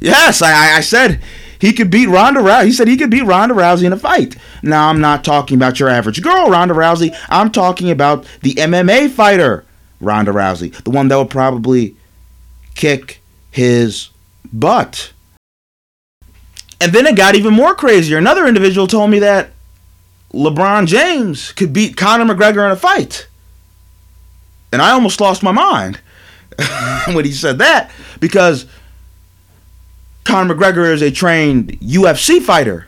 Yes, 0.01 0.43
I, 0.43 0.51
I- 0.73 0.77
I 0.79 0.81
said 0.81 1.21
he 1.61 1.73
could 1.73 1.91
beat 1.91 2.09
Ronda 2.09 2.41
Rousey. 2.41 2.67
He 2.67 2.73
said 2.73 2.89
he 2.89 2.97
could 2.97 3.11
beat 3.11 3.25
Ronda 3.25 3.55
Rousey 3.55 3.85
in 3.85 3.93
a 3.93 3.99
fight. 3.99 4.37
Now, 4.63 4.89
I'm 4.89 5.01
not 5.01 5.25
talking 5.25 5.57
about 5.57 5.79
your 5.81 5.89
average 5.89 6.23
girl, 6.23 6.49
Ronda 6.49 6.75
Rousey. 6.75 7.15
I'm 7.29 7.51
talking 7.51 7.91
about 7.91 8.25
the 8.43 8.55
MMA 8.55 9.11
fighter, 9.11 9.65
Ronda 10.01 10.33
Rousey. 10.33 10.73
The 10.85 10.91
one 10.91 11.09
that 11.09 11.17
would 11.19 11.31
probably 11.31 11.97
kick 12.75 13.21
his 13.51 14.11
butt. 14.53 15.13
And 16.81 16.93
then 16.93 17.07
it 17.07 17.17
got 17.17 17.35
even 17.35 17.55
more 17.55 17.75
crazier. 17.75 18.19
Another 18.19 18.47
individual 18.47 18.87
told 18.87 19.11
me 19.11 19.19
that 19.19 19.51
LeBron 20.33 20.87
James 20.87 21.53
could 21.53 21.73
beat 21.73 21.97
Conor 21.97 22.33
McGregor 22.33 22.65
in 22.65 22.71
a 22.71 22.77
fight. 22.77 23.29
And 24.73 24.83
I 24.83 24.91
almost 24.91 25.21
lost 25.21 25.43
my 25.43 25.53
mind 25.53 26.01
when 27.09 27.25
he 27.25 27.33
said 27.33 27.59
that 27.59 27.91
because 28.21 28.67
Conor 30.25 30.55
McGregor 30.55 30.93
is 30.93 31.03
a 31.03 31.11
trained 31.11 31.81
UFC 31.81 32.41
fighter. 32.41 32.87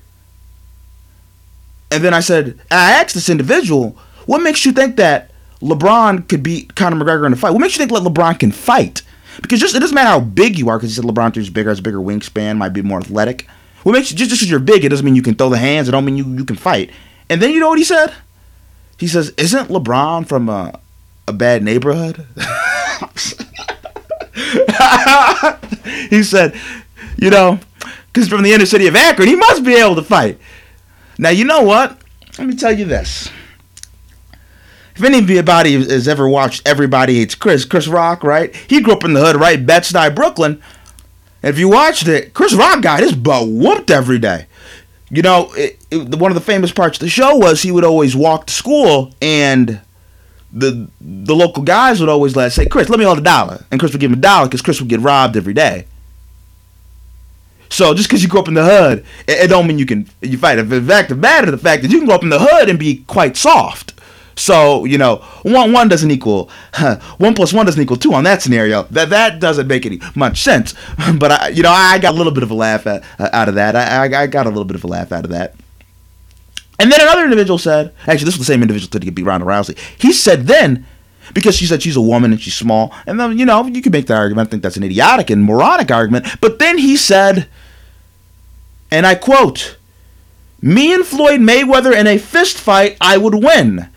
And 1.91 2.05
then 2.05 2.15
I 2.15 2.21
said, 2.21 2.61
I 2.71 2.93
asked 2.93 3.15
this 3.15 3.29
individual, 3.29 3.97
what 4.27 4.43
makes 4.43 4.65
you 4.65 4.73
think 4.73 4.97
that 4.97 5.33
LeBron 5.61 6.29
could 6.29 6.43
beat 6.43 6.75
Conor 6.77 7.03
McGregor 7.03 7.27
in 7.27 7.33
a 7.33 7.37
fight? 7.37 7.51
What 7.51 7.61
makes 7.61 7.75
you 7.75 7.79
think 7.79 7.91
that 7.91 8.09
LeBron 8.09 8.39
can 8.39 8.53
fight? 8.53 9.03
Because 9.41 9.59
just 9.59 9.75
it 9.75 9.81
doesn't 9.81 9.95
matter 9.95 10.11
how 10.11 10.21
big 10.21 10.59
you 10.59 10.69
are, 10.69 10.79
because 10.79 10.91
he 10.91 10.97
said 10.97 11.05
LeBron 11.05 11.37
is 11.37 11.51
bigger, 11.51 11.71
has 11.71 11.79
a 11.79 11.83
bigger 11.83 11.99
wingspan, 11.99 12.59
might 12.59 12.75
be 12.75 12.83
more 12.83 12.99
athletic. 12.99 13.49
What 13.83 13.93
makes 13.93 14.11
you 14.11 14.17
just 14.17 14.31
because 14.31 14.51
you're 14.51 14.61
big, 14.61 14.85
it 14.85 14.91
doesn't 14.91 15.05
mean 15.05 15.17
you 15.17 15.23
can 15.23 15.35
throw 15.35 15.49
the 15.49 15.59
hands, 15.59 15.89
it 15.89 15.93
don't 15.93 16.05
mean 16.05 16.17
you, 16.17 16.25
you 16.25 16.45
can 16.45 16.57
fight. 16.57 16.91
And 17.29 17.41
then 17.41 17.51
you 17.51 17.61
know 17.61 17.69
what 17.69 17.79
he 17.79 17.85
said? 17.85 18.13
He 18.99 19.07
says, 19.07 19.33
Isn't 19.39 19.69
LeBron 19.69 20.29
from 20.29 20.49
a, 20.49 20.79
a 21.27 21.33
bad 21.33 21.63
neighborhood? 21.63 22.27
he 26.11 26.23
said, 26.23 26.55
you 27.17 27.31
know, 27.31 27.59
because 28.13 28.29
from 28.29 28.43
the 28.43 28.53
inner 28.53 28.67
city 28.67 28.87
of 28.87 28.97
Akron, 28.97 29.29
he 29.29 29.37
must 29.37 29.65
be 29.65 29.75
able 29.75 29.95
to 29.95 30.03
fight. 30.03 30.39
Now, 31.19 31.31
you 31.31 31.45
know 31.45 31.63
what? 31.63 32.01
Let 32.39 32.47
me 32.47 32.57
tell 32.57 32.77
you 32.77 32.85
this. 32.85 33.31
if 34.97 35.03
anybody 35.03 35.75
has 35.75 36.09
ever 36.09 36.29
watched 36.29 36.67
Everybody 36.67 37.19
Hates 37.19 37.35
Chris, 37.35 37.65
Chris 37.65 37.89
Rock, 37.89 38.25
right? 38.25 38.55
He 38.55 38.81
grew 38.81 38.95
up 38.95 39.05
in 39.05 39.13
the 39.13 39.21
hood, 39.21 39.37
right? 39.37 39.65
Bed-Stuy, 39.65 40.15
Brooklyn. 40.15 40.63
If 41.43 41.59
you 41.59 41.69
watched 41.69 42.07
it, 42.07 42.35
Chris 42.35 42.55
Rock 42.55 42.83
got 42.83 43.01
his 43.01 43.15
butt 43.15 43.49
whooped 43.49 43.91
every 43.91 44.19
day. 44.19 44.47
You 45.11 45.23
know, 45.23 45.53
it, 45.55 45.79
it, 45.91 46.15
one 46.17 46.31
of 46.31 46.35
the 46.35 46.41
famous 46.41 46.71
parts 46.71 46.99
of 46.99 47.01
the 47.01 47.09
show 47.09 47.37
was 47.37 47.63
he 47.63 47.73
would 47.73 47.85
always 47.85 48.15
walk 48.15 48.47
to 48.47 48.53
school 48.53 49.13
and 49.21 49.81
the 50.53 50.89
the 51.01 51.35
local 51.35 51.63
guys 51.63 52.01
would 52.01 52.09
always 52.09 52.37
let 52.37 52.53
say, 52.53 52.67
Chris, 52.67 52.89
let 52.89 52.99
me 52.99 53.05
hold 53.05 53.19
a 53.19 53.23
dollar. 53.23 53.65
And 53.71 53.81
Chris 53.81 53.93
would 53.93 54.01
give 54.01 54.11
him 54.11 54.19
a 54.19 54.23
dollar 54.23 54.47
because 54.47 54.63
Chris 54.63 54.81
would 54.81 54.89
get 54.89 55.01
robbed 55.01 55.37
every 55.37 55.55
day. 55.55 55.87
So 57.71 57.95
just 57.95 58.09
because 58.09 58.23
you 58.23 58.29
grew 58.29 58.41
up 58.41 58.49
in 58.49 58.55
the 58.55 58.65
hood, 58.65 59.05
it, 59.29 59.45
it, 59.45 59.49
don't 59.49 59.67
mean 59.67 59.79
you 59.79 59.87
can 59.87 60.09
you 60.21 60.39
fight. 60.39 60.59
In 60.59 60.87
fact, 60.87 61.09
the 61.09 61.15
matter 61.15 61.51
the 61.51 61.59
fact 61.59 61.83
that 61.83 61.91
you 61.91 61.99
can 61.99 62.07
grow 62.07 62.17
up 62.17 62.23
in 62.25 62.29
the 62.29 62.41
hood 62.41 62.69
and 62.69 62.79
be 62.79 63.05
quite 63.07 63.37
soft. 63.37 63.95
So 64.41 64.87
you 64.87 64.97
know, 64.97 65.17
one 65.43 65.71
one 65.71 65.89
doesn't 65.89 66.11
equal 66.11 66.49
huh, 66.73 66.99
one 67.19 67.35
plus 67.35 67.53
one 67.53 67.67
doesn't 67.67 67.81
equal 67.81 67.99
two 67.99 68.15
on 68.15 68.25
that 68.25 68.41
scenario. 68.41 68.85
That 68.85 69.11
that 69.11 69.39
doesn't 69.39 69.67
make 69.67 69.85
any 69.85 70.01
much 70.15 70.41
sense. 70.41 70.75
But 71.21 71.33
I, 71.33 71.49
you 71.49 71.63
know, 71.63 71.71
I 71.71 71.99
got 71.99 72.15
a 72.15 72.17
little 72.17 72.33
bit 72.33 72.43
of 72.43 72.51
a 72.51 72.55
laugh 72.55 72.87
at, 72.87 73.05
uh, 73.19 73.29
out 73.33 73.49
of 73.51 73.57
that. 73.57 73.77
I, 73.77 74.23
I, 74.23 74.27
got 74.27 74.47
a 74.47 74.49
little 74.49 74.65
bit 74.65 74.77
of 74.77 74.85
a 74.85 74.87
laugh 74.87 75.13
out 75.13 75.25
of 75.25 75.31
that. 75.31 75.55
And 76.79 76.91
then 76.91 77.01
another 77.01 77.25
individual 77.25 77.59
said, 77.59 77.93
actually, 78.07 78.25
this 78.25 78.39
was 78.39 78.47
the 78.47 78.53
same 78.53 78.63
individual 78.63 78.89
to 78.89 79.11
beat 79.11 79.23
Ronda 79.25 79.45
Rousey. 79.45 79.77
He 79.99 80.13
said 80.13 80.47
then, 80.47 80.87
because 81.35 81.57
she 81.57 81.67
said 81.67 81.83
she's 81.83 81.97
a 81.97 82.01
woman 82.01 82.33
and 82.33 82.41
she's 82.41 82.55
small, 82.55 82.95
and 83.07 83.21
then 83.21 83.39
you 83.39 83.45
know 83.45 83.67
you 83.67 83.83
can 83.83 83.93
make 83.93 84.07
that 84.07 84.17
argument. 84.17 84.49
I 84.49 84.51
think 84.51 84.63
that's 84.63 84.79
an 84.79 84.85
idiotic 84.85 85.29
and 85.29 85.45
moronic 85.45 85.91
argument. 85.91 86.27
But 86.41 86.59
then 86.59 86.79
he 86.79 86.97
said, 86.97 87.49
and 88.91 89.07
I 89.07 89.17
quote, 89.17 89.77
"Me 90.63 90.95
and 90.95 91.05
Floyd 91.05 91.41
Mayweather 91.41 91.95
in 91.95 92.07
a 92.07 92.19
fist 92.19 92.57
fight, 92.57 92.97
I 93.01 93.19
would 93.19 93.35
win." 93.35 93.90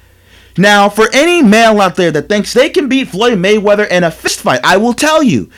Now, 0.58 0.88
for 0.90 1.08
any 1.14 1.42
male 1.42 1.82
out 1.82 1.96
there 1.96 2.12
that 2.12 2.30
thinks 2.30 2.54
they 2.54 2.70
can 2.70 2.88
beat 2.88 3.08
Floyd 3.08 3.40
Mayweather 3.40 3.90
in 3.90 4.04
a 4.04 4.10
fistfight, 4.10 4.60
I 4.64 4.78
will 4.78 4.94
tell 4.94 5.24
you, 5.24 5.50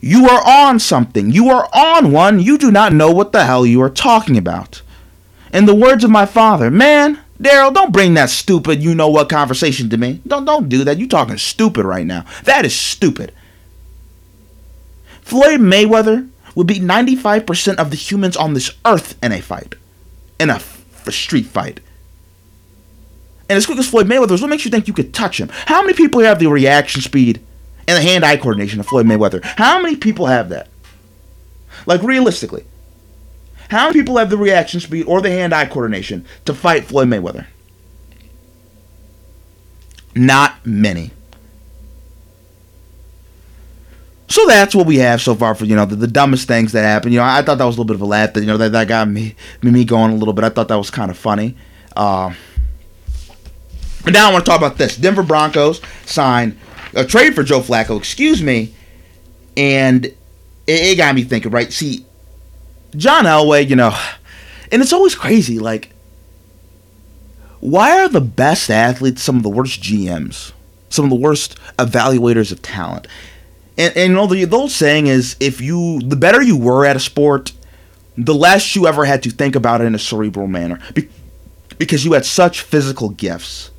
you 0.00 0.28
are 0.28 0.42
on 0.44 0.78
something. 0.78 1.30
You 1.30 1.50
are 1.50 1.68
on 1.72 2.12
one. 2.12 2.40
You 2.40 2.58
do 2.58 2.70
not 2.70 2.92
know 2.92 3.10
what 3.10 3.32
the 3.32 3.44
hell 3.44 3.64
you 3.64 3.80
are 3.82 3.90
talking 3.90 4.36
about. 4.36 4.82
In 5.52 5.66
the 5.66 5.74
words 5.74 6.02
of 6.02 6.10
my 6.10 6.26
father, 6.26 6.70
man, 6.70 7.20
Daryl, 7.40 7.74
don't 7.74 7.92
bring 7.92 8.14
that 8.14 8.30
stupid 8.30 8.82
you 8.82 8.94
know 8.94 9.08
what 9.08 9.28
conversation 9.28 9.90
to 9.90 9.96
me. 9.96 10.20
Don't 10.26 10.44
don't 10.44 10.68
do 10.68 10.84
that. 10.84 10.98
You 10.98 11.08
talking 11.08 11.38
stupid 11.38 11.84
right 11.84 12.06
now. 12.06 12.24
That 12.44 12.64
is 12.64 12.74
stupid. 12.74 13.32
Floyd 15.22 15.60
Mayweather 15.60 16.28
would 16.54 16.66
beat 16.66 16.82
95% 16.82 17.76
of 17.76 17.90
the 17.90 17.96
humans 17.96 18.36
on 18.36 18.54
this 18.54 18.70
earth 18.84 19.16
in 19.22 19.32
a 19.32 19.40
fight. 19.40 19.74
In 20.38 20.50
a, 20.50 20.54
f- 20.54 21.06
a 21.06 21.12
street 21.12 21.46
fight. 21.46 21.80
And 23.48 23.56
as 23.56 23.66
quick 23.66 23.78
as 23.78 23.88
Floyd 23.88 24.06
Mayweather 24.06 24.32
is, 24.32 24.40
what 24.40 24.50
makes 24.50 24.64
you 24.64 24.70
think 24.70 24.88
you 24.88 24.94
could 24.94 25.12
touch 25.12 25.38
him? 25.38 25.48
How 25.66 25.82
many 25.82 25.94
people 25.94 26.20
have 26.20 26.38
the 26.38 26.46
reaction 26.46 27.02
speed 27.02 27.44
and 27.86 27.96
the 27.96 28.02
hand 28.02 28.24
eye 28.24 28.36
coordination 28.36 28.80
of 28.80 28.86
Floyd 28.86 29.06
Mayweather? 29.06 29.42
How 29.44 29.80
many 29.80 29.96
people 29.96 30.26
have 30.26 30.48
that? 30.50 30.68
Like, 31.86 32.02
realistically. 32.02 32.64
How 33.70 33.86
many 33.86 34.00
people 34.00 34.18
have 34.18 34.30
the 34.30 34.36
reaction 34.36 34.80
speed 34.80 35.06
or 35.06 35.20
the 35.20 35.30
hand 35.30 35.54
eye 35.54 35.66
coordination 35.66 36.26
to 36.44 36.54
fight 36.54 36.84
Floyd 36.84 37.08
Mayweather? 37.08 37.46
Not 40.14 40.64
many. 40.66 41.10
So 44.28 44.46
that's 44.46 44.74
what 44.74 44.86
we 44.86 44.96
have 44.96 45.20
so 45.20 45.34
far 45.34 45.54
for 45.54 45.66
you 45.66 45.76
know 45.76 45.84
the, 45.84 45.96
the 45.96 46.06
dumbest 46.06 46.48
things 46.48 46.72
that 46.72 46.82
happen. 46.82 47.12
You 47.12 47.18
know, 47.18 47.24
I 47.24 47.42
thought 47.42 47.58
that 47.58 47.64
was 47.64 47.76
a 47.76 47.80
little 47.80 47.84
bit 47.84 47.96
of 47.96 48.00
a 48.00 48.06
laugh. 48.06 48.32
That 48.32 48.40
you 48.40 48.46
know 48.46 48.56
that, 48.56 48.72
that 48.72 48.88
got 48.88 49.08
me 49.08 49.34
me 49.60 49.84
going 49.84 50.10
a 50.12 50.16
little 50.16 50.32
bit. 50.32 50.44
I 50.44 50.48
thought 50.48 50.68
that 50.68 50.76
was 50.76 50.90
kind 50.90 51.10
of 51.10 51.18
funny. 51.18 51.54
Uh, 51.94 52.32
but 54.04 54.12
now 54.12 54.28
I 54.28 54.32
want 54.32 54.44
to 54.44 54.50
talk 54.50 54.60
about 54.60 54.78
this. 54.78 54.96
Denver 54.96 55.22
Broncos 55.22 55.80
signed 56.04 56.58
a 56.94 57.04
trade 57.04 57.34
for 57.34 57.42
Joe 57.42 57.60
Flacco. 57.60 57.96
Excuse 57.96 58.42
me, 58.42 58.74
and 59.56 60.06
it, 60.06 60.16
it 60.66 60.96
got 60.96 61.14
me 61.14 61.22
thinking. 61.22 61.50
Right, 61.50 61.72
see, 61.72 62.04
John 62.96 63.24
Elway, 63.24 63.68
you 63.68 63.76
know, 63.76 63.96
and 64.70 64.82
it's 64.82 64.92
always 64.92 65.14
crazy. 65.14 65.58
Like, 65.58 65.90
why 67.60 68.00
are 68.00 68.08
the 68.08 68.20
best 68.20 68.70
athletes 68.70 69.22
some 69.22 69.36
of 69.36 69.42
the 69.42 69.48
worst 69.48 69.82
GMs, 69.82 70.52
some 70.88 71.04
of 71.04 71.10
the 71.10 71.16
worst 71.16 71.56
evaluators 71.78 72.52
of 72.52 72.62
talent? 72.62 73.06
And, 73.78 73.96
and 73.96 74.10
you 74.10 74.14
know, 74.14 74.26
the, 74.26 74.44
the 74.44 74.56
old 74.56 74.70
saying 74.70 75.06
is 75.06 75.36
if 75.40 75.60
you, 75.60 76.00
the 76.00 76.16
better 76.16 76.42
you 76.42 76.56
were 76.56 76.84
at 76.84 76.96
a 76.96 77.00
sport, 77.00 77.52
the 78.16 78.34
less 78.34 78.76
you 78.76 78.86
ever 78.86 79.04
had 79.04 79.22
to 79.22 79.30
think 79.30 79.56
about 79.56 79.80
it 79.80 79.84
in 79.84 79.94
a 79.94 79.98
cerebral 79.98 80.46
manner. 80.46 80.78
Be- 80.92 81.08
because 81.78 82.04
you 82.04 82.12
had 82.12 82.24
such 82.24 82.60
physical 82.60 83.08
gifts. 83.08 83.71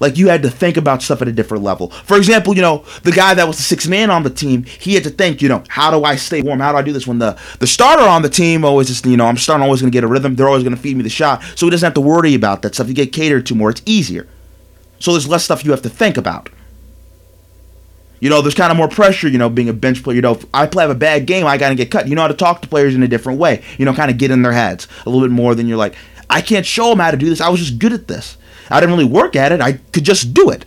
Like 0.00 0.16
you 0.16 0.28
had 0.28 0.42
to 0.42 0.50
think 0.50 0.76
about 0.76 1.02
stuff 1.02 1.22
at 1.22 1.28
a 1.28 1.32
different 1.32 1.62
level. 1.62 1.90
For 1.90 2.16
example, 2.16 2.56
you 2.56 2.62
know, 2.62 2.84
the 3.02 3.12
guy 3.12 3.34
that 3.34 3.46
was 3.46 3.58
the 3.58 3.62
sixth 3.62 3.88
man 3.88 4.10
on 4.10 4.22
the 4.22 4.30
team, 4.30 4.64
he 4.64 4.94
had 4.94 5.04
to 5.04 5.10
think, 5.10 5.42
you 5.42 5.48
know, 5.48 5.62
how 5.68 5.90
do 5.90 6.04
I 6.04 6.16
stay 6.16 6.40
warm? 6.40 6.60
How 6.60 6.72
do 6.72 6.78
I 6.78 6.82
do 6.82 6.92
this? 6.92 7.06
When 7.06 7.18
the 7.18 7.38
the 7.58 7.66
starter 7.66 8.02
on 8.02 8.22
the 8.22 8.30
team 8.30 8.64
always 8.64 8.88
just, 8.88 9.04
you 9.04 9.16
know, 9.16 9.26
I'm 9.26 9.36
starting 9.36 9.62
always 9.62 9.82
gonna 9.82 9.90
get 9.90 10.02
a 10.02 10.08
rhythm, 10.08 10.34
they're 10.34 10.48
always 10.48 10.64
gonna 10.64 10.76
feed 10.76 10.96
me 10.96 11.02
the 11.02 11.10
shot. 11.10 11.42
So 11.54 11.66
he 11.66 11.70
doesn't 11.70 11.86
have 11.86 11.94
to 11.94 12.00
worry 12.00 12.34
about 12.34 12.62
that 12.62 12.74
stuff. 12.74 12.88
You 12.88 12.94
get 12.94 13.12
catered 13.12 13.46
to 13.46 13.54
more, 13.54 13.70
it's 13.70 13.82
easier. 13.84 14.26
So 14.98 15.12
there's 15.12 15.28
less 15.28 15.44
stuff 15.44 15.64
you 15.64 15.70
have 15.70 15.82
to 15.82 15.90
think 15.90 16.16
about. 16.16 16.48
You 18.20 18.28
know, 18.28 18.42
there's 18.42 18.54
kind 18.54 18.70
of 18.70 18.76
more 18.76 18.88
pressure, 18.88 19.28
you 19.28 19.38
know, 19.38 19.48
being 19.48 19.70
a 19.70 19.72
bench 19.72 20.02
player. 20.02 20.14
You 20.14 20.22
know, 20.22 20.32
if 20.32 20.44
I 20.52 20.66
play 20.66 20.82
have 20.82 20.90
a 20.90 20.94
bad 20.94 21.26
game, 21.26 21.46
I 21.46 21.56
got 21.56 21.70
to 21.70 21.74
get 21.74 21.90
cut. 21.90 22.06
You 22.06 22.14
know 22.14 22.20
how 22.20 22.28
to 22.28 22.34
talk 22.34 22.60
to 22.60 22.68
players 22.68 22.94
in 22.94 23.02
a 23.02 23.08
different 23.08 23.38
way. 23.38 23.62
You 23.78 23.86
know, 23.86 23.94
kind 23.94 24.10
of 24.10 24.18
get 24.18 24.30
in 24.30 24.42
their 24.42 24.52
heads 24.52 24.88
a 25.06 25.10
little 25.10 25.26
bit 25.26 25.32
more 25.32 25.54
than 25.54 25.66
you're 25.66 25.78
like, 25.78 25.94
I 26.28 26.42
can't 26.42 26.66
show 26.66 26.90
them 26.90 26.98
how 26.98 27.10
to 27.10 27.16
do 27.16 27.30
this. 27.30 27.40
I 27.40 27.48
was 27.48 27.60
just 27.60 27.78
good 27.78 27.94
at 27.94 28.08
this. 28.08 28.36
I 28.70 28.80
didn't 28.80 28.94
really 28.94 29.10
work 29.10 29.36
at 29.36 29.52
it. 29.52 29.60
I 29.60 29.72
could 29.72 30.04
just 30.04 30.32
do 30.32 30.50
it. 30.50 30.64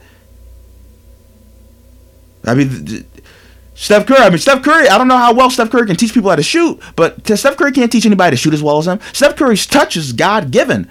I 2.45 2.53
mean, 2.53 3.05
Steph 3.75 4.05
Curry. 4.05 4.19
I 4.19 4.29
mean, 4.29 4.39
Steph 4.39 4.63
Curry. 4.63 4.87
I 4.87 4.97
don't 4.97 5.07
know 5.07 5.17
how 5.17 5.33
well 5.33 5.49
Steph 5.49 5.69
Curry 5.69 5.87
can 5.87 5.95
teach 5.95 6.13
people 6.13 6.29
how 6.29 6.35
to 6.35 6.43
shoot, 6.43 6.79
but 6.95 7.25
Steph 7.25 7.57
Curry 7.57 7.71
can't 7.71 7.91
teach 7.91 8.05
anybody 8.05 8.35
to 8.35 8.37
shoot 8.37 8.53
as 8.53 8.61
well 8.61 8.77
as 8.77 8.87
him. 8.87 8.99
Steph 9.13 9.35
Curry's 9.35 9.65
touch 9.65 9.95
is 9.95 10.13
God 10.13 10.51
given. 10.51 10.89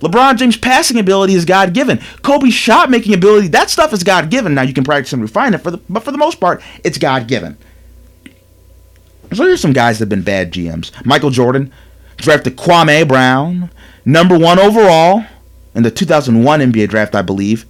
LeBron 0.00 0.36
James' 0.36 0.56
passing 0.56 0.98
ability 0.98 1.34
is 1.34 1.44
God 1.44 1.72
given. 1.74 1.98
Kobe's 2.22 2.54
shot 2.54 2.90
making 2.90 3.14
ability, 3.14 3.48
that 3.48 3.68
stuff 3.68 3.92
is 3.92 4.04
God 4.04 4.30
given. 4.30 4.54
Now 4.54 4.62
you 4.62 4.72
can 4.72 4.84
practice 4.84 5.12
and 5.12 5.22
refine 5.22 5.54
it, 5.54 5.58
for 5.58 5.72
the, 5.72 5.78
but 5.88 6.04
for 6.04 6.12
the 6.12 6.18
most 6.18 6.38
part, 6.38 6.62
it's 6.84 6.98
God 6.98 7.26
given. 7.26 7.56
So 9.32 9.44
here's 9.44 9.60
some 9.60 9.72
guys 9.72 9.98
that 9.98 10.04
have 10.04 10.08
been 10.08 10.22
bad 10.22 10.52
GMs. 10.52 11.04
Michael 11.04 11.30
Jordan 11.30 11.72
drafted 12.16 12.56
Kwame 12.56 13.06
Brown, 13.06 13.70
number 14.04 14.38
one 14.38 14.58
overall 14.58 15.24
in 15.78 15.84
the 15.84 15.92
2001 15.92 16.60
NBA 16.60 16.88
draft, 16.88 17.14
I 17.14 17.22
believe. 17.22 17.64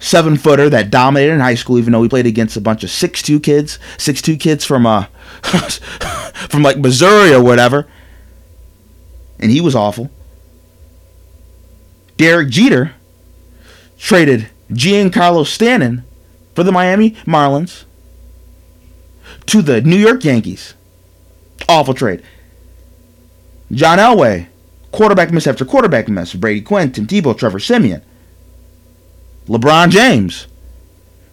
Seven 0.00 0.38
footer 0.38 0.70
that 0.70 0.90
dominated 0.90 1.34
in 1.34 1.40
high 1.40 1.54
school, 1.54 1.78
even 1.78 1.92
though 1.92 2.02
he 2.02 2.08
played 2.08 2.24
against 2.24 2.56
a 2.56 2.60
bunch 2.60 2.82
of 2.82 2.90
six-two 2.90 3.38
kids, 3.38 3.78
six-two 3.98 4.36
kids 4.38 4.64
from 4.64 4.86
uh 4.86 5.04
from 6.48 6.62
like 6.62 6.78
Missouri 6.78 7.34
or 7.34 7.42
whatever, 7.42 7.86
and 9.38 9.50
he 9.50 9.60
was 9.60 9.76
awful. 9.76 10.10
Derek 12.16 12.48
Jeter 12.48 12.94
traded 13.98 14.48
Giancarlo 14.70 15.46
Stanton 15.46 16.02
for 16.54 16.62
the 16.62 16.72
Miami 16.72 17.10
Marlins 17.26 17.84
to 19.46 19.60
the 19.60 19.82
New 19.82 19.98
York 19.98 20.24
Yankees. 20.24 20.72
Awful 21.68 21.92
trade. 21.92 22.22
John 23.70 23.98
Elway, 23.98 24.48
quarterback 24.92 25.32
miss 25.32 25.46
after 25.46 25.64
quarterback 25.64 26.08
miss. 26.08 26.34
Brady 26.34 26.60
Quinn, 26.60 26.92
Tim 26.92 27.06
Tebow, 27.06 27.36
Trevor 27.36 27.58
Siemian, 27.58 28.02
LeBron 29.46 29.90
James 29.90 30.46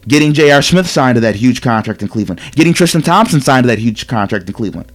getting 0.07 0.33
J.R. 0.33 0.61
Smith 0.61 0.87
signed 0.87 1.15
to 1.15 1.21
that 1.21 1.35
huge 1.35 1.61
contract 1.61 2.01
in 2.01 2.07
Cleveland. 2.07 2.41
Getting 2.53 2.73
Tristan 2.73 3.01
Thompson 3.01 3.41
signed 3.41 3.65
to 3.65 3.67
that 3.67 3.79
huge 3.79 4.07
contract 4.07 4.47
in 4.47 4.53
Cleveland. 4.53 4.91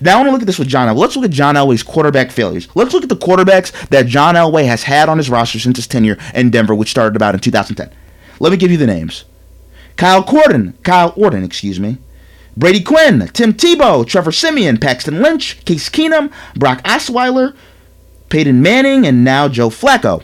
Now 0.00 0.14
I 0.14 0.16
want 0.18 0.28
to 0.28 0.32
look 0.32 0.42
at 0.42 0.46
this 0.46 0.58
with 0.58 0.68
John 0.68 0.88
Elway. 0.88 0.98
Let's 0.98 1.16
look 1.16 1.24
at 1.24 1.30
John 1.30 1.54
Elway's 1.56 1.82
quarterback 1.82 2.30
failures. 2.30 2.68
Let's 2.74 2.94
look 2.94 3.02
at 3.02 3.08
the 3.08 3.16
quarterbacks 3.16 3.88
that 3.88 4.06
John 4.06 4.34
Elway 4.34 4.66
has 4.66 4.84
had 4.84 5.08
on 5.08 5.18
his 5.18 5.30
roster 5.30 5.58
since 5.58 5.78
his 5.78 5.86
tenure 5.86 6.18
in 6.34 6.50
Denver, 6.50 6.74
which 6.74 6.90
started 6.90 7.16
about 7.16 7.34
in 7.34 7.40
2010. 7.40 7.90
Let 8.38 8.50
me 8.50 8.56
give 8.56 8.70
you 8.70 8.76
the 8.76 8.86
names. 8.86 9.24
Kyle 9.96 10.22
Corden, 10.22 10.80
Kyle 10.82 11.12
Orton, 11.16 11.44
excuse 11.44 11.80
me. 11.80 11.98
Brady 12.56 12.82
Quinn, 12.82 13.28
Tim 13.32 13.54
Tebow, 13.54 14.06
Trevor 14.06 14.32
Siemian, 14.32 14.78
Paxton 14.78 15.22
Lynch, 15.22 15.64
Case 15.64 15.88
Keenum, 15.88 16.30
Brock 16.54 16.82
Osweiler, 16.82 17.54
Peyton 18.28 18.62
Manning, 18.62 19.06
and 19.06 19.24
now 19.24 19.48
Joe 19.48 19.70
Flacco. 19.70 20.22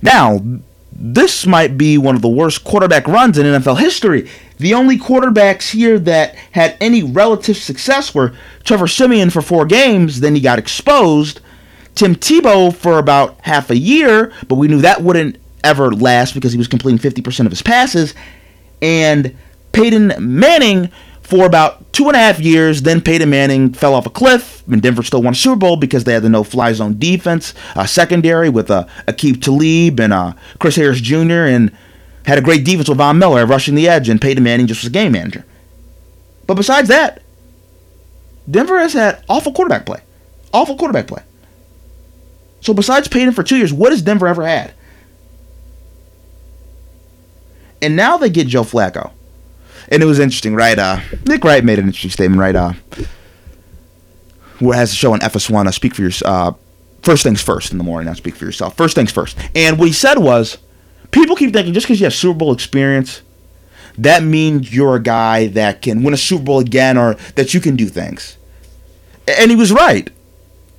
Now, 0.00 0.40
this 0.92 1.46
might 1.46 1.78
be 1.78 1.98
one 1.98 2.16
of 2.16 2.22
the 2.22 2.28
worst 2.28 2.64
quarterback 2.64 3.06
runs 3.06 3.38
in 3.38 3.46
NFL 3.46 3.78
history. 3.78 4.28
The 4.58 4.74
only 4.74 4.98
quarterbacks 4.98 5.70
here 5.70 5.98
that 6.00 6.34
had 6.52 6.76
any 6.80 7.02
relative 7.02 7.56
success 7.56 8.14
were 8.14 8.34
Trevor 8.64 8.88
Siemian 8.88 9.30
for 9.30 9.42
four 9.42 9.64
games, 9.66 10.20
then 10.20 10.34
he 10.34 10.40
got 10.40 10.58
exposed. 10.58 11.40
Tim 11.94 12.14
Tebow 12.14 12.74
for 12.74 12.98
about 12.98 13.38
half 13.42 13.70
a 13.70 13.76
year, 13.76 14.32
but 14.46 14.54
we 14.54 14.68
knew 14.68 14.80
that 14.80 15.02
wouldn't 15.02 15.36
ever 15.64 15.92
last 15.92 16.34
because 16.34 16.52
he 16.52 16.58
was 16.58 16.68
completing 16.68 16.98
50% 16.98 17.44
of 17.44 17.50
his 17.50 17.62
passes. 17.62 18.14
And 18.80 19.36
Peyton 19.78 20.12
Manning 20.18 20.90
for 21.22 21.46
about 21.46 21.92
two 21.92 22.08
and 22.08 22.16
a 22.16 22.18
half 22.18 22.40
years. 22.40 22.82
Then 22.82 23.00
Peyton 23.00 23.30
Manning 23.30 23.72
fell 23.72 23.94
off 23.94 24.06
a 24.06 24.10
cliff, 24.10 24.66
and 24.66 24.82
Denver 24.82 25.04
still 25.04 25.22
won 25.22 25.34
a 25.34 25.36
Super 25.36 25.54
Bowl 25.54 25.76
because 25.76 26.02
they 26.02 26.14
had 26.14 26.24
the 26.24 26.28
no-fly 26.28 26.72
zone 26.72 26.98
defense, 26.98 27.54
uh, 27.76 27.86
secondary 27.86 28.48
with 28.48 28.72
uh, 28.72 28.86
Aqib 29.06 29.40
Talib 29.40 30.00
and 30.00 30.12
uh, 30.12 30.32
Chris 30.58 30.74
Harris 30.74 31.00
Jr. 31.00 31.46
and 31.46 31.70
had 32.26 32.38
a 32.38 32.42
great 32.42 32.64
defense 32.64 32.88
with 32.88 32.98
Von 32.98 33.20
Miller 33.20 33.46
rushing 33.46 33.76
the 33.76 33.88
edge, 33.88 34.08
and 34.08 34.20
Peyton 34.20 34.42
Manning 34.42 34.66
just 34.66 34.82
was 34.82 34.88
a 34.88 34.92
game 34.92 35.12
manager. 35.12 35.44
But 36.48 36.54
besides 36.54 36.88
that, 36.88 37.22
Denver 38.50 38.80
has 38.80 38.94
had 38.94 39.22
awful 39.28 39.52
quarterback 39.52 39.86
play, 39.86 40.00
awful 40.52 40.76
quarterback 40.76 41.06
play. 41.06 41.22
So 42.62 42.74
besides 42.74 43.06
Peyton 43.06 43.32
for 43.32 43.44
two 43.44 43.58
years, 43.58 43.72
what 43.72 43.92
has 43.92 44.02
Denver 44.02 44.26
ever 44.26 44.44
had? 44.44 44.74
And 47.80 47.94
now 47.94 48.16
they 48.16 48.28
get 48.28 48.48
Joe 48.48 48.64
Flacco. 48.64 49.12
And 49.90 50.02
it 50.02 50.06
was 50.06 50.18
interesting, 50.18 50.54
right? 50.54 50.78
Uh, 50.78 51.00
Nick 51.26 51.44
Wright 51.44 51.64
made 51.64 51.78
an 51.78 51.86
interesting 51.86 52.10
statement, 52.10 52.40
right? 52.40 52.54
Uh, 52.54 52.72
who 54.58 54.72
has 54.72 54.92
a 54.92 54.94
show 54.94 55.12
on 55.12 55.20
FS1, 55.20 55.66
uh, 55.66 55.70
Speak 55.70 55.94
for 55.94 56.02
Your, 56.02 56.10
uh, 56.24 56.52
First 57.02 57.22
Things 57.22 57.40
First 57.40 57.72
in 57.72 57.78
the 57.78 57.84
morning, 57.84 58.06
not 58.06 58.16
Speak 58.16 58.34
for 58.36 58.44
Yourself. 58.44 58.76
First 58.76 58.94
Things 58.94 59.10
First. 59.10 59.38
And 59.54 59.78
what 59.78 59.86
he 59.86 59.94
said 59.94 60.18
was, 60.18 60.58
people 61.10 61.36
keep 61.36 61.52
thinking 61.52 61.72
just 61.72 61.86
because 61.86 62.00
you 62.00 62.04
have 62.04 62.14
Super 62.14 62.38
Bowl 62.38 62.52
experience, 62.52 63.22
that 63.96 64.22
means 64.22 64.74
you're 64.74 64.96
a 64.96 65.02
guy 65.02 65.46
that 65.48 65.82
can 65.82 66.02
win 66.02 66.14
a 66.14 66.18
Super 66.18 66.44
Bowl 66.44 66.58
again 66.58 66.98
or 66.98 67.14
that 67.36 67.54
you 67.54 67.60
can 67.60 67.76
do 67.76 67.86
things. 67.86 68.36
And 69.26 69.50
he 69.50 69.56
was 69.56 69.72
right. 69.72 70.10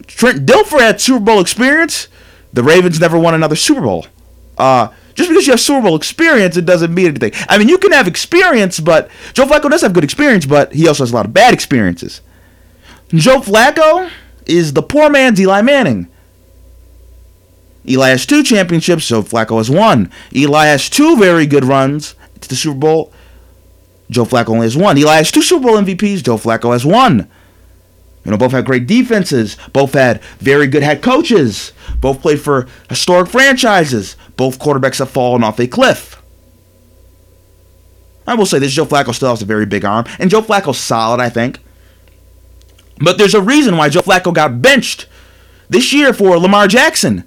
Trent 0.08 0.46
Dilfer 0.46 0.80
had 0.80 1.02
Super 1.02 1.24
Bowl 1.24 1.40
experience. 1.40 2.08
The 2.54 2.64
Ravens 2.64 3.00
never 3.00 3.18
won 3.18 3.34
another 3.34 3.56
Super 3.56 3.82
Bowl. 3.82 4.08
Uh, 4.58 4.90
just 5.20 5.30
because 5.30 5.48
you 5.48 5.52
have 5.52 5.60
Super 5.60 5.82
Bowl 5.82 5.98
experience, 5.98 6.56
it 6.56 6.66
doesn't 6.66 6.94
mean 6.94 7.08
anything. 7.08 7.34
I 7.50 7.58
mean, 7.58 7.68
you 7.68 7.78
can 7.78 7.92
have 7.92 8.08
experience, 8.08 8.80
but 8.80 9.10
Joe 9.34 9.46
Flacco 9.46 9.70
does 9.70 9.82
have 9.82 9.92
good 9.92 10.06
experience, 10.06 10.46
but 10.46 10.72
he 10.72 10.88
also 10.88 11.04
has 11.04 11.12
a 11.12 11.16
lot 11.16 11.26
of 11.26 11.34
bad 11.34 11.54
experiences. 11.54 12.22
Joe 13.10 13.42
Flacco 13.42 14.10
is 14.46 14.72
the 14.72 14.82
poor 14.82 15.10
man's 15.10 15.38
Eli 15.42 15.62
Manning. 15.62 16.08
Eli 17.86 18.08
has 18.08 18.26
two 18.26 18.44
championships, 18.44 19.10
Joe 19.10 19.22
Flacco 19.22 19.58
has 19.58 19.70
one. 19.70 20.10
Eli 20.34 20.68
has 20.68 20.90
two 20.90 21.18
very 21.18 21.46
good 21.46 21.66
runs 21.66 22.16
to 22.40 22.48
the 22.48 22.56
Super 22.56 22.80
Bowl. 22.80 23.14
Joe 24.10 24.24
Flacco 24.24 24.52
only 24.52 24.68
has 24.68 24.78
one. 24.78 24.98
Eli 24.98 25.18
has 25.18 25.34
two 25.34 25.42
Super 25.42 25.66
Bowl 25.66 25.76
MVPs. 25.76 26.24
Joe 26.24 26.38
Flacco 26.38 26.72
has 26.72 26.86
one. 26.86 27.30
You 28.24 28.32
know, 28.32 28.38
both 28.38 28.52
had 28.52 28.66
great 28.66 28.88
defenses. 28.88 29.58
Both 29.74 29.94
had 29.94 30.22
very 30.40 30.68
good 30.68 30.84
head 30.84 31.02
coaches. 31.02 31.74
Both 32.00 32.22
played 32.22 32.42
for 32.42 32.68
historic 32.90 33.30
franchises. 33.30 34.16
Both 34.40 34.58
quarterbacks 34.58 35.00
have 35.00 35.10
fallen 35.10 35.44
off 35.44 35.60
a 35.60 35.68
cliff. 35.68 36.22
I 38.26 38.36
will 38.36 38.46
say 38.46 38.58
this: 38.58 38.72
Joe 38.72 38.86
Flacco 38.86 39.14
still 39.14 39.32
has 39.32 39.42
a 39.42 39.46
very 39.46 39.66
big 39.66 39.84
arm, 39.84 40.06
and 40.18 40.30
Joe 40.30 40.42
Flacco's 40.42 40.78
solid, 40.78 41.20
I 41.20 41.28
think. 41.28 41.60
But 43.00 43.18
there's 43.18 43.34
a 43.34 43.42
reason 43.42 43.76
why 43.76 43.90
Joe 43.90 44.00
Flacco 44.00 44.34
got 44.34 44.62
benched 44.62 45.08
this 45.68 45.92
year 45.92 46.14
for 46.14 46.40
Lamar 46.40 46.70
Jackson, 46.70 47.26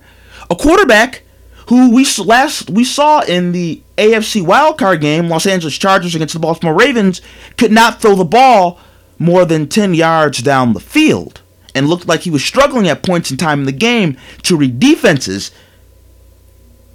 a 0.51 0.57
quarterback 0.57 1.21
who 1.67 1.95
we 1.95 2.07
last 2.25 2.71
we 2.71 2.83
saw 2.83 3.21
in 3.21 3.53
the 3.53 3.83
AFC 3.99 4.43
wildcard 4.43 5.03
game, 5.03 5.29
Los 5.29 5.45
Angeles 5.45 5.77
Chargers 5.77 6.15
against 6.15 6.33
the 6.33 6.41
Baltimore 6.41 6.75
Ravens, 6.75 7.21
could 7.59 7.73
not 7.73 8.01
throw 8.01 8.15
the 8.15 8.25
ball 8.25 8.81
more 9.19 9.45
than 9.45 9.69
10 9.69 9.93
yards 9.93 10.41
down 10.41 10.73
the 10.73 10.81
field 10.81 11.43
and 11.75 11.91
looked 11.91 12.09
like 12.09 12.21
he 12.21 12.31
was 12.31 12.43
struggling 12.43 12.89
at 12.89 13.03
points 13.03 13.31
in 13.31 13.37
time 13.37 13.61
in 13.61 13.67
the 13.67 13.73
game 13.73 14.17
to 14.45 14.57
read 14.57 14.81
defenses. 14.81 15.51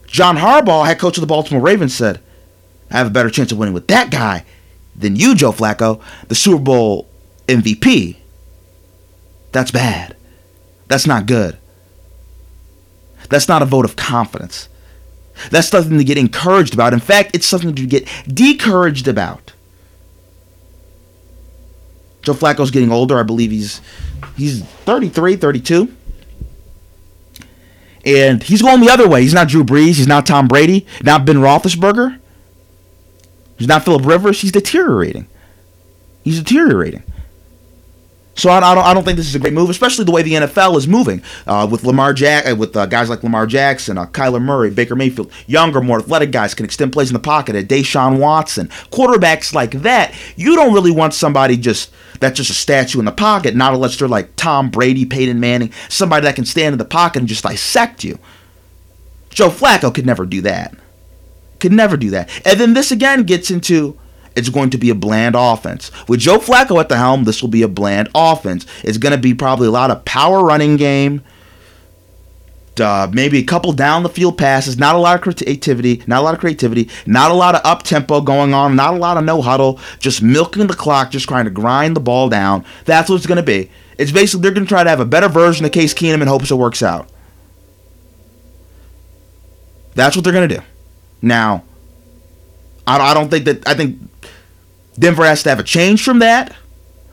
John 0.07 0.37
Harbaugh, 0.37 0.85
head 0.85 0.99
coach 0.99 1.17
of 1.17 1.21
the 1.21 1.27
Baltimore 1.27 1.61
Ravens, 1.61 1.93
said, 1.93 2.21
I 2.89 2.97
have 2.97 3.07
a 3.07 3.11
better 3.11 3.29
chance 3.29 3.51
of 3.51 3.57
winning 3.57 3.73
with 3.73 3.87
that 3.87 4.09
guy 4.09 4.45
than 4.95 5.15
you, 5.15 5.35
Joe 5.35 5.51
Flacco, 5.51 6.01
the 6.27 6.35
Super 6.35 6.63
Bowl 6.63 7.07
MVP. 7.47 8.15
That's 9.51 9.71
bad. 9.71 10.15
That's 10.87 11.05
not 11.05 11.25
good. 11.25 11.57
That's 13.29 13.47
not 13.47 13.61
a 13.61 13.65
vote 13.65 13.85
of 13.85 13.95
confidence. 13.95 14.69
That's 15.51 15.67
something 15.67 15.97
to 15.97 16.03
get 16.03 16.17
encouraged 16.17 16.73
about. 16.73 16.93
In 16.93 16.99
fact, 16.99 17.35
it's 17.35 17.45
something 17.45 17.75
to 17.75 17.85
get 17.85 18.07
discouraged 18.27 19.07
about. 19.07 19.53
Joe 22.21 22.33
Flacco's 22.33 22.71
getting 22.71 22.91
older. 22.91 23.19
I 23.19 23.23
believe 23.23 23.51
he's 23.51 23.81
he's 24.35 24.63
33, 24.63 25.35
32. 25.35 25.95
And 28.07 28.41
he's 28.41 28.61
going 28.61 28.79
the 28.79 28.89
other 28.89 29.07
way. 29.07 29.21
He's 29.21 29.33
not 29.33 29.49
Drew 29.49 29.65
Brees. 29.65 29.95
He's 29.95 30.07
not 30.07 30.25
Tom 30.25 30.47
Brady. 30.47 30.87
Not 31.03 31.25
Ben 31.25 31.35
Roethlisberger. 31.35 32.17
He's 33.57 33.67
not 33.67 33.83
Philip 33.83 34.05
Rivers. 34.05 34.39
He's 34.39 34.53
deteriorating. 34.53 35.27
He's 36.23 36.41
deteriorating. 36.41 37.03
So 38.35 38.49
I, 38.49 38.59
I, 38.59 38.75
don't, 38.75 38.85
I 38.85 38.93
don't 38.93 39.03
think 39.03 39.17
this 39.17 39.27
is 39.27 39.35
a 39.35 39.39
great 39.39 39.51
move, 39.51 39.69
especially 39.69 40.05
the 40.05 40.11
way 40.11 40.21
the 40.21 40.33
NFL 40.33 40.77
is 40.77 40.87
moving 40.87 41.21
uh, 41.47 41.67
with 41.69 41.83
Lamar 41.83 42.13
Jack 42.13 42.49
uh, 42.49 42.55
with 42.55 42.77
uh, 42.77 42.85
guys 42.85 43.09
like 43.09 43.23
Lamar 43.23 43.45
Jackson, 43.47 43.97
uh, 43.97 44.05
Kyler 44.05 44.41
Murray, 44.41 44.69
Baker 44.69 44.95
Mayfield, 44.95 45.29
younger, 45.47 45.81
more 45.81 45.99
athletic 45.99 46.31
guys 46.31 46.53
can 46.53 46.63
extend 46.63 46.93
plays 46.93 47.09
in 47.09 47.13
the 47.13 47.19
pocket. 47.19 47.55
At 47.55 47.67
Deshaun 47.67 48.19
Watson, 48.19 48.67
quarterbacks 48.91 49.53
like 49.53 49.71
that, 49.81 50.13
you 50.37 50.55
don't 50.55 50.73
really 50.73 50.91
want 50.91 51.13
somebody 51.13 51.57
just 51.57 51.91
that's 52.19 52.37
just 52.37 52.49
a 52.49 52.53
statue 52.53 52.99
in 52.99 53.05
the 53.05 53.11
pocket, 53.11 53.55
not 53.55 53.73
unless 53.73 53.97
they're 53.97 54.07
like 54.07 54.35
Tom 54.35 54.69
Brady, 54.69 55.05
Peyton 55.05 55.39
Manning, 55.39 55.71
somebody 55.89 56.23
that 56.25 56.35
can 56.35 56.45
stand 56.45 56.73
in 56.73 56.79
the 56.79 56.85
pocket 56.85 57.19
and 57.19 57.27
just 57.27 57.43
dissect 57.43 58.03
you. 58.03 58.19
Joe 59.29 59.49
Flacco 59.49 59.93
could 59.93 60.05
never 60.05 60.25
do 60.25 60.41
that. 60.41 60.75
Could 61.59 61.71
never 61.71 61.97
do 61.97 62.09
that. 62.11 62.29
And 62.45 62.59
then 62.59 62.73
this 62.73 62.91
again 62.91 63.23
gets 63.23 63.51
into 63.51 63.97
it's 64.35 64.49
going 64.49 64.69
to 64.69 64.77
be 64.77 64.91
a 64.91 64.95
bland 64.95 65.35
offense. 65.35 65.91
With 66.07 66.19
Joe 66.19 66.37
Flacco 66.37 66.79
at 66.79 66.89
the 66.89 66.97
helm, 66.97 67.23
this 67.23 67.41
will 67.41 67.49
be 67.49 67.63
a 67.63 67.67
bland 67.67 68.09
offense. 68.13 68.67
It's 68.83 68.99
going 68.99 69.13
to 69.13 69.17
be 69.17 69.33
probably 69.33 69.67
a 69.67 69.71
lot 69.71 69.89
of 69.89 70.05
power 70.05 70.43
running 70.43 70.77
game. 70.77 71.23
Uh, 72.79 73.09
maybe 73.11 73.39
a 73.39 73.43
couple 73.43 73.71
down 73.73 74.03
the 74.03 74.09
field 74.09 74.37
passes, 74.37 74.77
not 74.77 74.95
a 74.95 74.99
lot 74.99 75.15
of 75.15 75.21
creativity, 75.21 76.03
not 76.07 76.19
a 76.19 76.23
lot 76.23 76.33
of 76.33 76.39
creativity, 76.39 76.89
not 77.05 77.31
a 77.31 77.33
lot 77.33 77.55
of 77.55 77.61
up 77.63 77.83
tempo 77.83 78.21
going 78.21 78.53
on, 78.53 78.75
not 78.75 78.93
a 78.93 78.97
lot 78.97 79.17
of 79.17 79.23
no 79.23 79.41
huddle, 79.41 79.79
just 79.99 80.21
milking 80.21 80.67
the 80.67 80.73
clock, 80.73 81.11
just 81.11 81.27
trying 81.27 81.45
to 81.45 81.51
grind 81.51 81.95
the 81.95 81.99
ball 81.99 82.29
down. 82.29 82.63
That's 82.85 83.09
what 83.09 83.15
it's 83.15 83.25
going 83.25 83.37
to 83.37 83.43
be. 83.43 83.69
It's 83.97 84.11
basically 84.11 84.43
they're 84.43 84.51
going 84.51 84.65
to 84.65 84.69
try 84.69 84.83
to 84.83 84.89
have 84.89 84.99
a 84.99 85.05
better 85.05 85.27
version 85.27 85.65
of 85.65 85.71
Case 85.71 85.93
Keenum 85.93 86.21
and 86.21 86.29
hopes 86.29 86.51
it 86.51 86.55
works 86.55 86.83
out. 86.83 87.09
That's 89.95 90.15
what 90.15 90.23
they're 90.23 90.33
going 90.33 90.47
to 90.47 90.55
do. 90.57 90.61
Now, 91.21 91.63
I, 92.85 92.97
I 92.99 93.13
don't 93.13 93.29
think 93.29 93.45
that 93.45 93.67
I 93.67 93.73
think 93.73 93.97
Denver 94.97 95.25
has 95.25 95.43
to 95.43 95.49
have 95.49 95.59
a 95.59 95.63
change 95.63 96.03
from 96.03 96.19
that. 96.19 96.55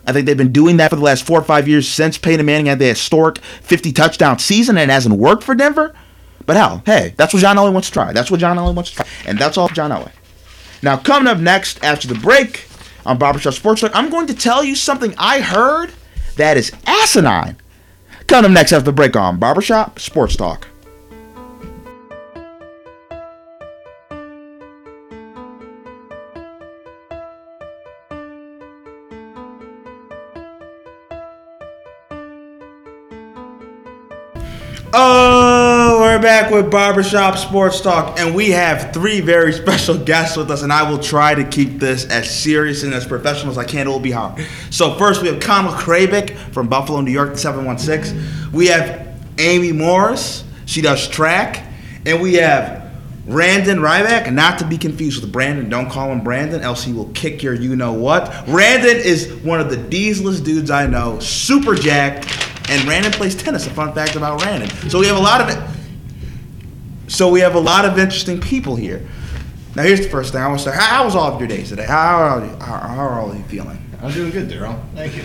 I 0.07 0.13
think 0.13 0.27
they've 0.27 0.37
been 0.37 0.53
doing 0.53 0.77
that 0.79 0.91
for 0.91 0.97
the 0.97 1.03
last 1.03 1.27
four 1.27 1.39
or 1.39 1.45
five 1.45 1.67
years 1.69 1.89
since 1.89 2.19
Peyton 2.19 2.45
Manning 2.45 2.67
had 2.67 2.79
the 2.79 2.87
historic 2.87 3.39
50 3.39 3.93
touchdown 3.93 4.39
season, 4.39 4.77
and 4.77 4.91
it 4.91 4.93
hasn't 4.93 5.17
worked 5.17 5.43
for 5.43 5.55
Denver. 5.55 5.95
But 6.47 6.57
hell, 6.57 6.83
hey, 6.85 7.15
that's 7.17 7.33
what 7.33 7.41
John 7.41 7.57
Elway 7.57 7.73
wants 7.73 7.89
to 7.89 7.95
try. 7.95 8.13
That's 8.13 8.31
what 8.31 8.41
John 8.41 8.57
Elway 8.57 8.75
wants 8.75 8.91
to 8.91 8.97
try. 8.97 9.07
And 9.27 9.39
that's 9.39 9.57
all 9.57 9.69
John 9.69 9.91
Elway. 9.91 10.13
Now, 10.83 10.97
coming 10.99 11.29
up 11.29 11.39
next 11.39 11.83
after 11.83 12.07
the 12.07 12.15
break 12.15 12.67
on 13.07 13.17
Barbershop 13.17 13.55
Sports 13.55 13.81
Talk, 13.81 13.93
I'm 13.95 14.11
going 14.11 14.27
to 14.27 14.35
tell 14.35 14.63
you 14.63 14.75
something 14.75 15.15
I 15.17 15.41
heard 15.41 15.93
that 16.37 16.57
is 16.57 16.73
asinine. 16.87 17.57
Coming 18.27 18.51
up 18.51 18.55
next 18.55 18.73
after 18.73 18.87
the 18.87 18.93
break 18.93 19.17
on 19.17 19.39
Barbershop 19.39 19.99
Sports 19.99 20.37
Talk. 20.37 20.67
Oh, 34.97 35.99
we're 36.03 36.23
back 36.23 36.53
with 36.53 36.71
Barbershop 36.71 37.37
Sports 37.37 37.81
Talk, 37.81 38.21
and 38.21 38.33
we 38.33 38.51
have 38.51 38.95
three 38.95 39.21
very 39.21 39.53
special 39.63 39.99
guests 39.99 40.37
with 40.37 40.53
us, 40.53 40.63
and 40.63 40.73
I 40.73 40.89
will 40.89 41.01
try 41.01 41.35
to 41.35 41.43
keep 41.43 41.81
this 41.81 42.05
as 42.05 42.31
serious 42.31 42.85
and 42.85 42.95
as 42.95 43.05
professional 43.05 43.51
as 43.51 43.59
I 43.59 43.65
can. 43.65 43.89
It 43.89 43.91
will 43.91 43.99
be 43.99 44.13
hard. 44.13 44.47
So, 44.71 44.95
first, 44.95 45.21
we 45.21 45.27
have 45.27 45.41
Connell 45.41 45.73
Krabick 45.73 46.37
from 46.53 46.69
Buffalo, 46.69 47.01
New 47.01 47.11
York, 47.11 47.37
716. 47.37 48.53
We 48.53 48.69
have 48.69 49.19
Amy 49.39 49.73
Morris, 49.73 50.45
she 50.65 50.81
does 50.81 51.09
track, 51.09 51.67
and 52.07 52.23
we 52.23 52.35
have 52.35 52.89
Randon 53.27 53.79
Ryback, 53.79 54.33
not 54.33 54.61
to 54.61 54.65
be 54.65 54.79
confused 54.79 55.21
with 55.21 55.33
Brandon. 55.33 55.69
Don't 55.69 55.91
call 55.91 56.13
him 56.13 56.23
Brandon, 56.23 56.61
else 56.63 56.85
he 56.85 56.93
will 56.93 57.11
kick 57.15 57.43
your 57.43 57.55
you 57.55 57.75
know 57.75 57.95
what. 57.95 58.33
Randon 58.47 58.99
is 58.99 59.33
one 59.43 59.59
of 59.59 59.71
the 59.71 59.77
dieselest 59.77 60.45
dudes 60.45 60.71
I 60.71 60.87
know, 60.87 61.19
super 61.19 61.75
jacked 61.75 62.54
and 62.69 62.87
Randon 62.89 63.13
plays 63.13 63.35
tennis. 63.35 63.67
A 63.67 63.71
fun 63.71 63.93
fact 63.93 64.17
about 64.17 64.43
Randon. 64.45 64.71
So 64.91 64.99
we 64.99 65.07
have 65.07 65.17
a 65.17 65.21
lot 65.21 65.41
of 65.41 65.49
it. 65.49 67.11
So 67.11 67.29
we 67.29 67.41
have 67.41 67.55
a 67.55 67.61
lot 67.61 67.85
of 67.85 67.99
interesting 67.99 68.41
people 68.41 68.77
here. 68.77 69.07
Now 69.77 69.83
here's 69.83 70.01
the 70.01 70.09
first 70.09 70.33
thing 70.33 70.41
I 70.41 70.49
want 70.49 70.61
to 70.61 70.71
say. 70.71 70.77
How, 70.77 70.87
how 70.87 71.05
was 71.05 71.15
all 71.15 71.33
of 71.33 71.41
your 71.41 71.49
days 71.49 71.69
today? 71.69 71.85
How 71.85 72.17
are, 72.17 72.45
you, 72.45 72.51
how, 72.57 72.79
how 72.79 73.07
are 73.07 73.21
all 73.21 73.31
of 73.31 73.37
you 73.37 73.45
feeling? 73.45 73.79
I'm 74.03 74.13
doing 74.13 74.31
good, 74.31 74.49
Daryl. 74.49 74.81
Thank 74.95 75.17
you. 75.17 75.25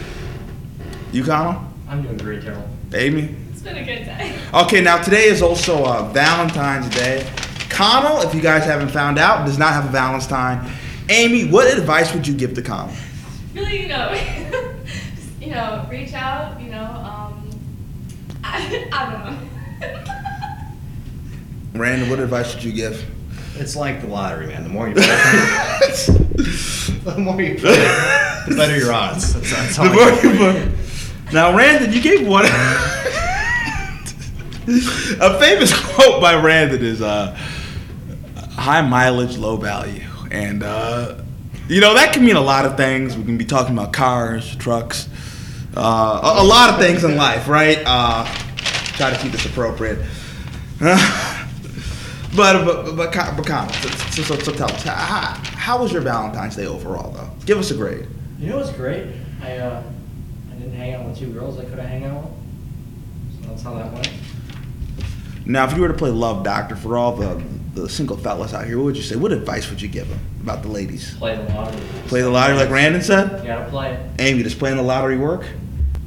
You, 1.12 1.24
Connell? 1.24 1.64
I'm 1.88 2.02
doing 2.02 2.18
great, 2.18 2.42
Daryl. 2.42 2.68
Amy? 2.94 3.36
It's 3.52 3.62
been 3.62 3.78
a 3.78 3.86
good 3.86 4.06
day. 4.06 4.38
Okay, 4.54 4.82
now 4.82 5.02
today 5.02 5.26
is 5.26 5.42
also 5.42 5.84
uh, 5.86 6.10
Valentine's 6.12 6.90
Day. 6.90 7.30
Connell, 7.70 8.22
if 8.22 8.34
you 8.34 8.42
guys 8.42 8.64
haven't 8.66 8.90
found 8.90 9.20
out, 9.20 9.46
does 9.46 9.58
not 9.58 9.74
have 9.74 9.86
a 9.86 9.90
Valentine. 9.90 10.72
Amy, 11.10 11.50
what 11.50 11.72
advice 11.76 12.14
would 12.14 12.28
you 12.28 12.34
give 12.34 12.54
to 12.56 12.62
Connell? 12.62 12.94
really, 13.54 13.84
you 13.84 13.88
know, 13.88 14.10
just, 15.16 15.42
you 15.42 15.52
know, 15.52 15.86
reach 15.90 16.14
out, 16.14 16.60
you 16.62 16.70
know, 16.70 16.78
I, 18.44 18.88
I 18.92 19.12
don't 19.12 19.26
know. 19.26 19.38
Randall, 21.80 22.10
what 22.10 22.20
advice 22.20 22.54
would 22.56 22.64
you 22.64 22.72
give? 22.74 23.06
It's 23.56 23.76
like 23.76 24.02
the 24.02 24.08
lottery, 24.08 24.48
man. 24.48 24.64
The 24.64 24.70
more 24.70 24.88
you 24.88 24.96
play, 24.96 25.06
the 27.04 27.16
more 27.20 27.42
you 27.42 27.56
play, 27.58 27.76
the 28.48 28.56
better 28.56 28.78
your 28.78 28.92
odds. 28.94 29.34
That's, 29.34 29.52
that's 29.52 29.76
how 29.76 29.84
The 29.84 29.90
I 29.90 29.94
more 29.96 30.12
you 30.32 30.38
put- 30.64 31.34
Now, 31.34 31.56
Randon, 31.58 31.92
you 31.94 32.02
gave 32.02 32.26
one. 32.28 32.46
a 35.20 35.40
famous 35.40 35.74
quote 35.94 36.22
by 36.22 36.36
Randon 36.42 36.84
is 36.84 37.02
uh, 37.02 37.36
high 38.56 38.82
mileage, 38.82 39.38
low 39.38 39.58
value. 39.58 40.04
And, 40.32 40.64
uh, 40.64 41.16
you 41.68 41.82
know, 41.82 41.94
that 41.96 42.14
can 42.14 42.24
mean 42.26 42.36
a 42.36 42.42
lot 42.42 42.66
of 42.66 42.78
things. 42.78 43.18
We 43.18 43.24
can 43.24 43.38
be 43.38 43.46
talking 43.46 43.74
about 43.78 43.94
cars, 43.94 44.56
trucks, 44.56 45.10
uh, 45.76 46.36
a, 46.39 46.43
a 46.43 46.45
lot 46.45 46.72
of 46.72 46.80
things 46.80 47.03
in 47.03 47.15
life, 47.15 47.47
right? 47.47 47.82
Uh, 47.86 48.26
try 48.97 49.11
to 49.11 49.17
keep 49.17 49.32
this 49.32 49.45
appropriate. 49.45 49.99
but, 50.80 51.05
but, 52.36 52.65
but, 52.65 52.95
but, 52.95 53.38
but 53.38 53.45
Connor, 53.45 53.74
so, 53.74 53.89
so, 53.89 54.24
so, 54.24 54.36
so 54.39 54.51
tell 54.53 54.72
us, 54.72 54.84
how, 54.84 55.36
how 55.43 55.82
was 55.82 55.91
your 55.91 56.01
Valentine's 56.01 56.55
Day 56.55 56.65
overall, 56.65 57.11
though? 57.11 57.30
Give 57.45 57.57
us 57.57 57.72
a 57.72 57.76
grade. 57.76 58.07
You 58.39 58.49
know 58.49 58.57
what's 58.57 58.72
great? 58.72 59.07
I 59.41 59.57
uh, 59.57 59.84
I 60.51 60.55
didn't 60.55 60.74
hang 60.74 60.93
out 60.93 61.05
with 61.05 61.17
two 61.17 61.32
girls 61.34 61.59
I 61.59 61.65
could 61.65 61.80
have 61.80 61.89
hang 61.89 62.05
out 62.05 62.24
with. 62.24 63.43
So 63.43 63.49
that's 63.49 63.63
how 63.63 63.74
that 63.76 63.91
went. 63.93 64.09
Now, 65.45 65.65
if 65.65 65.76
you 65.76 65.82
were 65.82 65.88
to 65.88 65.93
play 65.93 66.09
Love 66.09 66.43
Doctor 66.43 66.76
for 66.76 66.97
all 66.97 67.15
the 67.15 67.41
the 67.82 67.90
single 67.90 68.18
fellas 68.18 68.54
out 68.54 68.66
here, 68.66 68.78
what 68.78 68.86
would 68.86 68.98
you 68.98 69.04
say? 69.04 69.16
What 69.16 69.32
advice 69.32 69.70
would 69.70 69.82
you 69.82 69.88
give 69.88 70.08
them 70.10 70.20
about 70.42 70.62
the 70.62 70.70
ladies? 70.70 71.16
Play 71.16 71.36
the 71.36 71.44
lottery. 71.54 71.82
Play 72.08 72.22
the 72.22 72.30
lottery, 72.30 72.58
like 72.58 72.70
Randon 72.70 73.02
said. 73.02 73.42
You 73.42 73.48
gotta 73.48 73.70
play 73.70 73.94
it. 73.94 74.12
Amy, 74.20 74.44
does 74.44 74.56
playing 74.56 74.78
the 74.78 74.84
lottery 74.84 75.18
work 75.18 75.46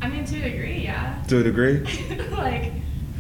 I 0.02 0.08
mean, 0.08 0.24
to 0.24 0.36
a 0.36 0.50
degree, 0.50 0.78
yeah. 0.78 1.22
to 1.28 1.38
a 1.38 1.42
degree? 1.44 1.78
like, 2.32 2.72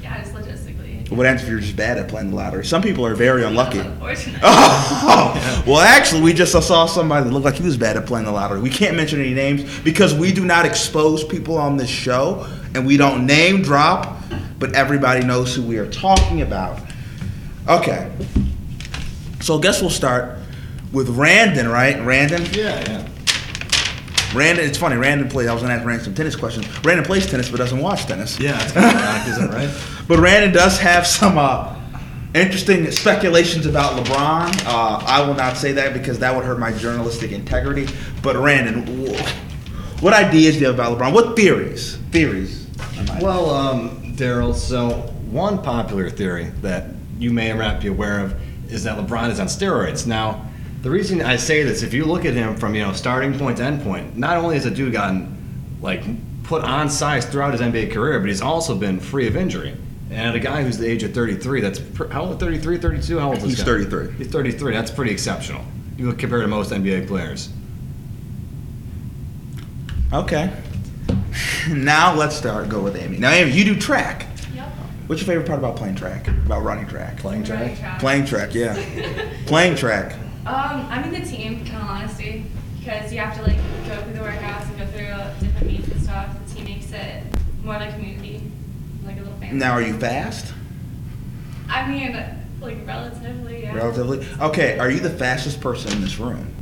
yeah, 0.02 0.20
just 0.20 0.34
logistically. 0.34 1.08
What 1.10 1.26
happens 1.26 1.44
if 1.44 1.48
you're 1.48 1.60
just 1.60 1.76
bad 1.76 1.96
at 1.96 2.08
playing 2.08 2.30
the 2.30 2.36
lottery? 2.36 2.64
Some 2.64 2.82
people 2.82 3.06
are 3.06 3.14
very 3.14 3.44
unlucky. 3.44 3.78
That's 3.78 3.88
unfortunate. 3.90 4.40
Oh, 4.42 5.62
well, 5.66 5.78
actually, 5.78 6.22
we 6.22 6.32
just 6.32 6.50
saw 6.50 6.86
somebody 6.86 7.24
that 7.24 7.32
looked 7.32 7.44
like 7.44 7.54
he 7.54 7.62
was 7.62 7.76
bad 7.76 7.96
at 7.96 8.06
playing 8.06 8.26
the 8.26 8.32
lottery. 8.32 8.60
We 8.60 8.70
can't 8.70 8.96
mention 8.96 9.20
any 9.20 9.32
names 9.32 9.78
because 9.80 10.12
we 10.12 10.32
do 10.32 10.44
not 10.44 10.66
expose 10.66 11.22
people 11.22 11.56
on 11.56 11.76
this 11.76 11.88
show 11.88 12.48
and 12.74 12.84
we 12.84 12.96
don't 12.96 13.26
name 13.26 13.62
drop, 13.62 14.16
but 14.58 14.74
everybody 14.74 15.24
knows 15.24 15.54
who 15.54 15.62
we 15.62 15.78
are 15.78 15.90
talking 15.90 16.42
about. 16.42 16.80
Okay. 17.68 18.10
So, 19.40 19.58
I 19.58 19.60
guess 19.60 19.80
we'll 19.80 19.90
start 19.90 20.38
with 20.92 21.08
Randon, 21.10 21.68
right? 21.68 22.00
Randon? 22.04 22.44
Yeah, 22.52 22.78
yeah. 22.88 23.08
Randon, 24.34 24.64
it's 24.64 24.78
funny. 24.78 24.96
Randon 24.96 25.28
plays. 25.28 25.48
I 25.48 25.52
was 25.52 25.62
gonna 25.62 25.74
ask 25.74 25.84
Randon 25.84 26.04
some 26.04 26.14
tennis 26.14 26.36
questions. 26.36 26.66
Randon 26.84 27.04
plays 27.04 27.26
tennis, 27.26 27.50
but 27.50 27.58
doesn't 27.58 27.78
watch 27.80 28.04
tennis. 28.06 28.38
Yeah, 28.40 28.52
that's 28.52 28.72
kind 28.72 28.86
of 28.86 29.02
ironic, 29.02 29.28
isn't 29.28 29.44
it, 29.50 29.52
right? 29.54 29.70
But 30.08 30.18
Randon 30.18 30.52
does 30.52 30.78
have 30.78 31.06
some 31.06 31.38
uh, 31.38 31.74
interesting 32.34 32.90
speculations 32.90 33.66
about 33.66 34.02
LeBron. 34.04 34.64
Uh, 34.66 35.02
I 35.06 35.20
will 35.26 35.34
not 35.34 35.56
say 35.56 35.72
that 35.72 35.92
because 35.92 36.18
that 36.20 36.34
would 36.34 36.44
hurt 36.44 36.58
my 36.58 36.72
journalistic 36.72 37.30
integrity. 37.30 37.86
But 38.22 38.36
Randon, 38.36 39.06
wh- 39.06 40.02
what 40.02 40.12
ideas 40.12 40.54
do 40.54 40.60
you 40.62 40.66
have 40.66 40.74
about 40.74 40.98
LeBron? 40.98 41.12
What 41.12 41.36
theories? 41.36 41.96
Theories. 42.10 42.66
Well, 43.20 43.50
um, 43.50 44.14
Daryl, 44.16 44.54
so 44.54 44.90
one 45.30 45.62
popular 45.62 46.10
theory 46.10 46.46
that 46.62 46.86
you 47.18 47.32
may 47.32 47.50
or 47.50 47.56
may 47.56 47.66
not 47.66 47.80
be 47.80 47.88
aware 47.88 48.20
of 48.20 48.34
is 48.72 48.84
that 48.84 48.98
LeBron 48.98 49.30
is 49.30 49.40
on 49.40 49.46
steroids. 49.46 50.06
Now, 50.06 50.46
the 50.82 50.90
reason 50.90 51.22
I 51.22 51.36
say 51.36 51.62
this, 51.62 51.82
if 51.82 51.94
you 51.94 52.04
look 52.04 52.24
at 52.24 52.34
him 52.34 52.56
from 52.56 52.74
you 52.74 52.82
know 52.82 52.92
starting 52.92 53.38
point 53.38 53.58
to 53.58 53.64
end 53.64 53.82
point, 53.82 54.16
not 54.16 54.36
only 54.36 54.56
has 54.56 54.66
a 54.66 54.70
dude 54.70 54.92
gotten 54.92 55.76
like 55.80 56.02
put 56.44 56.64
on 56.64 56.90
size 56.90 57.24
throughout 57.24 57.52
his 57.52 57.60
NBA 57.60 57.92
career, 57.92 58.18
but 58.18 58.28
he's 58.28 58.42
also 58.42 58.74
been 58.76 58.98
free 58.98 59.26
of 59.26 59.36
injury. 59.36 59.76
And 60.10 60.36
a 60.36 60.40
guy 60.40 60.62
who's 60.62 60.76
the 60.76 60.86
age 60.86 61.02
of 61.04 61.14
33, 61.14 61.60
that's 61.60 61.80
how 62.10 62.26
old? 62.26 62.40
33, 62.40 62.78
32? 62.78 63.18
How 63.18 63.28
old 63.28 63.36
is 63.38 63.42
this 63.42 63.50
He's 63.52 63.58
guy? 63.60 63.64
33. 63.64 64.12
He's 64.12 64.26
33. 64.28 64.72
That's 64.74 64.90
pretty 64.90 65.10
exceptional. 65.10 65.64
You 65.96 66.08
look 66.08 66.18
compared 66.18 66.42
to 66.42 66.48
most 66.48 66.70
NBA 66.70 67.06
players. 67.06 67.48
Okay. 70.12 70.52
now 71.70 72.14
let's 72.14 72.36
start. 72.36 72.68
Go 72.68 72.82
with 72.82 72.96
Amy. 72.96 73.18
Now, 73.18 73.30
Amy, 73.30 73.52
you 73.52 73.64
do 73.64 73.78
track. 73.78 74.26
Yep. 75.02 75.08
What's 75.08 75.22
your 75.22 75.26
favorite 75.26 75.46
part 75.46 75.58
about 75.58 75.76
playing 75.76 75.96
track? 75.96 76.28
About 76.28 76.62
running 76.62 76.86
track? 76.86 77.18
Playing 77.18 77.44
track. 77.44 77.60
Running 77.60 77.76
track. 77.76 78.00
Playing 78.00 78.24
track, 78.24 78.54
yeah. 78.54 79.32
Playing 79.46 79.74
track. 79.76 80.14
Um, 80.46 80.86
I 80.90 81.02
mean 81.02 81.20
the 81.20 81.28
team, 81.28 81.64
in 81.66 81.74
all 81.74 81.82
honesty, 81.82 82.44
because 82.78 83.12
you 83.12 83.18
have 83.18 83.36
to 83.36 83.42
like 83.42 83.56
go 83.86 84.00
through 84.02 84.14
the 84.14 84.20
workouts 84.20 84.68
and 84.68 84.78
go 84.78 84.86
through 84.86 85.46
different 85.46 85.66
meets 85.66 85.88
and 85.88 86.02
stuff. 86.02 86.36
The 86.46 86.54
team 86.54 86.64
makes 86.64 86.90
it 86.92 87.22
more 87.64 87.74
like 87.74 87.90
a 87.90 87.92
community, 87.92 88.42
like 89.04 89.16
a 89.16 89.20
little 89.20 89.34
family. 89.38 89.56
Now, 89.56 89.72
are 89.72 89.82
you 89.82 89.98
fast? 89.98 90.52
I 91.68 91.88
mean, 91.88 92.12
like 92.60 92.86
relatively, 92.86 93.62
yeah. 93.62 93.74
Relatively. 93.74 94.26
Okay. 94.40 94.78
Are 94.78 94.90
you 94.90 95.00
the 95.00 95.10
fastest 95.10 95.60
person 95.60 95.92
in 95.92 96.00
this 96.00 96.18
room? 96.18 96.52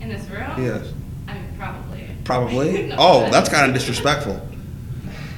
In 0.00 0.08
this 0.08 0.28
room. 0.28 0.50
Yes. 0.58 0.92
I 1.28 1.34
mean, 1.34 1.44
probably. 1.58 2.08
Probably. 2.24 2.86
No, 2.88 2.96
oh, 2.98 3.30
that's 3.30 3.48
kind 3.48 3.66
of 3.68 3.74
disrespectful. 3.74 4.34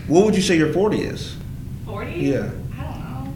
What 0.07 0.25
would 0.25 0.37
you 0.37 0.43
say 0.43 0.57
your 0.57 0.73
40 0.73 1.01
is? 1.01 1.36
Forty. 1.97 2.13
Yeah. 2.13 2.51
I 2.79 2.83
don't 2.85 3.01
know. 3.01 3.33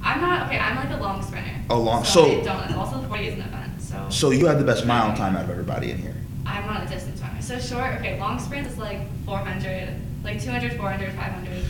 I'm 0.00 0.20
not 0.20 0.46
okay. 0.46 0.56
I'm 0.56 0.76
like 0.76 0.96
a 0.96 1.02
long 1.02 1.20
sprinter. 1.20 1.50
A 1.68 1.74
long- 1.74 2.04
So, 2.04 2.40
I 2.40 2.44
don't. 2.44 2.74
Also, 2.74 3.02
forty 3.08 3.26
is 3.26 3.34
an 3.34 3.40
event, 3.40 3.82
so. 3.82 4.06
So 4.08 4.30
you 4.30 4.46
have 4.46 4.60
the 4.60 4.64
best 4.64 4.86
mile 4.86 5.16
time 5.16 5.34
out 5.34 5.42
of 5.46 5.50
everybody 5.50 5.90
in 5.90 5.98
here. 5.98 6.14
I'm 6.46 6.64
not 6.64 6.84
a 6.84 6.86
distance 6.86 7.20
runner. 7.20 7.42
So 7.42 7.58
short, 7.58 7.96
okay, 7.96 8.20
long 8.20 8.38
sprint 8.38 8.68
is 8.68 8.78
like 8.78 9.00
400, 9.24 9.88
like 10.22 10.40
200, 10.40 10.74
400, 10.74 11.12
500 11.14 11.64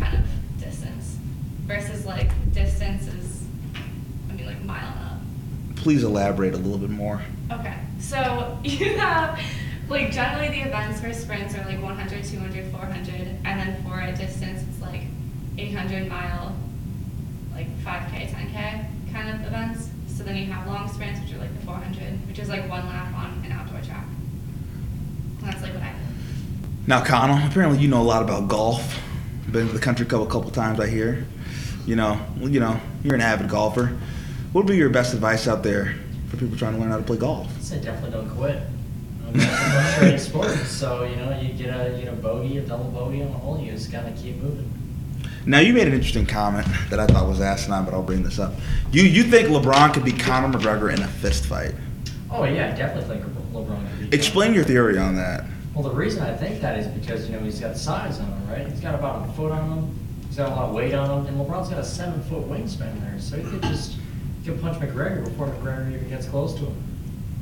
kind 0.00 0.14
of 0.16 0.24
distance. 0.58 1.18
Versus 1.66 2.06
like 2.06 2.30
distance 2.54 3.06
is, 3.06 3.42
I 4.30 4.32
mean, 4.32 4.46
like 4.46 4.64
mile 4.64 4.90
and 4.90 5.04
up. 5.04 5.76
Please 5.76 6.02
elaborate 6.02 6.54
a 6.54 6.56
little 6.56 6.78
bit 6.78 6.88
more. 6.88 7.20
Okay, 7.52 7.76
so 8.00 8.58
you 8.64 8.96
have, 8.96 9.38
like 9.90 10.10
generally 10.12 10.48
the 10.48 10.62
events 10.62 11.02
for 11.02 11.12
sprints 11.12 11.54
are 11.54 11.64
like 11.66 11.82
100, 11.82 12.24
200, 12.24 12.70
400, 12.70 13.10
and 13.44 13.60
then 13.60 13.82
for 13.84 14.00
a 14.00 14.12
distance 14.16 14.62
it's 14.66 14.80
like 14.80 15.02
800 15.58 16.08
mile, 16.08 16.56
like 17.52 17.68
5K, 17.84 18.30
10K 18.30 18.86
kind 19.12 19.30
of 19.30 19.46
events. 19.46 19.88
So 20.08 20.22
then 20.22 20.36
you 20.36 20.46
have 20.46 20.66
long 20.66 20.88
sprints, 20.92 21.20
which 21.20 21.32
are 21.34 21.38
like 21.38 21.54
the 21.58 21.66
400, 21.66 22.26
which 22.28 22.38
is 22.38 22.48
like 22.48 22.68
one 22.68 22.86
lap 22.86 23.14
on 23.14 23.42
an 23.44 23.52
outdoor 23.52 23.80
track. 23.80 24.06
And 25.40 25.48
that's 25.48 25.62
like 25.62 25.74
what 25.74 25.82
I 25.82 25.92
do. 25.92 25.98
Now, 26.86 27.04
Connell, 27.04 27.38
apparently 27.48 27.78
you 27.78 27.88
know 27.88 28.00
a 28.00 28.04
lot 28.04 28.22
about 28.22 28.48
golf. 28.48 29.00
Been 29.50 29.68
to 29.68 29.72
the 29.72 29.80
country 29.80 30.06
club 30.06 30.22
a 30.22 30.30
couple 30.30 30.50
times, 30.50 30.80
I 30.80 30.88
hear. 30.88 31.26
You 31.86 31.96
know, 31.96 32.18
you 32.40 32.60
know, 32.60 32.80
you're 33.02 33.14
an 33.14 33.20
avid 33.20 33.48
golfer. 33.48 33.96
What 34.52 34.64
would 34.64 34.70
be 34.70 34.76
your 34.76 34.90
best 34.90 35.14
advice 35.14 35.46
out 35.46 35.62
there 35.62 35.96
for 36.28 36.36
people 36.36 36.56
trying 36.56 36.74
to 36.74 36.80
learn 36.80 36.90
how 36.90 36.96
to 36.96 37.02
play 37.02 37.16
golf? 37.16 37.48
I'd 37.56 37.62
say 37.62 37.80
definitely 37.80 38.10
don't 38.12 38.30
quit. 38.30 38.56
Um, 38.56 39.34
it's 39.34 39.44
a 39.44 39.48
frustrating 39.48 40.18
sport, 40.18 40.50
so 40.66 41.04
you 41.04 41.16
know 41.16 41.38
you 41.38 41.52
get 41.54 41.68
a 41.68 41.98
you 41.98 42.06
know 42.06 42.14
bogey 42.14 42.58
a 42.58 42.62
double 42.62 42.90
bogey 42.90 43.22
on 43.22 43.32
the 43.32 43.38
hole, 43.38 43.58
you 43.58 43.72
just 43.72 43.92
gotta 43.92 44.12
keep 44.12 44.36
moving. 44.36 44.70
Now, 45.46 45.58
you 45.58 45.74
made 45.74 45.86
an 45.86 45.92
interesting 45.92 46.24
comment 46.24 46.66
that 46.88 46.98
I 46.98 47.06
thought 47.06 47.28
was 47.28 47.40
asinine, 47.40 47.84
but 47.84 47.92
I'll 47.92 48.02
bring 48.02 48.22
this 48.22 48.38
up. 48.38 48.54
You 48.92 49.02
you 49.02 49.22
think 49.24 49.48
LeBron 49.48 49.92
could 49.92 50.04
beat 50.04 50.18
Conor 50.18 50.58
McGregor 50.58 50.92
in 50.92 51.02
a 51.02 51.08
fist 51.08 51.46
fight? 51.46 51.74
Oh 52.30 52.44
yeah, 52.44 52.72
I 52.72 52.76
definitely 52.76 53.18
think 53.18 53.36
LeBron 53.52 53.98
could 53.98 54.10
be. 54.10 54.16
Explain 54.16 54.54
your 54.54 54.64
theory 54.64 54.98
on 54.98 55.14
that. 55.16 55.44
Well, 55.74 55.82
the 55.82 55.94
reason 55.94 56.22
I 56.22 56.34
think 56.34 56.60
that 56.62 56.78
is 56.78 56.86
because 56.86 57.28
you 57.28 57.36
know 57.36 57.42
he's 57.42 57.60
got 57.60 57.76
size 57.76 58.20
on 58.20 58.26
him, 58.26 58.48
right? 58.48 58.66
He's 58.66 58.80
got 58.80 58.94
about 58.94 59.28
a 59.28 59.32
foot 59.32 59.52
on 59.52 59.70
him. 59.70 59.98
He's 60.28 60.36
got 60.36 60.50
a 60.50 60.54
lot 60.54 60.68
of 60.70 60.74
weight 60.74 60.94
on 60.94 61.10
him, 61.10 61.26
and 61.26 61.36
LeBron's 61.36 61.68
got 61.68 61.78
a 61.78 61.84
seven 61.84 62.22
foot 62.22 62.48
wingspan 62.48 63.00
there, 63.02 63.18
so 63.18 63.36
he 63.36 63.42
could 63.42 63.62
just 63.62 63.96
he 64.42 64.50
could 64.50 64.62
punch 64.62 64.78
McGregor 64.78 65.24
before 65.24 65.48
McGregor 65.48 65.92
even 65.92 66.08
gets 66.08 66.26
close 66.26 66.54
to 66.54 66.60
him. 66.60 66.93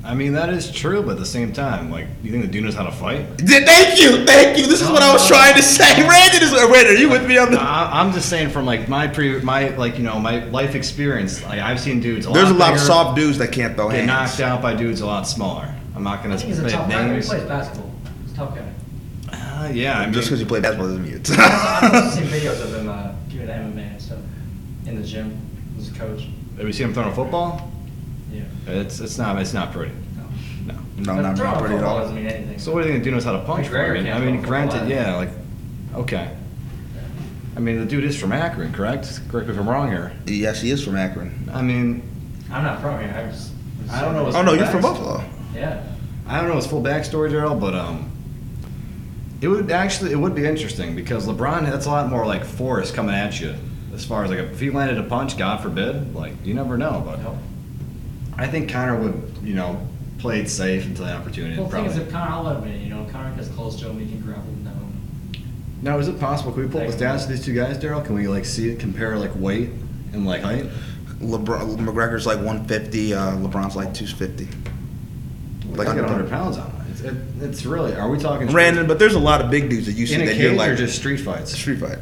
I 0.04 0.14
mean, 0.14 0.32
that 0.32 0.50
is 0.50 0.70
true, 0.72 1.00
but 1.02 1.12
at 1.12 1.18
the 1.18 1.26
same 1.26 1.52
time, 1.52 1.88
like, 1.90 2.06
do 2.22 2.26
you 2.26 2.32
think 2.32 2.44
the 2.44 2.50
dude 2.50 2.64
knows 2.64 2.74
how 2.74 2.82
to 2.82 2.90
fight? 2.90 3.24
Thank 3.38 4.00
you, 4.00 4.26
thank 4.26 4.58
you. 4.58 4.66
This 4.66 4.80
is 4.82 4.88
what 4.90 5.00
I 5.00 5.12
was 5.12 5.28
trying 5.28 5.54
to 5.54 5.62
say. 5.62 5.94
Brandon 6.06 6.42
is. 6.42 6.50
Brandon, 6.50 6.96
are 6.96 6.98
you 6.98 7.08
with 7.08 7.26
me 7.28 7.38
on 7.38 7.52
the? 7.52 7.60
I, 7.60 8.00
I'm 8.00 8.12
just 8.12 8.28
saying 8.28 8.50
from 8.50 8.66
like 8.66 8.88
my 8.88 9.06
pre, 9.06 9.40
my 9.42 9.68
like 9.76 9.98
you 9.98 10.02
know 10.04 10.18
my 10.18 10.44
life 10.46 10.74
experience. 10.74 11.42
Like 11.44 11.60
I've 11.60 11.78
seen 11.80 12.00
dudes. 12.00 12.26
A 12.26 12.30
There's 12.30 12.50
a 12.50 12.52
lot 12.52 12.70
lot 12.70 12.74
of 12.74 12.80
soft 12.80 13.16
dudes 13.16 13.38
that 13.38 13.52
can't 13.52 13.76
throw 13.76 13.90
get 13.90 13.98
hands. 14.08 14.08
knocked 14.08 14.40
out 14.40 14.60
by 14.60 14.74
dudes 14.74 15.02
a 15.02 15.06
lot 15.06 15.26
smaller. 15.28 15.72
I'm 15.94 16.02
not 16.02 16.22
gonna 16.22 16.34
I 16.34 16.38
think 16.38 16.48
he's 16.48 16.58
a 16.58 16.68
say 16.68 16.74
tough 16.76 16.90
guy. 16.90 17.14
He 17.14 17.20
plays 17.22 17.42
basketball. 17.44 17.90
He's 18.24 18.32
a 18.32 18.36
tough 18.36 18.54
guy. 18.56 18.68
Uh, 19.32 19.68
yeah, 19.72 20.00
I 20.00 20.04
mean, 20.06 20.14
Just 20.14 20.28
because 20.28 20.40
you 20.40 20.46
play 20.46 20.60
basketball 20.60 20.88
doesn't 20.88 21.04
mean 21.04 21.14
it's. 21.14 21.30
I've 21.38 22.12
seen 22.12 22.24
videos 22.26 22.60
of 22.60 22.74
him 22.74 22.88
uh, 22.88 23.12
doing 23.28 23.46
MMA 23.46 23.92
and 23.92 24.02
stuff 24.02 24.18
in 24.86 25.00
the 25.00 25.06
gym 25.06 25.38
as 25.78 25.88
a 25.90 25.94
coach. 25.94 26.26
have 26.56 26.66
you 26.66 26.72
seen 26.72 26.88
him 26.88 26.94
throwing 26.94 27.10
a 27.10 27.14
football? 27.14 27.70
Yeah. 28.32 28.42
It's 28.66 29.00
it's 29.00 29.18
not 29.18 29.40
it's 29.40 29.52
not 29.52 29.72
pretty. 29.72 29.92
No. 30.66 30.74
No. 30.74 31.14
no, 31.14 31.22
But 31.22 31.22
not 31.22 31.58
pretty 31.58 31.74
at 31.74 31.78
football 31.80 31.84
all. 31.96 31.98
doesn't 32.00 32.16
mean 32.16 32.26
anything. 32.26 32.58
So 32.58 32.72
what 32.72 32.82
do 32.82 32.86
you 32.88 32.92
think 32.94 33.04
the 33.04 33.10
dude 33.10 33.14
knows 33.14 33.24
how 33.24 33.32
to 33.32 33.44
punch? 33.44 33.66
McGregor 33.68 33.90
I 33.90 33.94
mean, 33.94 34.04
can't 34.04 34.22
I 34.22 34.26
mean, 34.26 34.34
throw 34.38 34.44
a 34.44 34.46
granted, 34.48 34.76
either. 34.82 34.94
yeah, 34.94 35.16
like 35.16 35.30
okay. 35.94 36.36
I 37.54 37.60
mean, 37.60 37.78
the 37.80 37.84
dude 37.84 38.04
is 38.04 38.18
from 38.18 38.32
Akron, 38.32 38.72
correct? 38.72 39.20
Correct 39.28 39.46
me 39.46 39.52
if 39.52 39.60
I'm 39.60 39.68
wrong 39.68 39.88
here. 39.90 40.12
Yes, 40.26 40.62
he 40.62 40.70
is 40.70 40.82
from 40.82 40.96
Akron. 40.96 41.50
I 41.52 41.60
mean, 41.60 42.02
I'm 42.50 42.62
not 42.64 42.80
from 42.80 42.98
here. 42.98 43.14
I 43.14 43.30
just. 43.30 43.50
I 43.90 44.00
don't 44.00 44.14
know 44.14 44.24
his 44.24 44.34
Oh 44.34 44.42
no, 44.42 44.54
you're 44.54 44.64
from 44.66 44.80
Back- 44.80 44.92
Buffalo. 44.92 45.24
Yeah. 45.54 45.82
I 46.26 46.38
don't 46.40 46.48
know 46.48 46.56
his 46.56 46.66
full 46.66 46.82
backstory, 46.82 47.30
Daryl, 47.30 47.60
but 47.60 47.74
um, 47.74 48.10
It 49.42 49.48
would 49.48 49.70
actually 49.70 50.12
it 50.12 50.16
would 50.16 50.34
be 50.34 50.46
interesting 50.46 50.94
because 50.96 51.26
LeBron 51.26 51.64
that's 51.70 51.84
a 51.86 51.90
lot 51.90 52.08
more 52.08 52.24
like 52.24 52.44
force 52.44 52.90
coming 52.90 53.14
at 53.14 53.38
you. 53.40 53.54
As 53.92 54.02
far 54.04 54.24
as 54.24 54.30
like 54.30 54.38
if 54.38 54.58
he 54.58 54.70
landed 54.70 54.96
a 54.96 55.02
punch, 55.02 55.36
God 55.36 55.60
forbid, 55.60 56.14
like 56.14 56.32
you 56.46 56.54
never 56.54 56.78
know. 56.78 57.02
But 57.04 57.20
Nope. 57.22 57.36
I 58.36 58.46
think 58.46 58.70
Conor 58.70 58.98
would, 58.98 59.38
you 59.42 59.54
know, 59.54 59.86
play 60.18 60.40
it 60.40 60.48
safe 60.48 60.84
until 60.86 61.06
the 61.06 61.12
opportunity. 61.12 61.58
Well, 61.58 61.68
the 61.68 61.76
thing 61.76 61.86
is, 61.86 61.92
probably. 61.92 62.06
if 62.08 62.12
Conor, 62.12 62.30
I'll 62.30 62.42
let 62.44 62.56
him 62.56 62.64
in. 62.68 62.80
You 62.82 62.90
know, 62.90 63.06
Conor 63.10 63.34
gets 63.36 63.48
close 63.48 63.78
to 63.80 63.88
him, 63.88 63.98
he 63.98 64.06
can 64.06 64.20
grapple 64.20 64.44
him 64.44 64.64
down. 64.64 64.94
Now, 65.82 65.98
is 65.98 66.08
it 66.08 66.18
possible? 66.20 66.52
Can 66.52 66.62
we 66.62 66.68
pull 66.68 66.80
up 66.80 66.86
the 66.88 66.96
stats 66.96 67.24
of 67.24 67.28
these 67.30 67.44
two 67.44 67.54
guys, 67.54 67.76
Daryl? 67.78 68.04
Can 68.04 68.14
we 68.14 68.28
like 68.28 68.44
see 68.44 68.70
it, 68.70 68.78
compare 68.78 69.16
like 69.18 69.32
weight 69.34 69.70
and 70.12 70.24
like 70.26 70.42
height? 70.42 70.66
LeBron, 71.20 71.76
McGregor's 71.78 72.26
like 72.26 72.36
150. 72.38 73.14
Uh, 73.14 73.32
LeBron's 73.36 73.76
like 73.76 73.92
250. 73.94 74.48
Like 75.76 75.88
I 75.88 75.94
got 75.94 76.04
100 76.04 76.28
pounds 76.30 76.58
on 76.58 76.68
it. 76.68 76.90
It's, 76.90 77.00
it, 77.00 77.16
it's 77.40 77.64
really. 77.64 77.94
Are 77.94 78.08
we 78.08 78.18
talking? 78.18 78.48
street- 78.48 78.56
Randon, 78.56 78.86
but 78.86 78.98
there's 78.98 79.14
a 79.14 79.18
lot 79.18 79.40
of 79.40 79.50
big 79.50 79.70
dudes 79.70 79.86
that 79.86 79.92
you 79.92 80.06
see 80.06 80.14
in 80.14 80.22
a 80.22 80.26
that 80.26 80.32
cage 80.32 80.42
you're 80.42 80.54
like 80.54 80.70
or 80.70 80.76
just 80.76 80.96
street 80.96 81.18
fights? 81.18 81.52
street 81.52 81.78
fight. 81.80 81.98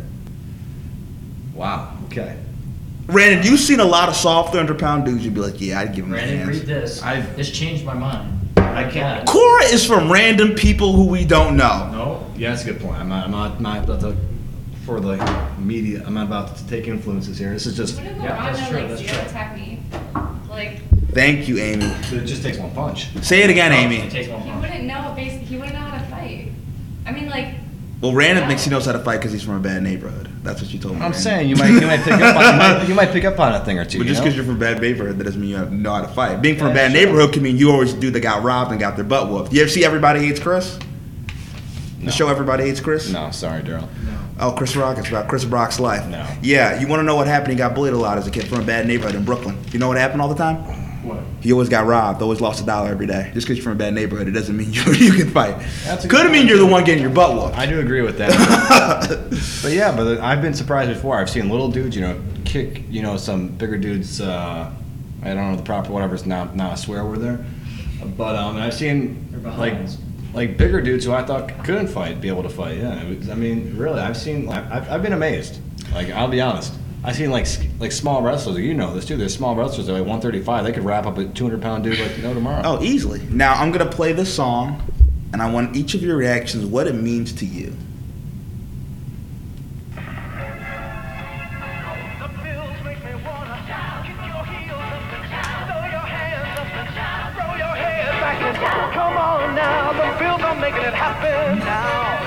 Wow. 1.55 1.97
Okay. 2.07 2.37
Randon, 3.07 3.45
you've 3.45 3.61
seen 3.61 3.81
a 3.81 3.85
lot 3.85 4.09
of 4.09 4.15
soft 4.15 4.51
300 4.53 4.79
pound 4.79 5.05
dudes. 5.05 5.25
You'd 5.25 5.35
be 5.35 5.41
like, 5.41 5.61
yeah, 5.61 5.81
I'd 5.81 5.95
give 5.95 6.05
him 6.05 6.13
a 6.13 6.17
Brandon, 6.17 6.49
read 6.49 6.63
this. 6.63 7.03
I've- 7.03 7.27
this 7.37 7.51
changed 7.51 7.85
my 7.85 7.95
mind. 7.95 8.37
I 8.57 8.85
can't- 8.85 9.27
Cora 9.27 9.65
is 9.65 9.85
from 9.85 10.11
random 10.13 10.55
people 10.55 10.93
who 10.93 11.07
we 11.07 11.25
don't 11.25 11.57
know. 11.57 11.89
No. 11.93 12.27
Yeah, 12.37 12.51
that's 12.51 12.63
a 12.63 12.67
good 12.67 12.81
point. 12.81 12.99
I'm 13.01 13.09
not. 13.09 13.25
I'm 13.25 13.31
not, 13.33 13.57
I'm 13.57 13.63
not 13.63 13.85
about 13.85 14.01
to 14.01 14.17
for 14.87 15.01
the 15.01 15.17
media. 15.59 16.03
I'm 16.07 16.15
not 16.15 16.27
about 16.27 16.57
to 16.57 16.67
take 16.67 16.87
influences 16.89 17.37
here. 17.39 17.51
This 17.53 17.67
is 17.67 17.77
just. 17.77 17.97
What 17.97 18.07
if 18.07 18.17
Yeah, 18.23 18.53
that's 18.53 18.69
true, 18.69 18.79
like 18.79 18.89
that's 18.89 19.01
zero 19.03 19.13
true. 19.15 19.23
attack 19.29 19.57
me? 19.57 19.81
Like 20.49 20.81
Thank 21.13 21.49
you, 21.49 21.59
Amy. 21.59 21.87
It 22.13 22.25
just 22.27 22.43
takes 22.43 22.57
one 22.59 22.71
punch. 22.71 23.09
Say 23.23 23.43
it 23.43 23.51
again, 23.51 23.73
Amy. 23.73 23.97
It 23.97 24.01
Amy. 24.03 24.11
takes 24.11 24.29
one 24.29 24.43
punch. 24.43 24.55
he 24.55 24.61
wouldn't 24.61 24.85
know 24.85 25.13
basic. 25.17 25.41
He 25.43 25.57
wouldn't 25.57 25.75
know 25.75 25.81
how 25.81 25.99
to 25.99 26.05
fight. 26.05 26.49
I 27.07 27.11
mean, 27.13 27.29
like 27.29 27.49
Well, 28.01 28.15
Randon 28.15 28.49
thinks 28.49 28.65
he 28.65 28.71
knows 28.71 28.87
how 28.87 28.93
to 28.93 28.99
fight 28.99 29.19
because 29.19 29.31
he's 29.33 29.43
from 29.43 29.57
a 29.57 29.61
bad 29.61 29.83
neighborhood. 29.83 30.29
That's 30.43 30.63
what 30.63 30.73
you 30.73 30.79
told 30.79 30.95
me. 30.95 31.01
I'm 31.03 31.13
Random. 31.13 31.21
saying 31.21 31.49
you 31.51 31.57
might 31.57 31.69
you 31.69 31.87
might 31.87 32.01
pick 32.01 32.15
up 32.15 32.35
on, 32.37 32.53
you, 32.53 32.59
might, 32.59 32.89
you 32.89 32.95
might 32.95 33.11
pick 33.13 33.25
up 33.27 33.39
on 33.39 33.53
a 33.55 33.63
thing 33.63 33.79
or 33.79 33.85
two. 33.85 33.99
But 33.99 34.07
just 34.07 34.23
because 34.23 34.35
you're 34.35 34.45
from 34.47 34.57
a 34.57 34.59
bad 34.59 34.81
neighborhood, 34.81 35.19
that 35.19 35.25
doesn't 35.25 35.39
mean 35.41 35.51
you 35.51 35.57
have- 35.57 35.71
know 35.71 35.93
how 35.93 36.01
to 36.01 36.09
fight. 36.09 36.41
Being 36.41 36.57
from 36.57 36.69
a 36.69 36.75
bad 36.75 36.93
sure. 36.93 37.01
neighborhood 37.05 37.35
can 37.35 37.43
mean 37.43 37.59
you 37.59 37.71
always 37.71 37.93
do 37.93 38.11
that 38.11 38.21
got 38.21 38.43
robbed 38.43 38.71
and 38.71 38.81
got 38.81 38.97
their 38.97 39.05
butt 39.05 39.29
whooped. 39.29 39.53
You 39.53 39.61
ever 39.61 39.69
see 39.71 39.85
Everybody 39.85 40.21
Hates 40.21 40.41
Chris? 40.41 40.79
The 42.03 42.11
show 42.11 42.29
Everybody 42.29 42.65
Hates 42.65 42.81
Chris? 42.81 43.11
No, 43.13 43.31
sorry, 43.31 43.61
Daryl. 43.63 43.83
No. 44.07 44.19
Oh, 44.41 44.53
Chris 44.53 44.75
Rock. 44.75 44.97
It's 44.97 45.09
about 45.11 45.29
Chris 45.29 45.45
Rock's 45.45 45.79
life. 45.79 46.07
No. 46.09 46.27
Yeah, 46.41 46.81
you 46.81 46.89
want 46.89 47.01
to 47.01 47.05
know 47.05 47.17
what 47.17 47.27
happened? 47.27 47.51
He 47.53 47.59
got 47.59 47.75
bullied 47.75 47.93
a 47.93 47.99
lot 47.99 48.17
as 48.17 48.27
a 48.27 48.31
kid 48.31 48.49
from 48.49 48.61
a 48.61 48.65
bad 48.65 48.87
neighborhood 48.87 49.15
in 49.15 49.23
Brooklyn. 49.27 49.59
You 49.73 49.79
know 49.79 49.89
what 49.89 49.99
happened 49.99 50.23
all 50.23 50.29
the 50.31 50.35
time? 50.35 50.80
What? 51.41 51.45
He 51.45 51.53
always 51.53 51.69
got 51.69 51.87
robbed. 51.87 52.23
Always 52.23 52.41
lost 52.41 52.63
a 52.63 52.67
dollar 52.67 52.91
every 52.91 53.07
day. 53.07 53.31
Just 53.35 53.47
because 53.47 53.57
you're 53.57 53.65
from 53.65 53.73
a 53.73 53.77
bad 53.77 53.95
neighborhood, 53.95 54.29
it 54.29 54.33
doesn't 54.33 54.57
mean 54.57 54.73
you 54.73 54.83
you 54.93 55.13
can 55.13 55.31
fight. 55.31 55.57
That's 55.85 56.05
a 56.05 56.09
Could 56.09 56.23
good 56.23 56.33
mean 56.33 56.47
you're 56.47 56.59
the 56.59 56.67
one 56.67 56.85
getting 56.85 57.03
your 57.03 57.13
butt 57.13 57.35
whooped. 57.35 57.57
I 57.57 57.67
do 57.67 57.81
agree 57.81 58.03
with 58.03 58.19
that. 58.19 58.31
but 59.63 59.73
yeah, 59.73 59.95
but 59.95 60.19
I've 60.21 60.43
been 60.43 60.55
surprised 60.55 60.93
before. 60.93 61.19
I've 61.19 61.31
seen 61.31 61.49
little 61.49 61.71
dudes, 61.71 61.97
you 61.97 62.03
know, 62.03 62.21
kick, 62.45 62.85
you 62.91 63.03
know, 63.03 63.17
some 63.17 63.49
bigger 63.49 63.79
dudes. 63.79 64.21
Uh, 64.21 64.71
I 65.23 65.35
don't 65.35 65.51
know 65.51 65.57
the 65.57 65.63
proper 65.63 65.93
whatever. 65.93 66.15
It's 66.15 66.27
not 66.27 66.57
not 66.57 66.75
a 66.75 66.77
swear 66.77 67.05
word 67.05 67.21
there. 67.21 67.45
But 68.17 68.37
um, 68.37 68.57
I've 68.57 68.75
seen 68.75 69.43
like 69.57 69.77
like 70.33 70.57
bigger 70.57 70.81
dudes 70.81 71.05
who 71.05 71.13
I 71.13 71.25
thought 71.25 71.65
couldn't 71.65 71.89
fight 71.89 72.21
be 72.21 72.29
able 72.29 72.43
to 72.43 72.49
fight. 72.49 72.79
Yeah, 72.79 73.01
it 73.01 73.19
was, 73.19 73.31
I 73.31 73.35
mean, 73.35 73.77
really, 73.77 74.01
I've 74.01 74.17
seen. 74.17 74.49
I've, 74.49 74.91
I've 74.91 75.03
been 75.03 75.13
amazed. 75.13 75.61
Like 75.93 76.11
I'll 76.11 76.29
be 76.29 76.41
honest. 76.41 76.75
I've 77.03 77.17
seen 77.17 77.31
like 77.31 77.47
like 77.79 77.93
small 77.93 78.23
wrestlers. 78.23 78.59
You 78.59 78.75
know 78.75 78.95
this 78.95 79.07
too. 79.07 79.17
There's 79.17 79.35
small 79.35 79.57
wrestlers 79.57 79.87
that 79.87 79.93
are 79.93 79.99
like 79.99 80.07
135. 80.07 80.65
They 80.65 80.73
could 80.73 80.85
wrap 80.85 81.07
up 81.07 81.17
a 81.19 81.25
200 81.25 81.63
pound 81.63 81.85
dude 81.85 81.99
like 81.99 82.19
no 82.19 82.35
tomorrow. 82.35 82.63
Oh, 82.65 82.83
easily. 82.83 83.21
Now 83.31 83.55
I'm 83.55 83.73
gonna 83.73 83.91
play 83.91 84.13
this 84.13 84.33
song, 84.33 84.83
and 85.33 85.41
I 85.41 85.51
want 85.51 85.75
each 85.77 85.95
of 85.95 86.03
your 86.03 86.17
reactions 86.17 86.67
what 86.67 86.87
it 86.87 86.95
means 86.95 87.33
to 87.35 87.47
you. 87.47 87.75
Come 97.81 99.17
on 99.17 99.55
now, 99.55 99.93
the 99.93 100.19
bills 100.19 100.43
are 100.43 100.55
making 100.61 100.83
it 100.83 100.93
happen 100.93 101.59
now. 101.61 102.21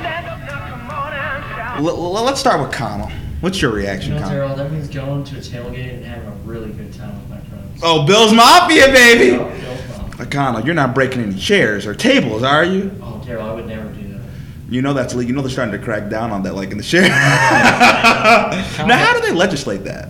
Stand 0.00 0.26
up 0.28 0.38
now, 0.46 0.68
come 0.70 0.90
on 0.90 1.12
and 1.12 1.44
shout. 1.44 1.78
L- 1.80 1.88
l- 2.16 2.24
let's 2.24 2.38
start 2.38 2.60
with 2.60 2.70
Connell. 2.72 3.10
What's 3.40 3.62
your 3.62 3.72
You 3.72 3.76
reaction, 3.78 4.14
know, 4.14 4.20
Connell? 4.22 4.48
Daryl, 4.48 4.56
that 4.56 4.72
means 4.72 4.88
going 4.88 5.24
to 5.24 5.36
a 5.36 5.40
tailgate 5.40 5.94
and 5.94 6.04
having 6.04 6.28
a 6.28 6.32
really 6.44 6.70
good 6.72 6.92
time 6.92 7.14
with 7.14 7.30
my 7.30 7.40
friends. 7.40 7.80
Oh, 7.82 8.04
Bills 8.06 8.32
Mafia, 8.34 8.88
baby. 8.88 9.36
Oh, 9.36 9.44
Bill's 9.48 10.34
mom. 10.34 10.56
Uh, 10.56 10.62
you're 10.64 10.74
not 10.74 10.94
breaking 10.94 11.22
any 11.22 11.36
chairs 11.36 11.86
or 11.86 11.94
tables, 11.94 12.42
are 12.42 12.64
you? 12.64 12.90
Oh, 13.00 13.22
Daryl, 13.24 13.42
I 13.42 13.54
would 13.54 13.66
never 13.66 13.88
do 13.92 14.08
that. 14.08 14.20
You 14.68 14.82
know 14.82 14.92
that's 14.92 15.14
legal. 15.14 15.30
You 15.30 15.36
know 15.36 15.42
they're 15.42 15.50
starting 15.50 15.72
to 15.72 15.84
crack 15.84 16.10
down 16.10 16.32
on 16.32 16.42
that, 16.42 16.54
like 16.54 16.72
in 16.72 16.78
the 16.78 16.82
share. 16.82 17.02
now, 17.08 18.96
how 18.98 19.14
do 19.14 19.20
they 19.26 19.32
legislate 19.32 19.84
that? 19.84 20.08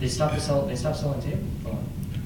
They 0.00 0.08
stopped 0.08 0.40
selling. 0.40 0.68
They 0.68 0.76
stop 0.76 0.96
selling 0.96 1.22
tables. 1.22 1.44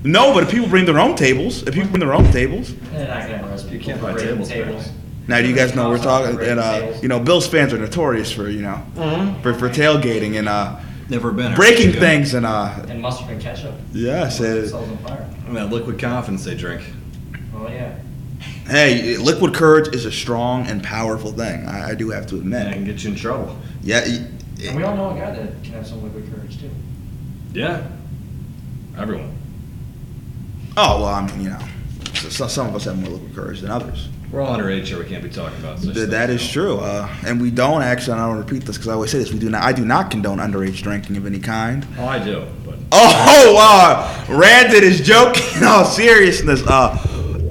No, 0.04 0.32
but 0.32 0.44
if 0.44 0.50
people 0.50 0.68
bring 0.68 0.84
their 0.84 0.98
own 0.98 1.16
tables, 1.16 1.62
if 1.64 1.74
people 1.74 1.90
bring 1.90 2.00
their 2.00 2.14
own 2.14 2.30
tables. 2.30 2.74
They're 2.92 3.08
not 3.08 3.28
gonna 3.28 3.48
arrest 3.48 3.68
people 3.68 3.86
can't 3.86 4.00
for 4.00 4.06
buy 4.06 4.12
breaking 4.12 4.44
tables, 4.44 4.86
man. 4.86 4.94
Now, 5.28 5.40
do 5.42 5.48
you 5.48 5.54
guys 5.54 5.74
know 5.74 5.90
we're 5.90 5.98
talking? 5.98 6.34
Breaking 6.36 6.52
And 6.52 6.60
uh, 6.60 6.92
you 7.02 7.08
know, 7.08 7.20
Bills 7.20 7.46
fans 7.46 7.72
are 7.74 7.78
notorious 7.78 8.32
for 8.32 8.48
you 8.48 8.62
know 8.62 8.82
for, 9.42 9.54
for 9.54 9.68
tailgating 9.68 10.38
and 10.38 10.48
uh, 10.48 10.80
Never 11.10 11.30
been. 11.32 11.54
breaking 11.54 11.92
things 11.92 12.34
and 12.34 12.44
uh, 12.46 12.74
And 12.88 13.00
mustard 13.00 13.30
and 13.30 13.40
ketchup. 13.40 13.74
yes. 13.92 14.40
It 14.40 14.68
sells 14.70 14.88
on. 15.06 15.18
And 15.46 15.56
that 15.56 15.70
liquid 15.70 15.98
confidence 15.98 16.44
they 16.44 16.54
drink. 16.56 16.82
Oh 17.54 17.68
yeah. 17.68 17.98
hey, 18.66 19.16
liquid 19.16 19.54
courage 19.54 19.94
is 19.94 20.04
a 20.04 20.12
strong 20.12 20.66
and 20.66 20.82
powerful 20.82 21.32
thing. 21.32 21.66
I, 21.66 21.90
I 21.90 21.94
do 21.94 22.10
have 22.10 22.26
to 22.28 22.36
admit. 22.36 22.60
And 22.62 22.68
that 22.70 22.74
can 22.74 22.84
get 22.84 23.02
you 23.04 23.10
in 23.10 23.16
trouble. 23.16 23.56
Yeah. 23.82 24.00
y- 24.06 24.26
And 24.64 24.76
we 24.76 24.82
all 24.82 24.96
know 24.96 25.10
a 25.10 25.14
guy 25.14 25.30
that 25.30 25.62
can 25.62 25.72
have 25.74 25.86
some 25.86 26.02
liquid 26.02 26.30
courage 26.34 26.58
too. 26.60 26.70
Yeah. 27.52 27.86
Everyone. 28.96 29.34
Oh 30.76 31.02
well, 31.02 31.06
I 31.14 31.26
mean, 31.26 31.40
you 31.42 31.50
know, 31.50 31.58
so, 32.14 32.28
so 32.28 32.46
some 32.48 32.68
of 32.68 32.74
us 32.74 32.84
have 32.84 32.98
more 32.98 33.10
liquid 33.10 33.34
courage 33.34 33.60
than 33.60 33.70
others. 33.70 34.08
We're 34.30 34.42
all 34.42 34.56
underage 34.58 34.84
here. 34.86 34.98
We 34.98 35.06
can't 35.06 35.22
be 35.22 35.30
talking 35.30 35.58
about 35.58 35.78
such 35.78 35.94
Th- 35.94 36.08
that 36.10 36.28
is 36.28 36.46
true, 36.46 36.76
uh, 36.78 37.08
and 37.26 37.40
we 37.40 37.50
don't 37.50 37.82
actually. 37.82 38.12
And 38.12 38.20
I 38.22 38.28
don't 38.28 38.36
repeat 38.38 38.64
this 38.64 38.76
because 38.76 38.88
I 38.88 38.92
always 38.92 39.10
say 39.10 39.18
this. 39.18 39.32
We 39.32 39.38
do 39.38 39.48
not. 39.48 39.62
I 39.62 39.72
do 39.72 39.84
not 39.86 40.10
condone 40.10 40.38
underage 40.38 40.82
drinking 40.82 41.16
of 41.16 41.24
any 41.24 41.38
kind. 41.38 41.86
Oh, 41.98 42.06
I 42.06 42.22
do. 42.22 42.46
But 42.64 42.74
Oh, 42.92 43.56
uh, 43.58 44.24
Randon 44.34 44.84
is 44.84 45.00
joking. 45.00 45.44
In 45.56 45.64
all 45.64 45.84
seriousness, 45.86 46.62
uh, 46.66 46.96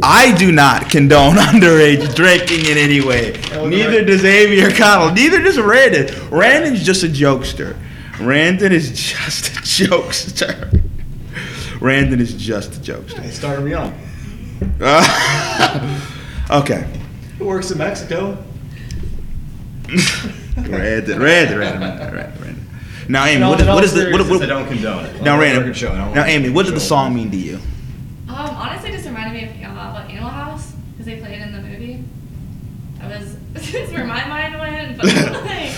I 0.03 0.35
do 0.37 0.51
not 0.51 0.89
condone 0.91 1.35
underage 1.37 2.13
drinking 2.15 2.65
in 2.69 2.77
any 2.77 3.01
way. 3.01 3.31
Neither 3.51 4.05
does 4.05 4.23
Amy 4.23 4.61
or 4.61 4.69
Connell. 4.69 5.11
Neither 5.15 5.41
does 5.41 5.59
Randon. 5.59 6.29
Randon's 6.29 6.83
just 6.83 7.03
a 7.03 7.07
jokester. 7.07 7.75
Randon 8.19 8.71
is 8.71 8.91
just 8.91 9.47
a 9.47 9.61
jokester. 9.61 10.83
Randon 11.81 12.19
is 12.19 12.35
just 12.35 12.75
a 12.75 12.79
jokester. 12.91 13.23
He 13.23 13.31
started 13.31 13.67
young. 13.67 13.99
Uh, 14.79 16.01
okay. 16.49 16.87
Who 17.37 17.45
works 17.45 17.71
in 17.71 17.77
Mexico? 17.77 18.37
Randon, 20.57 20.71
Randon, 20.71 21.19
Randon, 21.19 21.59
Randon, 21.59 21.81
Randon, 21.81 22.13
Randon. 22.13 22.67
Now, 23.09 23.25
Amy, 23.25 23.39
No, 23.39 23.49
what, 23.51 23.61
is, 23.61 23.67
what 23.67 23.83
is 23.83 23.93
the 23.93 23.99
what, 24.11 24.21
seriousness, 24.21 24.29
what, 24.29 24.43
I 24.43 24.45
don't 24.47 24.67
condone 24.67 25.05
it. 25.05 25.21
now, 25.21 25.35
On 25.35 25.67
the 25.67 25.73
show, 25.73 25.93
now, 26.13 26.25
Amy, 26.25 26.49
what 26.49 26.65
did 26.65 26.75
the 26.75 26.79
song 26.79 27.15
mean 27.15 27.31
to 27.31 27.37
you? 27.37 27.59
Um, 28.27 28.49
honestly, 28.49 28.91
just 28.91 29.05
reminded 29.05 29.55
me 29.55 29.63
of 29.63 29.77
uh, 29.77 29.91
what 29.91 30.09
Animal 30.09 30.29
House 30.29 30.73
because 30.91 31.05
they 31.05 31.17
played 31.19 31.39
it 31.39 31.41
in 31.41 31.53
the 31.53 31.61
movie. 31.61 32.03
That 32.99 33.19
was 33.19 33.37
that's 33.53 33.91
where 33.91 34.05
my 34.05 34.27
mind 34.27 34.59
went, 34.59 34.97
but 34.97 35.05
like 35.45 35.71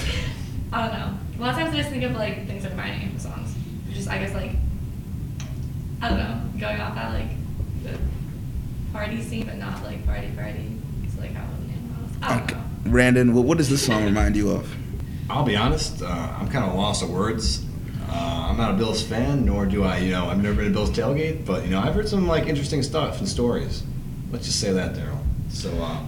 I 0.74 0.88
don't 0.88 1.00
know. 1.00 1.18
A 1.38 1.42
lot 1.42 1.50
of 1.52 1.60
times 1.60 1.74
I 1.74 1.78
just 1.78 1.90
think 1.90 2.04
of 2.04 2.14
like 2.14 2.48
things 2.48 2.64
that 2.64 2.72
remind 2.72 3.00
me 3.02 3.16
of 3.16 3.22
songs. 3.22 3.54
Just 3.92 4.10
I 4.10 4.18
guess 4.18 4.34
like 4.34 4.52
I 6.02 6.10
don't 6.10 6.18
know, 6.18 6.42
going 6.60 6.82
off 6.82 6.96
that 6.96 7.14
like 7.14 7.30
the 7.84 8.00
party 8.94 9.22
scene, 9.22 9.46
but 9.46 9.58
not 9.58 9.84
like 9.84 10.06
party 10.06 10.30
party. 10.36 10.72
It's 11.04 11.18
like 11.18 11.34
how 11.34 11.44
it 11.46 11.50
was 11.52 11.60
in 11.66 11.72
Animal 11.72 11.96
House. 11.96 12.18
I 12.22 12.38
don't 12.40 12.44
Okay. 12.44 12.56
know. 12.56 12.92
Randon, 12.92 13.34
what, 13.34 13.46
what 13.46 13.58
does 13.58 13.70
this 13.70 13.86
song 13.86 14.06
remind 14.06 14.36
you 14.36 14.50
of? 14.52 14.74
I'll 15.30 15.44
be 15.44 15.56
honest. 15.56 16.02
Uh, 16.02 16.08
I'm 16.08 16.50
kind 16.50 16.66
of 16.66 16.76
lost 16.76 17.04
of 17.04 17.10
words. 17.10 17.66
Uh, 18.10 18.48
I'm 18.50 18.58
not 18.58 18.72
a 18.72 18.78
Bills 18.78 19.04
fan, 19.04 19.46
nor 19.46 19.66
do 19.68 19.84
I. 19.84 20.00
You 20.00 20.12
know, 20.12 20.28
I've 20.30 20.42
never 20.42 20.56
been 20.56 20.66
to 20.66 20.72
Bills 20.72 20.90
tailgate, 20.90 21.46
but 21.46 21.64
you 21.64 21.70
know, 21.70 21.80
I've 21.80 21.94
heard 21.94 22.08
some 22.10 22.28
like 22.28 22.48
interesting 22.48 22.82
stuff 22.82 23.20
and 23.20 23.28
stories. 23.30 23.84
Let's 24.32 24.46
just 24.46 24.60
say 24.60 24.72
that, 24.74 24.96
Daryl. 24.96 25.20
So, 25.50 25.70
uh, 25.82 26.02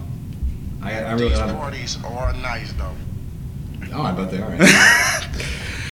I, 0.82 0.98
I 1.04 1.12
really. 1.12 1.28
These 1.28 1.38
don't- 1.38 1.56
parties 1.56 1.98
are 2.04 2.32
nice 2.34 2.72
though. 2.72 2.94
Oh, 3.94 4.02
I 4.02 4.12
bet 4.12 4.30
they 4.30 4.40
are. 4.40 4.56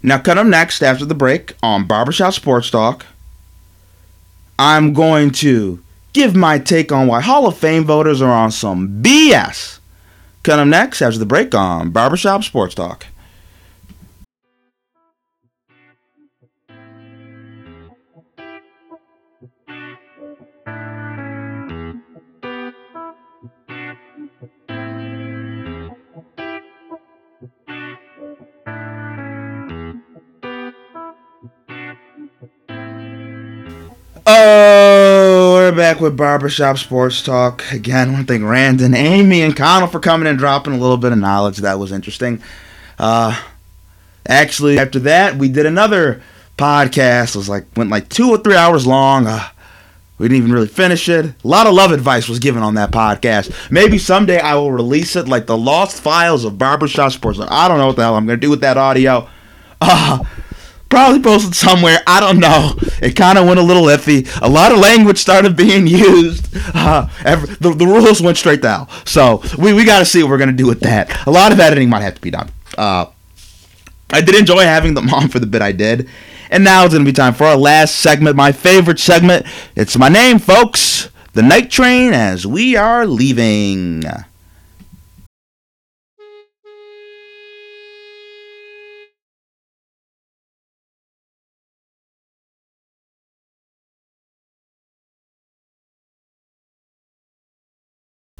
Now, 0.00 0.16
cut 0.18 0.38
up 0.38 0.46
next 0.46 0.80
after 0.82 1.04
the 1.04 1.14
break 1.14 1.54
on 1.60 1.84
Barbershop 1.84 2.32
Sports 2.32 2.70
Talk. 2.70 3.04
I'm 4.56 4.92
going 4.92 5.32
to 5.32 5.82
give 6.18 6.34
my 6.34 6.58
take 6.58 6.90
on 6.90 7.06
why 7.06 7.20
Hall 7.20 7.46
of 7.46 7.56
Fame 7.56 7.84
voters 7.84 8.20
are 8.20 8.32
on 8.32 8.50
some 8.50 9.00
BS. 9.00 9.78
Coming 10.42 10.62
them 10.62 10.70
next 10.70 11.00
after 11.00 11.16
the 11.16 11.24
break 11.24 11.54
on 11.54 11.90
Barbershop 11.90 12.42
Sports 12.42 12.74
Talk. 12.74 13.06
Uh 34.26 34.77
back 35.78 36.00
with 36.00 36.16
Barbershop 36.16 36.76
Sports 36.76 37.22
Talk. 37.22 37.62
Again, 37.70 38.16
to 38.16 38.24
thank 38.24 38.42
Randon, 38.42 38.94
Amy, 38.94 39.42
and 39.42 39.56
Connell 39.56 39.86
for 39.86 40.00
coming 40.00 40.26
and 40.26 40.36
dropping 40.36 40.74
a 40.74 40.76
little 40.78 40.96
bit 40.96 41.12
of 41.12 41.18
knowledge. 41.18 41.58
That 41.58 41.78
was 41.78 41.92
interesting. 41.92 42.42
Uh, 42.98 43.40
actually, 44.26 44.76
after 44.76 44.98
that, 44.98 45.36
we 45.36 45.48
did 45.48 45.66
another 45.66 46.20
podcast. 46.56 47.36
It 47.36 47.36
was 47.36 47.48
like 47.48 47.64
went 47.76 47.90
like 47.90 48.08
two 48.08 48.28
or 48.28 48.38
three 48.38 48.56
hours 48.56 48.88
long. 48.88 49.28
Uh, 49.28 49.48
we 50.18 50.26
didn't 50.26 50.38
even 50.38 50.52
really 50.52 50.66
finish 50.66 51.08
it. 51.08 51.26
A 51.26 51.34
lot 51.44 51.68
of 51.68 51.74
love 51.74 51.92
advice 51.92 52.28
was 52.28 52.40
given 52.40 52.60
on 52.60 52.74
that 52.74 52.90
podcast. 52.90 53.70
Maybe 53.70 53.98
someday 53.98 54.40
I 54.40 54.56
will 54.56 54.72
release 54.72 55.14
it 55.14 55.28
like 55.28 55.46
the 55.46 55.56
lost 55.56 56.02
files 56.02 56.44
of 56.44 56.58
Barbershop 56.58 57.12
Sports. 57.12 57.38
I 57.38 57.68
don't 57.68 57.78
know 57.78 57.86
what 57.86 57.94
the 57.94 58.02
hell 58.02 58.16
I'm 58.16 58.26
going 58.26 58.40
to 58.40 58.44
do 58.44 58.50
with 58.50 58.62
that 58.62 58.76
audio. 58.76 59.28
Uh, 59.80 60.24
probably 60.88 61.20
posted 61.20 61.54
somewhere. 61.54 61.98
I 62.06 62.20
don't 62.20 62.38
know. 62.38 62.74
It 63.02 63.14
kind 63.16 63.38
of 63.38 63.46
went 63.46 63.58
a 63.58 63.62
little 63.62 63.84
iffy. 63.84 64.28
A 64.42 64.48
lot 64.48 64.72
of 64.72 64.78
language 64.78 65.18
started 65.18 65.56
being 65.56 65.86
used. 65.86 66.48
Uh, 66.74 67.08
the, 67.60 67.74
the 67.76 67.86
rules 67.86 68.20
went 68.20 68.36
straight 68.36 68.62
down. 68.62 68.88
So 69.04 69.42
we, 69.58 69.72
we 69.72 69.84
got 69.84 70.00
to 70.00 70.04
see 70.04 70.22
what 70.22 70.30
we're 70.30 70.38
going 70.38 70.50
to 70.50 70.56
do 70.56 70.66
with 70.66 70.80
that. 70.80 71.26
A 71.26 71.30
lot 71.30 71.52
of 71.52 71.60
editing 71.60 71.88
might 71.90 72.02
have 72.02 72.14
to 72.14 72.20
be 72.20 72.30
done. 72.30 72.50
Uh, 72.76 73.06
I 74.10 74.20
did 74.20 74.34
enjoy 74.34 74.62
having 74.62 74.94
them 74.94 75.08
on 75.10 75.28
for 75.28 75.38
the 75.38 75.46
bit 75.46 75.62
I 75.62 75.72
did. 75.72 76.08
And 76.50 76.64
now 76.64 76.84
it's 76.84 76.94
going 76.94 77.04
to 77.04 77.10
be 77.10 77.14
time 77.14 77.34
for 77.34 77.44
our 77.44 77.56
last 77.56 77.96
segment, 77.96 78.34
my 78.36 78.52
favorite 78.52 78.98
segment. 78.98 79.46
It's 79.76 79.98
my 79.98 80.08
name, 80.08 80.38
folks. 80.38 81.10
The 81.34 81.42
Night 81.42 81.70
Train 81.70 82.14
as 82.14 82.46
we 82.46 82.74
are 82.74 83.06
leaving. 83.06 84.02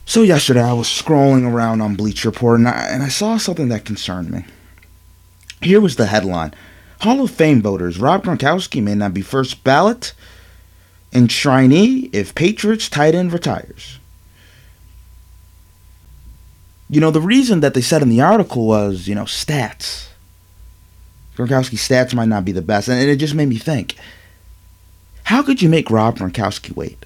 So 0.09 0.23
yesterday 0.23 0.63
I 0.63 0.73
was 0.73 0.87
scrolling 0.87 1.47
around 1.47 1.83
on 1.83 1.95
Bleacher 1.95 2.31
Report 2.31 2.59
and 2.59 2.67
I, 2.67 2.89
and 2.89 3.03
I 3.03 3.09
saw 3.09 3.37
something 3.37 3.69
that 3.69 3.85
concerned 3.85 4.31
me. 4.31 4.47
Here 5.61 5.83
was 5.83 5.97
the 5.97 6.07
headline. 6.07 6.55
Hall 7.03 7.21
of 7.21 7.31
Fame 7.31 7.61
voters, 7.61 7.99
Rob 7.99 8.25
Gronkowski 8.25 8.83
may 8.83 8.95
not 8.95 9.13
be 9.13 9.21
first 9.21 9.63
ballot 9.65 10.15
enshrinee 11.13 12.09
if 12.15 12.35
Patriots 12.35 12.89
tight 12.89 13.15
end 13.15 13.35
retires. 13.35 13.99
You 16.89 17.03
know, 17.03 17.11
the 17.11 17.21
reason 17.21 17.61
that 17.61 17.75
they 17.75 17.83
said 17.83 18.01
in 18.01 18.09
the 18.09 18.23
article 18.23 18.67
was, 18.67 19.09
you 19.09 19.15
know, 19.15 19.25
stats. 19.25 20.09
Gronkowski's 21.37 21.87
stats 21.87 22.15
might 22.15 22.29
not 22.29 22.47
be 22.47 22.53
the 22.53 22.63
best, 22.63 22.89
and 22.89 22.99
it 22.99 23.17
just 23.17 23.35
made 23.35 23.51
me 23.51 23.59
think. 23.59 23.95
How 25.25 25.43
could 25.43 25.61
you 25.61 25.69
make 25.69 25.91
Rob 25.91 26.17
Gronkowski 26.17 26.75
wait? 26.75 27.05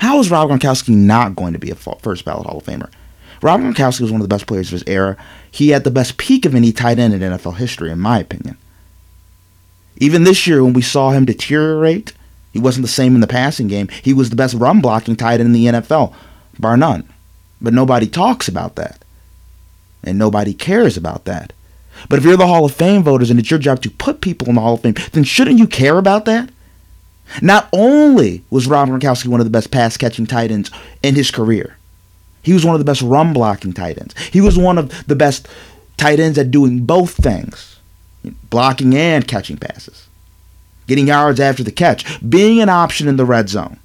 How 0.00 0.18
is 0.18 0.30
Rob 0.30 0.48
Gronkowski 0.48 0.94
not 0.94 1.36
going 1.36 1.52
to 1.52 1.58
be 1.58 1.70
a 1.70 1.74
first 1.74 2.24
ballot 2.24 2.46
Hall 2.46 2.58
of 2.58 2.64
Famer? 2.64 2.90
Rob 3.42 3.60
Gronkowski 3.60 4.00
was 4.00 4.10
one 4.10 4.22
of 4.22 4.28
the 4.28 4.34
best 4.34 4.46
players 4.46 4.68
of 4.68 4.72
his 4.72 4.84
era. 4.86 5.14
He 5.50 5.68
had 5.68 5.84
the 5.84 5.90
best 5.90 6.16
peak 6.16 6.46
of 6.46 6.54
any 6.54 6.72
tight 6.72 6.98
end 6.98 7.12
in 7.12 7.20
NFL 7.20 7.56
history, 7.56 7.90
in 7.90 8.00
my 8.00 8.18
opinion. 8.18 8.56
Even 9.98 10.24
this 10.24 10.46
year, 10.46 10.64
when 10.64 10.72
we 10.72 10.80
saw 10.80 11.10
him 11.10 11.26
deteriorate, 11.26 12.14
he 12.50 12.58
wasn't 12.58 12.82
the 12.82 12.88
same 12.88 13.14
in 13.14 13.20
the 13.20 13.26
passing 13.26 13.68
game. 13.68 13.88
He 14.02 14.14
was 14.14 14.30
the 14.30 14.36
best 14.36 14.54
run 14.54 14.80
blocking 14.80 15.16
tight 15.16 15.40
end 15.40 15.42
in 15.42 15.52
the 15.52 15.66
NFL, 15.66 16.14
bar 16.58 16.78
none. 16.78 17.06
But 17.60 17.74
nobody 17.74 18.06
talks 18.06 18.48
about 18.48 18.76
that. 18.76 19.04
And 20.02 20.18
nobody 20.18 20.54
cares 20.54 20.96
about 20.96 21.26
that. 21.26 21.52
But 22.08 22.18
if 22.18 22.24
you're 22.24 22.38
the 22.38 22.46
Hall 22.46 22.64
of 22.64 22.72
Fame 22.72 23.02
voters 23.02 23.30
and 23.30 23.38
it's 23.38 23.50
your 23.50 23.60
job 23.60 23.82
to 23.82 23.90
put 23.90 24.22
people 24.22 24.48
in 24.48 24.54
the 24.54 24.62
Hall 24.62 24.74
of 24.74 24.80
Fame, 24.80 24.94
then 25.12 25.24
shouldn't 25.24 25.58
you 25.58 25.66
care 25.66 25.98
about 25.98 26.24
that? 26.24 26.48
Not 27.42 27.68
only 27.72 28.44
was 28.50 28.66
Rob 28.66 28.88
Gronkowski 28.88 29.28
one 29.28 29.40
of 29.40 29.46
the 29.46 29.50
best 29.50 29.70
pass 29.70 29.96
catching 29.96 30.26
tight 30.26 30.50
ends 30.50 30.70
in 31.02 31.14
his 31.14 31.30
career, 31.30 31.76
he 32.42 32.52
was 32.52 32.64
one 32.64 32.74
of 32.74 32.80
the 32.80 32.84
best 32.84 33.02
run 33.02 33.32
blocking 33.32 33.72
tight 33.72 33.98
ends. 33.98 34.14
He 34.28 34.40
was 34.40 34.58
one 34.58 34.78
of 34.78 35.06
the 35.06 35.16
best 35.16 35.48
tight 35.96 36.18
ends 36.20 36.38
at 36.38 36.50
doing 36.50 36.84
both 36.84 37.12
things 37.12 37.76
blocking 38.50 38.94
and 38.94 39.26
catching 39.26 39.56
passes, 39.56 40.06
getting 40.86 41.06
yards 41.06 41.40
after 41.40 41.62
the 41.62 41.72
catch, 41.72 42.04
being 42.28 42.60
an 42.60 42.68
option 42.68 43.08
in 43.08 43.16
the 43.16 43.24
red 43.24 43.48
zone, 43.48 43.78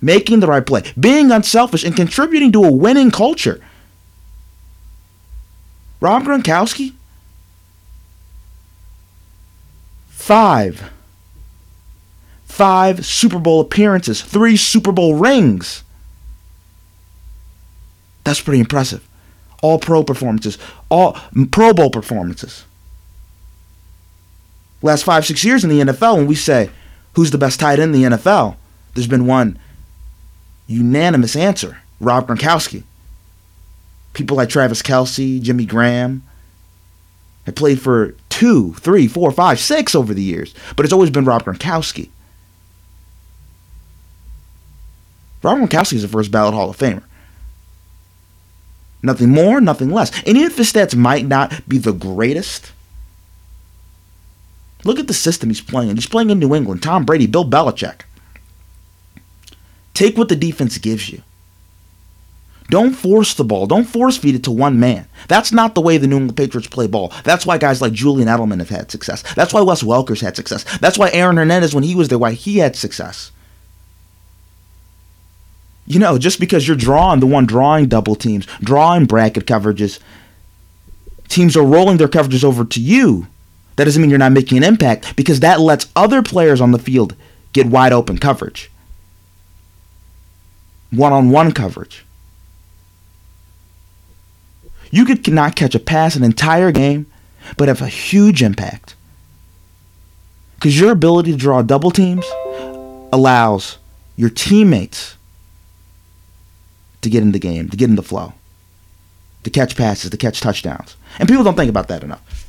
making 0.00 0.40
the 0.40 0.46
right 0.46 0.66
play, 0.66 0.82
being 0.98 1.30
unselfish, 1.30 1.84
and 1.84 1.96
contributing 1.96 2.52
to 2.52 2.64
a 2.64 2.72
winning 2.72 3.10
culture. 3.10 3.60
Rob 6.00 6.24
Gronkowski, 6.24 6.92
five, 10.08 10.90
five 12.52 13.04
Super 13.04 13.38
Bowl 13.38 13.60
appearances, 13.60 14.22
three 14.22 14.56
Super 14.56 14.92
Bowl 14.92 15.16
rings. 15.16 15.82
That's 18.24 18.40
pretty 18.40 18.60
impressive. 18.60 19.06
All 19.62 19.78
pro 19.78 20.04
performances, 20.04 20.58
all 20.88 21.16
Pro 21.50 21.72
Bowl 21.72 21.90
performances 21.90 22.64
last 24.82 25.04
five, 25.04 25.24
six 25.24 25.44
years 25.44 25.64
in 25.64 25.70
the 25.70 25.80
NFL, 25.80 26.16
when 26.16 26.26
we 26.26 26.34
say 26.34 26.70
who's 27.14 27.30
the 27.30 27.38
best 27.38 27.60
tight 27.60 27.78
end 27.78 27.94
in 27.94 28.02
the 28.02 28.16
NFL, 28.16 28.56
there's 28.94 29.06
been 29.06 29.26
one 29.26 29.58
unanimous 30.66 31.36
answer 31.36 31.78
Rob 32.00 32.26
Gronkowski. 32.26 32.82
People 34.12 34.36
like 34.36 34.48
Travis 34.48 34.82
Kelce, 34.82 35.40
Jimmy 35.40 35.64
Graham 35.64 36.22
have 37.46 37.54
played 37.54 37.80
for 37.80 38.14
two, 38.28 38.74
three, 38.74 39.08
four, 39.08 39.30
five, 39.32 39.58
six 39.58 39.94
over 39.94 40.12
the 40.12 40.22
years, 40.22 40.54
but 40.76 40.84
it's 40.84 40.92
always 40.92 41.10
been 41.10 41.24
Rob 41.24 41.44
Gronkowski. 41.44 42.10
Rob 45.42 45.72
is 45.72 46.04
a 46.04 46.08
first 46.08 46.30
ballot 46.30 46.54
Hall 46.54 46.70
of 46.70 46.78
Famer. 46.78 47.02
Nothing 49.02 49.30
more, 49.30 49.60
nothing 49.60 49.90
less. 49.90 50.16
And 50.20 50.36
even 50.36 50.44
if 50.44 50.56
his 50.56 50.72
stats 50.72 50.94
might 50.94 51.26
not 51.26 51.68
be 51.68 51.78
the 51.78 51.92
greatest, 51.92 52.72
Look 54.84 54.98
at 54.98 55.06
the 55.06 55.14
system 55.14 55.48
he's 55.48 55.60
playing. 55.60 55.96
He's 55.96 56.06
playing 56.06 56.30
in 56.30 56.38
New 56.38 56.54
England. 56.54 56.82
Tom 56.82 57.04
Brady, 57.04 57.26
Bill 57.26 57.44
Belichick. 57.44 58.02
Take 59.94 60.16
what 60.16 60.28
the 60.28 60.36
defense 60.36 60.78
gives 60.78 61.10
you. 61.10 61.22
Don't 62.70 62.94
force 62.94 63.34
the 63.34 63.44
ball. 63.44 63.66
Don't 63.66 63.84
force 63.84 64.16
feed 64.16 64.34
it 64.34 64.44
to 64.44 64.50
one 64.50 64.80
man. 64.80 65.06
That's 65.28 65.52
not 65.52 65.74
the 65.74 65.82
way 65.82 65.98
the 65.98 66.06
New 66.06 66.16
England 66.16 66.36
Patriots 66.36 66.68
play 66.68 66.86
ball. 66.86 67.12
That's 67.22 67.44
why 67.44 67.58
guys 67.58 67.82
like 67.82 67.92
Julian 67.92 68.28
Edelman 68.28 68.60
have 68.60 68.70
had 68.70 68.90
success. 68.90 69.22
That's 69.34 69.52
why 69.52 69.60
Wes 69.60 69.82
Welker's 69.82 70.22
had 70.22 70.36
success. 70.36 70.64
That's 70.78 70.98
why 70.98 71.10
Aaron 71.12 71.36
Hernandez, 71.36 71.74
when 71.74 71.84
he 71.84 71.94
was 71.94 72.08
there, 72.08 72.18
why 72.18 72.32
he 72.32 72.58
had 72.58 72.74
success. 72.74 73.30
You 75.86 75.98
know, 75.98 76.16
just 76.18 76.38
because 76.38 76.66
you're 76.66 76.76
drawing 76.76 77.20
the 77.20 77.26
one 77.26 77.46
drawing 77.46 77.86
double 77.86 78.14
teams, 78.14 78.46
drawing 78.60 79.06
bracket 79.06 79.46
coverages, 79.46 79.98
teams 81.28 81.56
are 81.56 81.64
rolling 81.64 81.96
their 81.96 82.08
coverages 82.08 82.44
over 82.44 82.64
to 82.64 82.80
you 82.80 83.26
that 83.76 83.84
doesn't 83.84 84.00
mean 84.00 84.10
you're 84.10 84.18
not 84.18 84.32
making 84.32 84.58
an 84.58 84.64
impact 84.64 85.16
because 85.16 85.40
that 85.40 85.60
lets 85.60 85.90
other 85.96 86.22
players 86.22 86.60
on 86.60 86.72
the 86.72 86.78
field 86.78 87.16
get 87.52 87.66
wide 87.66 87.92
open 87.92 88.18
coverage. 88.18 88.70
One 90.90 91.12
on 91.12 91.30
one 91.30 91.52
coverage. 91.52 92.04
You 94.90 95.06
could 95.06 95.26
not 95.32 95.56
catch 95.56 95.74
a 95.74 95.78
pass 95.78 96.16
an 96.16 96.22
entire 96.22 96.70
game, 96.70 97.06
but 97.56 97.68
have 97.68 97.80
a 97.80 97.88
huge 97.88 98.42
impact. 98.42 98.94
Because 100.56 100.78
your 100.78 100.92
ability 100.92 101.32
to 101.32 101.38
draw 101.38 101.62
double 101.62 101.90
teams 101.90 102.26
allows 103.10 103.78
your 104.16 104.28
teammates 104.30 105.16
to 107.02 107.10
get 107.10 107.22
in 107.22 107.32
the 107.32 107.38
game, 107.38 107.68
to 107.68 107.76
get 107.76 107.90
in 107.90 107.96
the 107.96 108.02
flow, 108.02 108.32
to 109.44 109.50
catch 109.50 109.76
passes, 109.76 110.10
to 110.10 110.16
catch 110.16 110.40
touchdowns. 110.40 110.96
And 111.18 111.28
people 111.28 111.44
don't 111.44 111.56
think 111.56 111.70
about 111.70 111.88
that 111.88 112.02
enough. 112.02 112.48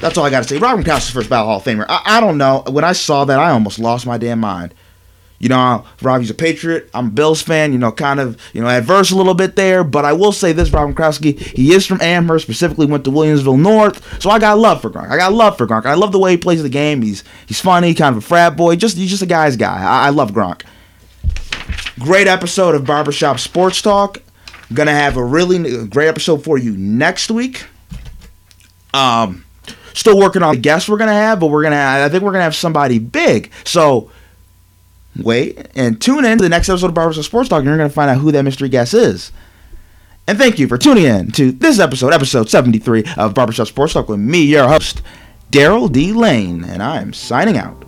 That's 0.00 0.16
all 0.16 0.24
I 0.24 0.30
got 0.30 0.42
to 0.42 0.48
say. 0.48 0.58
Rob 0.58 0.80
Gronkowski's 0.80 1.10
first 1.10 1.28
ballot 1.28 1.46
Hall 1.46 1.56
of 1.58 1.64
Famer. 1.64 1.86
I, 1.88 2.02
I, 2.16 2.20
don't 2.20 2.38
know. 2.38 2.62
When 2.68 2.84
I 2.84 2.92
saw 2.92 3.24
that, 3.26 3.38
I 3.38 3.50
almost 3.50 3.78
lost 3.78 4.06
my 4.06 4.16
damn 4.16 4.40
mind. 4.40 4.74
You 5.38 5.48
know, 5.48 5.86
Robbie's 6.02 6.30
a 6.30 6.34
Patriot. 6.34 6.90
I'm 6.92 7.08
a 7.08 7.10
Bills 7.10 7.40
fan. 7.40 7.72
You 7.72 7.78
know, 7.78 7.92
kind 7.92 8.20
of 8.20 8.38
you 8.52 8.60
know 8.60 8.68
adverse 8.68 9.10
a 9.10 9.16
little 9.16 9.32
bit 9.32 9.56
there, 9.56 9.82
but 9.82 10.04
I 10.04 10.12
will 10.12 10.32
say 10.32 10.52
this: 10.52 10.70
Rob 10.70 10.94
Gronkowski, 10.94 11.38
he 11.38 11.72
is 11.72 11.86
from 11.86 12.00
Amherst. 12.02 12.44
Specifically, 12.44 12.84
went 12.84 13.04
to 13.04 13.10
Williamsville 13.10 13.58
North, 13.58 14.20
so 14.20 14.28
I 14.28 14.38
got 14.38 14.58
love 14.58 14.82
for 14.82 14.90
Gronk. 14.90 15.10
I 15.10 15.16
got 15.16 15.32
love 15.32 15.56
for 15.56 15.66
Gronk. 15.66 15.86
I 15.86 15.94
love 15.94 16.12
the 16.12 16.18
way 16.18 16.32
he 16.32 16.36
plays 16.36 16.62
the 16.62 16.68
game. 16.68 17.00
He's 17.00 17.24
he's 17.46 17.58
funny, 17.58 17.94
kind 17.94 18.14
of 18.14 18.22
a 18.22 18.26
frat 18.26 18.54
boy. 18.54 18.76
Just 18.76 18.98
he's 18.98 19.08
just 19.08 19.22
a 19.22 19.26
guy's 19.26 19.56
guy. 19.56 19.82
I, 19.82 20.08
I 20.08 20.10
love 20.10 20.32
Gronk. 20.32 20.62
Great 21.98 22.26
episode 22.26 22.74
of 22.74 22.84
Barbershop 22.84 23.38
Sports 23.38 23.82
Talk. 23.82 24.18
Gonna 24.72 24.92
have 24.92 25.16
a 25.16 25.24
really 25.24 25.86
great 25.86 26.08
episode 26.08 26.44
for 26.44 26.56
you 26.58 26.76
next 26.76 27.30
week. 27.30 27.64
Um 28.94 29.44
Still 29.92 30.18
working 30.18 30.42
on 30.42 30.54
the 30.54 30.60
guests 30.60 30.88
we're 30.88 30.96
gonna 30.98 31.12
have, 31.12 31.40
but 31.40 31.48
we're 31.48 31.62
gonna 31.62 31.76
I 31.76 32.08
think 32.08 32.22
we're 32.22 32.32
gonna 32.32 32.44
have 32.44 32.54
somebody 32.54 32.98
big. 32.98 33.50
So 33.64 34.10
wait 35.20 35.68
and 35.74 36.00
tune 36.00 36.24
in 36.24 36.38
to 36.38 36.42
the 36.42 36.48
next 36.48 36.68
episode 36.68 36.86
of 36.86 36.94
Barbershop 36.94 37.24
Sports 37.24 37.48
Talk, 37.48 37.58
and 37.58 37.66
you're 37.68 37.76
gonna 37.76 37.90
find 37.90 38.10
out 38.10 38.18
who 38.18 38.32
that 38.32 38.42
mystery 38.42 38.68
guest 38.68 38.94
is. 38.94 39.32
And 40.26 40.38
thank 40.38 40.58
you 40.58 40.68
for 40.68 40.78
tuning 40.78 41.04
in 41.04 41.32
to 41.32 41.50
this 41.50 41.80
episode, 41.80 42.12
episode 42.12 42.48
73 42.48 43.04
of 43.16 43.34
Barbershop 43.34 43.66
Sports 43.66 43.94
Talk 43.94 44.08
with 44.08 44.20
me, 44.20 44.42
your 44.42 44.68
host, 44.68 45.02
Daryl 45.50 45.90
D. 45.90 46.12
Lane, 46.12 46.62
and 46.64 46.82
I'm 46.82 47.12
signing 47.12 47.56
out. 47.56 47.84